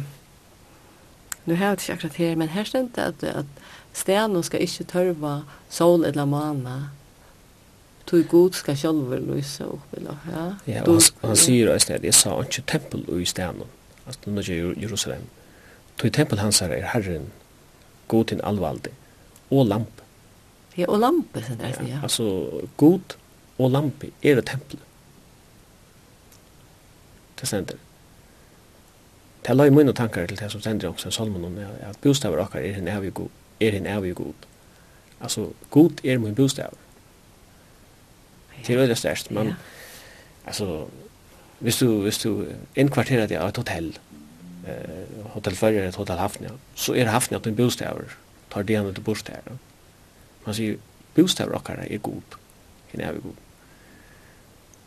nu 1.45 1.55
har 1.55 1.71
jeg 1.71 1.79
ikke 1.79 1.93
akkurat 1.93 2.19
her, 2.21 2.35
men 2.35 2.53
her 2.53 2.67
stendte 2.69 3.01
at, 3.01 3.23
at 3.23 3.45
stenen 3.93 4.43
skal 4.43 4.61
ikke 4.61 4.85
tørva 4.91 5.39
sol 5.69 6.05
eller 6.05 6.27
mana, 6.29 6.75
tog 8.05 8.27
god 8.29 8.59
skal 8.59 8.77
sjálfur 8.77 9.23
lysa 9.25 9.65
opp. 9.71 9.97
eller 9.97 10.17
ja. 10.29 10.45
Ja, 10.67 10.83
og 10.83 10.99
han, 11.01 11.29
han 11.31 11.39
sier 11.39 11.71
også 11.73 11.95
det, 11.95 12.11
jeg 12.11 12.19
sa 12.19 12.35
ikke 12.43 12.67
tempel 12.67 13.05
i 13.17 13.25
stenen, 13.25 13.71
altså 14.05 14.35
nå 14.35 14.45
er 14.45 14.75
Jerusalem. 14.81 15.25
Tog 15.97 16.13
tempel 16.13 16.43
hans 16.43 16.61
er 16.61 16.77
herren, 16.93 17.31
god 18.07 18.25
til 18.25 18.41
allvaldig, 18.43 18.93
og 19.49 19.65
lamp. 19.65 20.00
Ja, 20.77 20.85
og 20.87 20.99
lampe, 20.99 21.43
sen 21.43 21.59
det, 21.59 21.75
ja. 21.87 21.99
Altså, 22.03 22.25
god 22.77 23.17
og 23.59 23.71
lampe 23.71 24.11
er 24.23 24.37
et 24.37 24.45
tempel. 24.47 24.79
Det 27.39 27.47
sender. 27.47 27.79
Det 29.47 29.55
la 29.57 29.65
i 29.65 29.73
mine 29.73 29.93
tankar 29.93 30.29
til 30.29 30.39
det 30.39 30.51
som 30.51 30.61
sender 30.61 30.89
også 30.89 31.09
en 31.09 31.11
salmon 31.11 31.45
om 31.45 31.57
at 31.57 31.97
bostaver 32.01 32.43
akkar 32.43 32.59
er 32.59 32.77
en 32.77 32.87
evig 32.87 33.13
god. 33.13 33.29
Er 33.59 33.77
en 33.77 33.87
evig 33.87 34.15
god. 34.15 34.47
Altså, 35.21 35.49
god 35.69 36.05
er 36.05 36.17
min 36.17 36.35
bostaver. 36.35 36.77
Det 38.67 38.73
er 38.73 38.77
veldig 38.77 38.97
størst, 38.97 39.31
men 39.31 39.47
ja. 39.47 39.53
altså, 40.45 40.85
hvis 41.59 41.77
du, 41.77 42.01
hvis 42.01 42.17
du 42.17 42.45
innkvarterer 42.75 43.27
deg 43.27 43.41
av 43.41 43.49
et 43.49 43.57
hotell, 43.57 43.89
eh, 44.67 44.69
hotell 44.69 45.31
hotellfører 45.33 45.87
et 45.87 45.97
hotell 45.97 46.21
Hafnia, 46.21 46.53
så 46.75 46.93
er 46.93 47.09
Hafnia 47.09 47.39
at 47.39 47.45
din 47.45 47.55
bostavar 47.55 48.13
tar 48.53 48.61
det 48.61 48.77
henne 48.77 48.93
til 48.93 49.03
bostavar. 49.03 49.41
Ja 49.49 49.70
Man 50.45 50.55
sier, 50.55 50.77
bostad 51.15 51.51
okkara 51.53 51.85
er 51.85 51.97
god. 51.97 52.37
Hina 52.91 53.03
er 53.03 53.17
vi 53.17 53.19
god. 53.19 53.35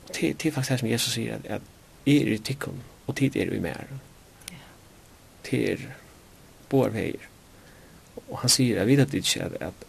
Det, 0.08 0.42
det 0.42 0.48
er 0.48 0.52
faktisk 0.52 0.70
det 0.70 0.80
som 0.80 0.90
Jesus 0.90 1.12
sier, 1.12 1.34
at, 1.34 1.46
at 1.46 1.62
er 2.06 2.32
i 2.34 2.38
tikkun, 2.38 2.82
og 3.06 3.16
tid 3.16 3.36
er 3.36 3.50
vi 3.50 3.58
mer. 3.58 3.84
Yeah. 4.50 4.60
Det 5.50 5.72
er 5.72 5.86
bor 6.68 6.88
veier. 6.88 7.28
Og 8.28 8.38
han 8.38 8.52
sier, 8.52 8.78
jeg 8.78 8.86
vet 8.86 9.04
at 9.04 9.12
det 9.12 9.22
ikke, 9.24 9.42
at, 9.44 9.56
at, 9.60 9.86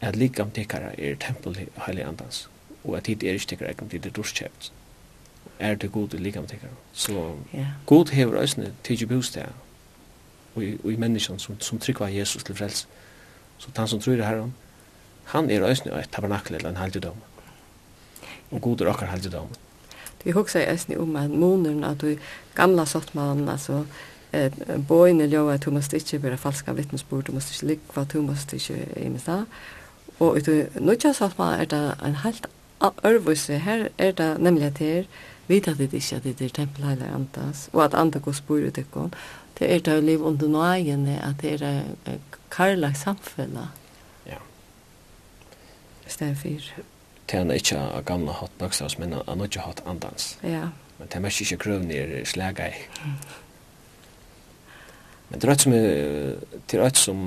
at 0.00 0.16
likam 0.16 0.50
tikkara 0.50 0.92
er 0.98 1.16
tempel 1.20 1.56
heilig 1.86 2.04
andans, 2.04 2.48
og 2.84 2.96
at 2.96 3.04
tid 3.04 3.22
er 3.22 3.38
ikke 3.38 3.52
tikkara, 3.54 3.70
ekkert 3.70 3.90
tid 3.90 4.06
er 4.06 4.10
dorskjøpt. 4.10 4.72
Er 5.58 5.74
det 5.74 5.92
god 5.92 6.14
i 6.14 6.20
likam 6.22 6.46
tikkara. 6.46 6.72
Så 6.92 7.34
yeah. 7.54 7.66
god 7.86 8.12
hever 8.12 8.42
òsne, 8.42 8.72
tidsi 8.84 9.06
bostad, 9.06 9.52
og 10.54 10.64
i, 10.64 10.76
og 10.84 10.92
i 10.92 10.96
menneskene 10.96 11.40
som, 11.40 11.60
som 11.60 11.78
tryggva 11.78 12.06
Jesus 12.14 12.44
til 12.44 12.54
frelse. 12.54 12.86
Så 13.58 13.70
han 13.76 13.88
som 13.88 14.00
tror 14.00 14.18
i 14.18 14.26
herren, 14.26 14.54
han 15.24 15.50
er 15.50 15.64
øyne 15.66 15.92
og 15.92 16.00
et 16.00 16.10
tabernakel 16.12 16.56
eller 16.56 16.70
en 16.70 16.76
halvdom. 16.76 17.16
Og 18.50 18.60
god 18.60 18.80
er 18.80 18.92
okkar 18.92 19.06
halvdom. 19.06 19.48
Vi 20.24 20.30
husker 20.30 20.68
øyne 20.68 21.00
om 21.00 21.16
at 21.16 21.30
moneren 21.30 21.84
at 21.84 22.00
du 22.00 22.14
gamla 22.54 22.84
sottmannen, 22.84 23.48
altså 23.48 23.84
eh 24.32 24.52
boyne 24.88 25.26
lova 25.26 25.54
at 25.54 25.64
du 25.64 25.70
måste 25.70 25.96
inte 25.96 26.22
vara 26.22 26.36
falska 26.36 26.72
vittnesbord, 26.72 27.24
du 27.24 27.32
måste 27.32 27.52
inte 27.54 27.66
ligga, 27.66 28.04
du 28.04 28.22
måste 28.22 28.56
inte 28.56 29.00
i 29.00 29.08
mesta. 29.08 29.44
Og 30.20 30.36
ut 30.36 30.48
nøkja 30.80 31.12
sagt 31.12 31.18
sottmannen 31.18 31.60
er 31.60 31.64
det 31.64 31.94
en 32.04 32.14
helt 32.14 32.46
ørvise 32.80 33.58
her 33.58 33.88
er 33.98 34.12
det 34.12 34.40
nemlig 34.40 34.66
at 34.66 34.78
her 34.78 35.04
vita 35.48 35.72
det 35.74 35.92
ikke 35.92 36.16
at 36.16 36.24
det 36.24 36.40
er 36.40 36.48
tempel 36.48 36.84
heilig 36.84 37.08
andas 37.14 37.68
og 37.72 37.84
at 37.84 37.94
anda 37.94 38.18
går 38.18 38.32
spor 38.32 38.66
ut 38.66 38.78
ikon 38.78 39.14
det 39.58 39.70
er 39.74 39.80
det 39.84 39.96
å 39.98 40.04
liv 40.04 40.22
under 40.22 40.48
nøyene, 40.48 41.18
at 41.22 41.42
det 41.42 41.58
er 41.62 42.18
karlag 42.50 42.96
samfunnet. 42.96 43.74
Ja. 44.26 44.38
Sten 46.06 46.36
for. 46.38 46.70
Det 47.28 47.40
er 47.40 47.52
ikke 47.58 47.80
av 47.82 48.04
gamle 48.08 48.32
hatt 48.38 48.54
bøkstavs, 48.60 48.98
men 48.98 49.12
han 49.18 49.42
har 49.42 49.50
ikke 49.50 49.66
hatt 49.66 49.82
andans. 49.86 50.36
Ja. 50.42 50.70
Men 50.98 51.10
det 51.10 51.18
er 51.18 51.24
mest 51.26 51.42
ikke 51.44 51.60
krøvn 51.64 51.90
i 51.92 52.24
slega 52.26 52.70
i. 52.72 52.84
Men 55.28 55.42
det 55.42 55.50
er 55.50 55.60
som, 55.60 55.74
det 55.74 56.80
er 56.80 56.94
som 56.96 57.24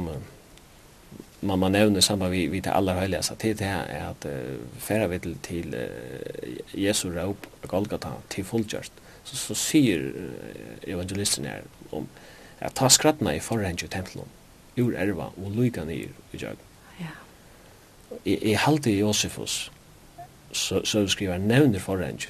man 1.42 1.60
man 1.60 1.72
nevner 1.72 2.02
samma 2.02 2.30
vi 2.30 2.48
vi 2.48 2.62
till 2.62 2.72
alla 2.72 2.94
heliga 3.00 3.22
så 3.22 3.36
det 3.40 3.62
här 3.62 3.86
är 3.86 4.30
uh, 4.30 4.58
färra 4.78 5.08
vi 5.08 5.20
till 5.20 5.36
till 5.36 5.76
uh, 5.76 6.80
Jesu 6.80 7.10
rop 7.10 7.48
Golgata 7.62 8.14
till 8.28 8.46
fullgjort 8.46 8.92
så 9.24 9.36
så 9.36 9.56
säger 9.56 10.14
evangelisten 10.82 11.46
här 11.46 11.64
om 11.90 12.08
at 12.62 12.76
ta 12.78 12.90
skrattna 12.90 13.34
i 13.36 13.42
forhengi 13.44 13.90
templum, 13.90 14.30
ur 14.78 14.94
erva 14.98 15.32
og 15.36 15.56
luika 15.56 15.84
nir 15.86 16.12
i 16.32 16.42
jag. 16.42 16.58
Ja. 17.00 17.16
I, 18.26 18.38
i 18.52 18.54
halde 18.54 18.92
Josefus, 18.92 19.72
så, 20.52 20.82
så 20.86 21.08
skriver 21.08 21.40
han 21.40 21.48
nevner 21.50 21.80
forhengi, 21.80 22.30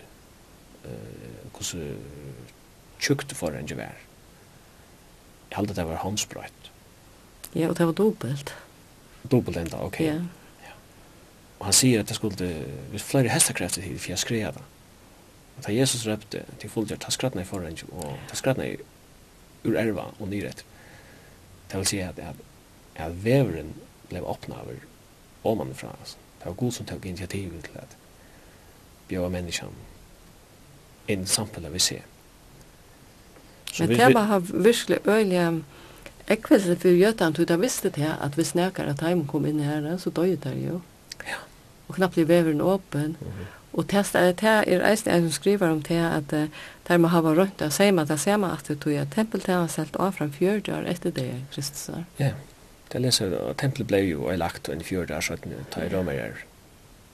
uh, 0.86 1.52
hos 1.58 1.76
tjukt 3.02 3.36
forhengi 3.38 3.78
vær. 3.78 3.98
Jeg 5.52 5.58
halde 5.60 5.76
det 5.76 5.86
var 5.86 6.02
håndsbrøyt. 6.02 6.72
Ja, 7.54 7.68
og 7.68 7.78
det 7.78 7.86
var 7.86 7.94
dobbelt. 7.94 8.54
Dobbelt 9.32 9.58
enda, 9.58 9.82
ok. 9.84 10.00
Ja. 10.00 10.14
ja. 10.64 10.76
Og 11.60 11.68
han 11.68 11.76
sier 11.76 12.02
at 12.02 12.10
det 12.10 12.16
skulle, 12.16 12.54
hvis 12.94 13.04
flere 13.04 13.30
hestakrefter 13.30 13.84
til, 13.84 14.00
for 14.00 14.14
jeg 14.14 14.20
skrev 14.20 14.54
det. 14.56 14.64
At 15.60 15.68
Jesus 15.76 16.08
røpte, 16.08 16.46
til 16.60 16.72
fullgjør, 16.72 16.98
ta 17.04 17.12
skratna 17.12 17.44
i 17.44 17.46
forhengi, 17.46 17.86
og 17.92 18.16
ta 18.30 18.40
skratna 18.40 18.66
i 18.72 18.80
ur 19.64 19.78
erva 19.78 20.10
og 20.20 20.28
nyret. 20.30 20.66
Det 21.72 21.80
vil 21.80 21.88
si 21.88 22.02
at, 22.04 22.20
at, 22.20 22.36
at 22.96 23.24
veveren 23.24 23.74
ble 24.10 24.24
åpna 24.26 24.62
over 24.64 24.82
omanifra. 25.44 25.94
Altså. 26.00 26.18
Det 26.40 26.46
var 26.46 26.54
god 26.54 26.72
som 26.72 26.86
tok 26.86 27.06
initiativet 27.06 27.64
til 27.64 27.78
at 27.80 27.98
bjøve 29.08 29.30
menneskene 29.30 29.90
inn 31.12 31.28
samfunnet 31.28 31.74
vi 31.74 31.80
ser. 31.80 32.08
Så 33.72 33.84
Men 33.84 33.90
vi, 33.90 33.96
det 33.96 34.14
var 34.14 34.40
virkelig 34.40 35.00
øyelig 35.08 35.64
ekvelse 36.28 36.76
for 36.80 36.96
Gjøtan, 36.96 37.34
du 37.34 37.44
da 37.44 37.56
visste 37.56 37.90
det 37.90 38.16
at 38.22 38.36
hvis 38.36 38.54
snakker 38.56 38.84
at 38.84 39.02
heimen 39.02 39.28
kom 39.28 39.46
inn 39.46 39.60
her, 39.60 39.98
så 39.98 40.10
døg 40.10 40.38
det 40.44 40.56
jo. 40.66 40.82
Ja 41.28 41.40
og 41.92 41.98
knappt 42.00 42.16
blir 42.16 42.30
veveren 42.30 42.62
åpen. 42.64 43.18
Og 43.74 43.88
testa 43.88 44.20
er 44.20 44.34
er 44.44 44.84
eisen 44.84 45.12
en 45.12 45.28
som 45.28 45.32
skriver 45.32 45.70
om 45.70 45.82
det 45.82 46.00
at 46.00 46.34
uh, 46.34 46.48
der 46.88 46.98
må 46.98 47.08
hava 47.08 47.34
rundt 47.34 47.62
og 47.62 47.72
seima 47.72 48.04
det 48.04 48.20
ser 48.20 48.34
seima 48.34 48.54
at 48.54 48.68
det 48.68 48.80
tog 48.80 48.94
at 48.94 49.08
har 49.48 49.68
selt 49.68 49.96
av 49.96 50.12
fram 50.12 50.32
år 50.42 50.88
etter 50.88 51.12
det 51.12 51.46
Kristus. 51.52 51.90
Ja, 52.20 52.34
det 52.92 53.02
leser 53.02 53.34
og 53.38 53.58
tempelet 53.58 53.88
ble 53.88 53.98
jo 53.98 54.26
og 54.28 54.38
lagt 54.38 54.70
en 54.70 54.84
fjörd 54.84 55.12
år 55.12 55.22
så 55.22 55.34
at 55.34 55.46
ta 55.72 55.82
i 55.82 55.90
romer 55.90 56.14
er 56.14 56.46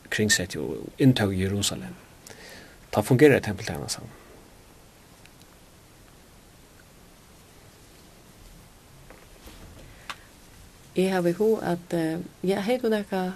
kringsett 0.09 0.55
jo 0.55 0.87
inntag 0.97 1.33
i 1.33 1.43
Jerusalem. 1.43 1.93
Da 2.93 3.01
fungerer 3.01 3.39
tempeltelen 3.39 3.89
sånn. 3.89 4.09
Jeg 10.97 11.13
har 11.13 11.21
behov 11.21 11.59
at, 11.61 11.93
ja, 12.41 12.61
hei 12.65 12.79
du 12.81 12.89
nekka 12.89 13.33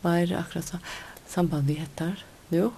var 0.00 0.32
akkurat 0.32 0.64
så 0.64 0.78
samband 1.26 1.66
vi 1.66 1.74
heter 1.74 2.24
nu 2.48 2.70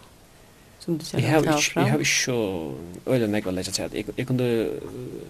som 0.79 0.99
du 0.99 1.05
ser 1.05 1.19
jag 1.19 1.65
fram. 1.65 1.87
jag 1.87 1.93
har 1.93 1.99
ju 1.99 2.05
så 2.05 2.75
eller 3.07 3.27
något 3.27 3.45
vad 3.45 3.55
lägga 3.55 3.71
till 3.71 4.05
jag 4.17 4.27
kunde 4.27 4.71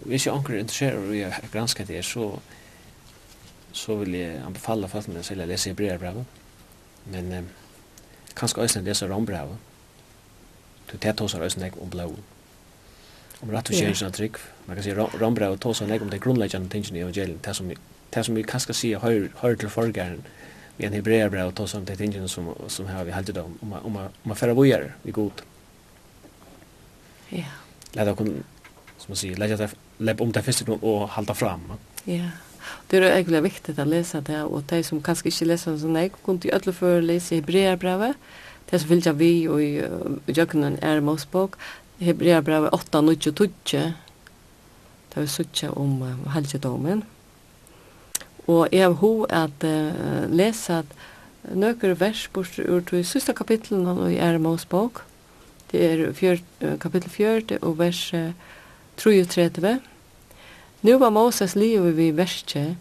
hvis 0.05 0.27
jag 0.27 0.37
anker 0.37 0.57
intresserar 0.57 1.09
och 1.09 1.17
jag 1.17 1.33
granska 1.53 1.85
det 1.85 2.03
så 2.03 2.39
så 3.73 3.95
vill 3.95 4.15
jag 4.15 4.37
anbefalla 4.37 4.89
fast 4.89 5.09
men 5.09 5.23
så 5.23 5.35
läser 5.35 5.71
jag 5.71 5.77
brev 5.77 6.25
men 7.05 7.33
eh, 7.33 7.43
kanske 8.35 8.61
ösnen 8.61 8.85
det 8.85 8.95
så 8.95 9.07
rombrev 9.07 9.57
du 10.93 10.99
tar 10.99 11.13
tosar 11.13 11.41
ösnen 11.41 11.73
om 11.81 11.91
blå 11.91 12.15
om 13.41 13.51
rätt 13.51 13.69
och 13.69 13.75
tjänst 13.75 14.03
av 14.03 14.11
trygg. 14.11 14.35
Man 14.67 14.77
kan 14.77 14.83
säga 14.83 15.09
rombrev 15.19 15.51
och 15.51 15.89
nek 15.89 16.03
om 16.03 16.11
det 16.11 16.19
grundläggande 16.19 16.69
tingen 16.69 16.97
i 16.97 17.01
evangelien. 17.01 17.39
det 17.43 17.55
som, 17.55 17.73
det 18.11 18.25
som 18.25 18.35
vi 18.35 18.43
kanske 18.43 18.75
säger 18.75 18.99
hör, 18.99 19.31
hör 19.37 19.57
till 19.57 19.69
förgaren 19.69 20.23
vi 20.81 20.87
en 20.87 20.93
hebreerbrev 20.93 21.47
och 21.47 21.55
ta 21.55 21.67
som 21.67 21.85
det 21.85 21.97
tingen 21.97 22.29
som 22.29 22.55
som 22.67 22.87
har 22.87 23.05
vi 23.05 23.13
hållit 23.13 23.37
om 23.37 23.59
om 23.61 23.73
om 23.73 23.97
om 24.25 24.31
affärer 24.33 24.55
bojer 24.55 24.95
vi 25.03 25.13
god. 25.13 25.43
Ja. 27.29 27.45
Låt 27.93 28.09
oss 28.09 28.27
som 28.99 29.09
man 29.09 29.17
säger 29.17 29.37
lägga 29.37 29.69
lägga 29.99 30.25
om 30.25 30.33
det 30.33 30.43
första 30.43 30.73
och 30.73 31.09
hålla 31.09 31.35
fram. 31.35 31.73
Ja. 32.05 32.29
Det 32.87 32.97
är 32.97 33.03
egentligen 33.03 33.43
viktigt 33.43 33.79
att 33.79 33.89
läsa 33.89 34.21
det 34.21 34.43
och 34.43 34.63
de 34.63 34.83
som 34.85 35.03
kanske 35.03 35.29
inte 35.29 35.45
läser 35.45 35.79
så 35.79 35.87
nej 35.87 36.11
kunde 36.25 36.49
ju 36.49 36.55
alla 36.55 36.73
för 36.73 37.03
läsa 37.03 37.35
hebreerbrevet. 37.35 38.17
Det 38.71 38.79
som 38.79 38.89
vill 38.89 39.07
jag 39.07 39.15
vi 39.15 39.49
och 39.49 39.63
jag 40.27 40.55
är 40.83 41.01
Mosbok 41.01 41.55
hebreerbrevet 41.99 42.73
8 42.73 42.99
och 42.99 43.05
9 43.05 43.17
och 43.31 43.37
10. 43.65 43.95
Det 45.15 45.21
är 45.21 45.27
sucha 45.27 45.71
om 45.71 46.03
halvdomen. 46.27 46.93
Mm 46.93 47.20
Og 48.51 48.73
jeg 48.75 48.83
har 48.89 48.97
ho 48.99 49.13
at 49.31 49.65
uh, 49.67 50.27
lese 50.33 50.81
at 50.83 50.95
nøkker 51.55 51.95
vers 52.01 52.27
bort 52.35 52.59
ur 52.59 52.83
to 52.87 52.99
i 52.99 53.07
sista 53.07 53.35
kapitlen 53.37 53.87
og 53.87 54.09
i 54.11 54.19
Ermons 54.19 54.67
bok. 54.67 55.05
Det 55.71 55.85
er 55.87 56.13
fjør, 56.13 56.41
kapittel 56.83 57.11
4 57.11 57.61
og 57.63 57.79
vers 57.79 58.03
uh, 58.15 58.33
33. 58.99 59.79
Nu 60.83 60.99
var 60.99 61.15
Moses 61.15 61.55
livet 61.55 61.97
vi 61.97 62.11
verset, 62.17 62.77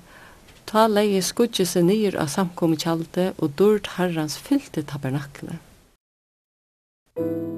ta 0.65 0.87
leie 0.87 1.21
skudje 1.25 1.65
seg 1.67 1.85
nyr 1.89 2.17
av 2.21 2.31
samkommet 2.33 2.85
kjalde 2.85 3.31
og 3.37 3.53
dørt 3.59 3.93
herrans 3.97 4.39
fylte 4.39 4.85
tabernakne. 4.87 5.59
Musikk 7.19 7.48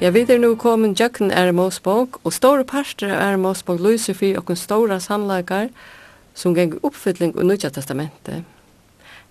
Ja, 0.00 0.08
vi 0.10 0.20
er 0.20 0.38
nu 0.38 0.54
kommet 0.56 1.00
jøkken 1.00 1.30
Eremos 1.30 1.80
bok, 1.80 2.20
og 2.24 2.32
store 2.32 2.64
parster 2.64 3.10
av 3.12 3.18
Eremos 3.20 3.60
bok 3.62 3.82
lyser 3.84 4.16
for 4.16 4.38
okken 4.40 4.56
store 4.56 4.96
sannleikar 4.96 5.68
som 6.34 6.54
geng 6.56 6.72
oppfylling 6.80 7.34
og 7.36 7.44
nødja 7.44 7.68
testamentet. 7.68 8.46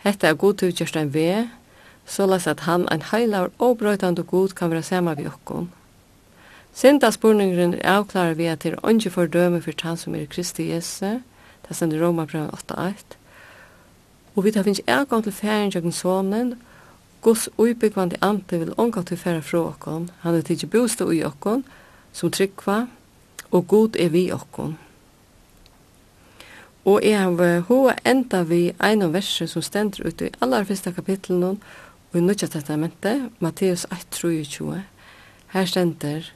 Hette 0.05 0.27
er 0.27 0.37
god 0.37 0.59
til 0.61 0.75
Kjørstein 0.77 1.09
V, 1.13 1.47
såleis 2.05 2.45
at 2.47 2.67
han 2.69 2.85
ein 2.93 3.01
heilar 3.01 3.49
og 3.57 3.79
brøytande 3.81 4.23
god 4.23 4.53
kan 4.53 4.69
være 4.69 4.85
saman 4.85 5.17
vi 5.17 5.25
okkon. 5.25 5.71
Sinta 6.73 7.09
spurningren 7.11 7.73
er 7.73 7.97
avklarer 7.97 8.37
vi 8.37 8.45
at 8.45 8.61
det 8.61 8.75
er 8.77 8.89
ikke 8.89 9.09
fordøme 9.09 9.61
for 9.61 9.73
han 9.81 9.97
som 9.97 10.15
er 10.15 10.29
Kristi 10.29 10.69
Jesu, 10.69 11.17
det 11.65 11.75
sender 11.75 12.05
Roma 12.05 12.25
8.1, 12.29 13.17
og 14.35 14.43
vi 14.43 14.51
tar 14.51 14.63
finnes 14.63 14.85
avgang 14.87 15.23
til 15.23 15.33
færen 15.33 15.73
jøkken 15.73 15.91
sonen, 15.91 16.59
Guds 17.21 17.49
uibyggvande 17.57 18.17
ante 18.21 18.59
vil 18.59 18.73
ångat 18.77 19.05
til 19.07 19.17
færa 19.17 19.41
fra 19.43 19.65
okkon. 19.73 20.09
Han 20.21 20.35
er 20.35 20.41
tidsi 20.41 20.67
bostad 20.67 21.07
ui 21.07 21.23
okkon, 21.23 21.65
som 22.13 22.31
tryggva, 22.31 22.85
og 23.51 23.67
god 23.67 23.95
er 23.99 24.09
vi 24.09 24.29
okkon. 24.31 24.77
Og 26.85 27.03
jeg 27.03 27.19
har 27.19 27.59
hoa 27.67 27.93
enda 28.07 28.43
vi 28.47 28.71
ein 28.79 29.03
av 29.03 29.13
verset 29.13 29.49
som 29.51 29.61
stender 29.61 30.07
ute 30.07 30.29
i 30.29 30.35
allar 30.41 30.63
fyrsta 30.63 30.93
kapitlen 30.95 31.43
og 31.43 31.57
i 32.15 32.21
nødja 32.23 32.47
testamentet, 32.47 33.29
Matteus 33.39 33.85
8:23. 33.91 34.81
Her 35.47 35.65
stender 35.65 36.31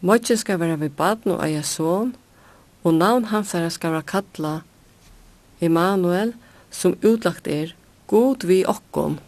Møtje 0.00 0.36
skal 0.36 0.60
være 0.60 0.80
ved 0.80 0.90
baden 0.90 1.32
og 1.32 1.44
eia 1.46 1.62
son, 1.62 2.14
og 2.84 2.94
navn 2.94 3.24
hans 3.24 3.54
er 3.54 3.68
skal 3.68 3.92
være 3.92 4.02
kalla 4.02 4.60
Emanuel, 5.60 6.34
som 6.70 6.94
utlagt 7.02 7.46
er, 7.46 7.74
god 8.06 8.46
vi 8.46 8.64
okkon. 8.66 9.18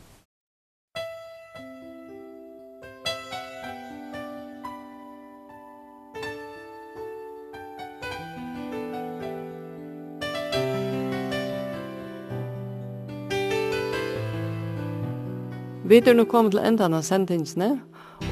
Vi 15.91 15.97
er 15.99 16.15
nå 16.15 16.23
kommet 16.31 16.53
til 16.55 16.61
enden 16.63 16.93
av 16.95 17.03
sendingsene, 17.03 17.81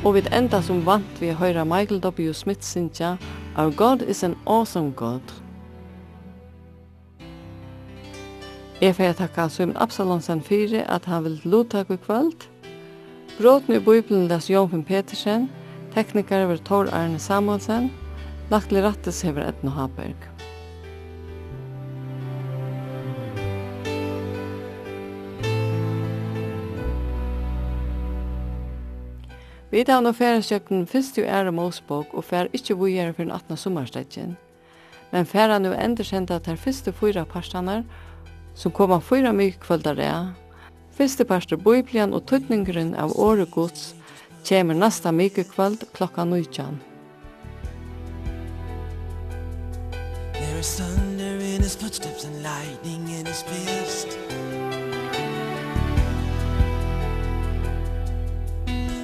og 0.07 0.13
vi 0.15 0.21
enda 0.31 0.61
som 0.63 0.85
vant 0.87 1.17
vi 1.19 1.33
høyre 1.35 1.65
Michael 1.67 1.99
W. 2.05 2.31
Smith 2.31 2.63
synsja 2.63 3.17
Our 3.59 3.73
God 3.75 4.05
is 4.07 4.23
an 4.23 4.37
awesome 4.47 4.93
God. 4.95 5.35
Jeg 8.79 8.95
får 8.95 9.19
takka 9.19 9.49
Svim 9.51 9.75
Absalonsen 9.75 10.39
fyrir 10.39 10.87
at 10.87 11.11
han 11.11 11.25
vil 11.25 11.41
lottak 11.43 11.91
i 11.91 11.99
kvöld. 11.99 12.47
Bråten 13.41 13.75
i 13.75 13.83
Bibelen 13.83 14.29
les 14.31 14.51
Jonfinn 14.51 14.87
Petersen, 14.87 15.51
teknikere 15.95 16.47
over 16.47 16.63
Tor 16.63 16.95
Arne 16.95 17.19
Samuelsen, 17.19 17.91
Laktli 18.55 18.87
Rattes 18.87 19.23
hever 19.23 19.49
Edna 19.49 19.71
Haberg. 19.71 20.38
Vi 29.71 29.83
tar 29.85 30.01
nå 30.01 30.15
færesjøkken 30.17 30.87
først 30.89 31.19
jo 31.19 31.27
ære 31.29 31.53
Mosebok 31.53 32.15
og 32.17 32.25
fær 32.25 32.49
ikke 32.57 32.75
vujere 32.75 33.13
for 33.13 33.23
den 33.23 33.33
18. 33.33 33.57
sommerstedjen. 33.57 34.37
Men 35.13 35.27
færa 35.27 35.59
nu 35.59 35.73
enderkjenta 35.73 36.39
tar 36.39 36.57
første 36.57 36.93
fyra 36.93 37.25
parstanar, 37.25 37.83
som 38.55 38.73
koma 38.73 38.99
fyra 38.99 39.33
myk 39.33 39.61
kvöldare. 39.61 40.33
Første 40.93 41.25
parster 41.25 41.57
Bibelen 41.57 42.15
og 42.15 42.27
tøtningren 42.27 42.95
av 42.95 43.13
året 43.21 43.51
gods 43.51 43.95
kommer 44.49 44.75
nasta 44.75 45.13
myk 45.13 45.37
kvöld 45.53 45.85
klokka 45.93 46.25
19. 46.25 46.81
There 50.33 50.59
is 50.59 50.77
thunder 50.77 51.45
in 51.45 51.63
his 51.63 51.77
footsteps 51.77 52.25
and 52.25 52.43
lightning 52.43 53.09
in 53.21 53.27
his 53.27 53.43
fist. 53.43 54.28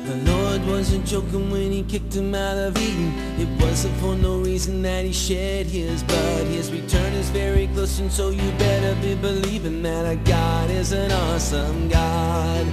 The 0.05 0.17
Lord 0.31 0.67
wasn't 0.67 1.07
joking 1.07 1.51
when 1.51 1.73
he 1.73 1.83
kicked 1.83 2.15
him 2.15 2.35
out 2.35 2.59
of 2.59 2.77
Eden. 2.77 3.11
It 3.41 3.49
wasn't 3.59 3.97
for 3.97 4.15
no 4.15 4.39
reason 4.39 4.83
that 4.83 5.07
he 5.07 5.15
shed 5.15 5.65
his 5.65 6.03
blood. 6.03 6.47
His 6.47 6.71
return 6.71 7.15
is 7.15 7.31
very 7.31 7.69
close 7.69 7.99
and 8.01 8.13
so 8.13 8.29
you 8.29 8.51
better 8.59 8.95
be 9.01 9.15
believing 9.15 9.83
That 9.83 10.05
our 10.05 10.17
God 10.17 10.69
is 10.69 10.93
an 10.93 11.11
awesome 11.11 11.89
God. 11.89 12.67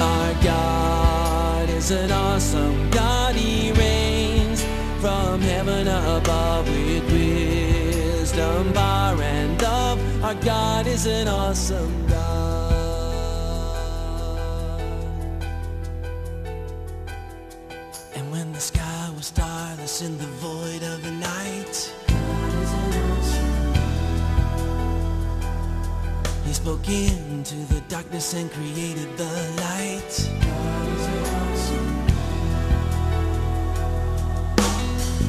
Our 0.00 0.34
God 0.44 1.70
is 1.70 1.90
an 1.90 2.12
awesome 2.12 2.88
God. 2.90 3.34
He 3.34 3.72
reigns 3.72 4.62
from 5.00 5.40
heaven 5.40 5.88
above 5.88 6.68
with 6.68 7.04
wisdom, 7.10 8.72
power 8.72 9.20
and 9.20 9.60
love. 9.60 10.24
Our 10.24 10.34
God 10.36 10.86
is 10.86 11.06
an 11.06 11.26
awesome 11.26 12.06
God. 12.06 12.35
in 20.02 20.18
the 20.18 20.26
void 20.42 20.82
of 20.82 21.02
the 21.02 21.10
night. 21.12 21.94
He 26.44 26.52
spoke 26.52 26.86
into 26.88 27.54
the 27.72 27.80
darkness 27.88 28.34
and 28.34 28.50
created 28.50 29.16
the 29.16 29.32
light. 29.56 30.12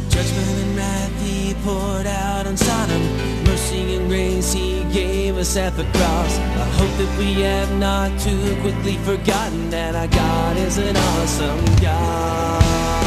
Judgment 0.09 0.57
and 0.63 0.75
wrath 0.75 1.21
he 1.21 1.53
poured 1.63 2.07
out 2.07 2.47
on 2.47 2.57
Sodom. 2.57 3.03
Mercy 3.45 3.95
and 3.95 4.09
grace 4.09 4.51
he 4.51 4.83
gave 4.91 5.37
us 5.37 5.55
at 5.55 5.77
the 5.77 5.85
cross. 5.85 6.37
I 6.39 6.67
hope 6.79 6.97
that 6.97 7.17
we 7.17 7.41
have 7.43 7.71
not 7.79 8.19
too 8.19 8.57
quickly 8.61 8.97
forgotten 8.97 9.69
That 9.69 9.95
our 9.95 10.07
God 10.07 10.57
is 10.57 10.77
an 10.77 10.97
awesome 10.97 11.65
God. 11.81 13.06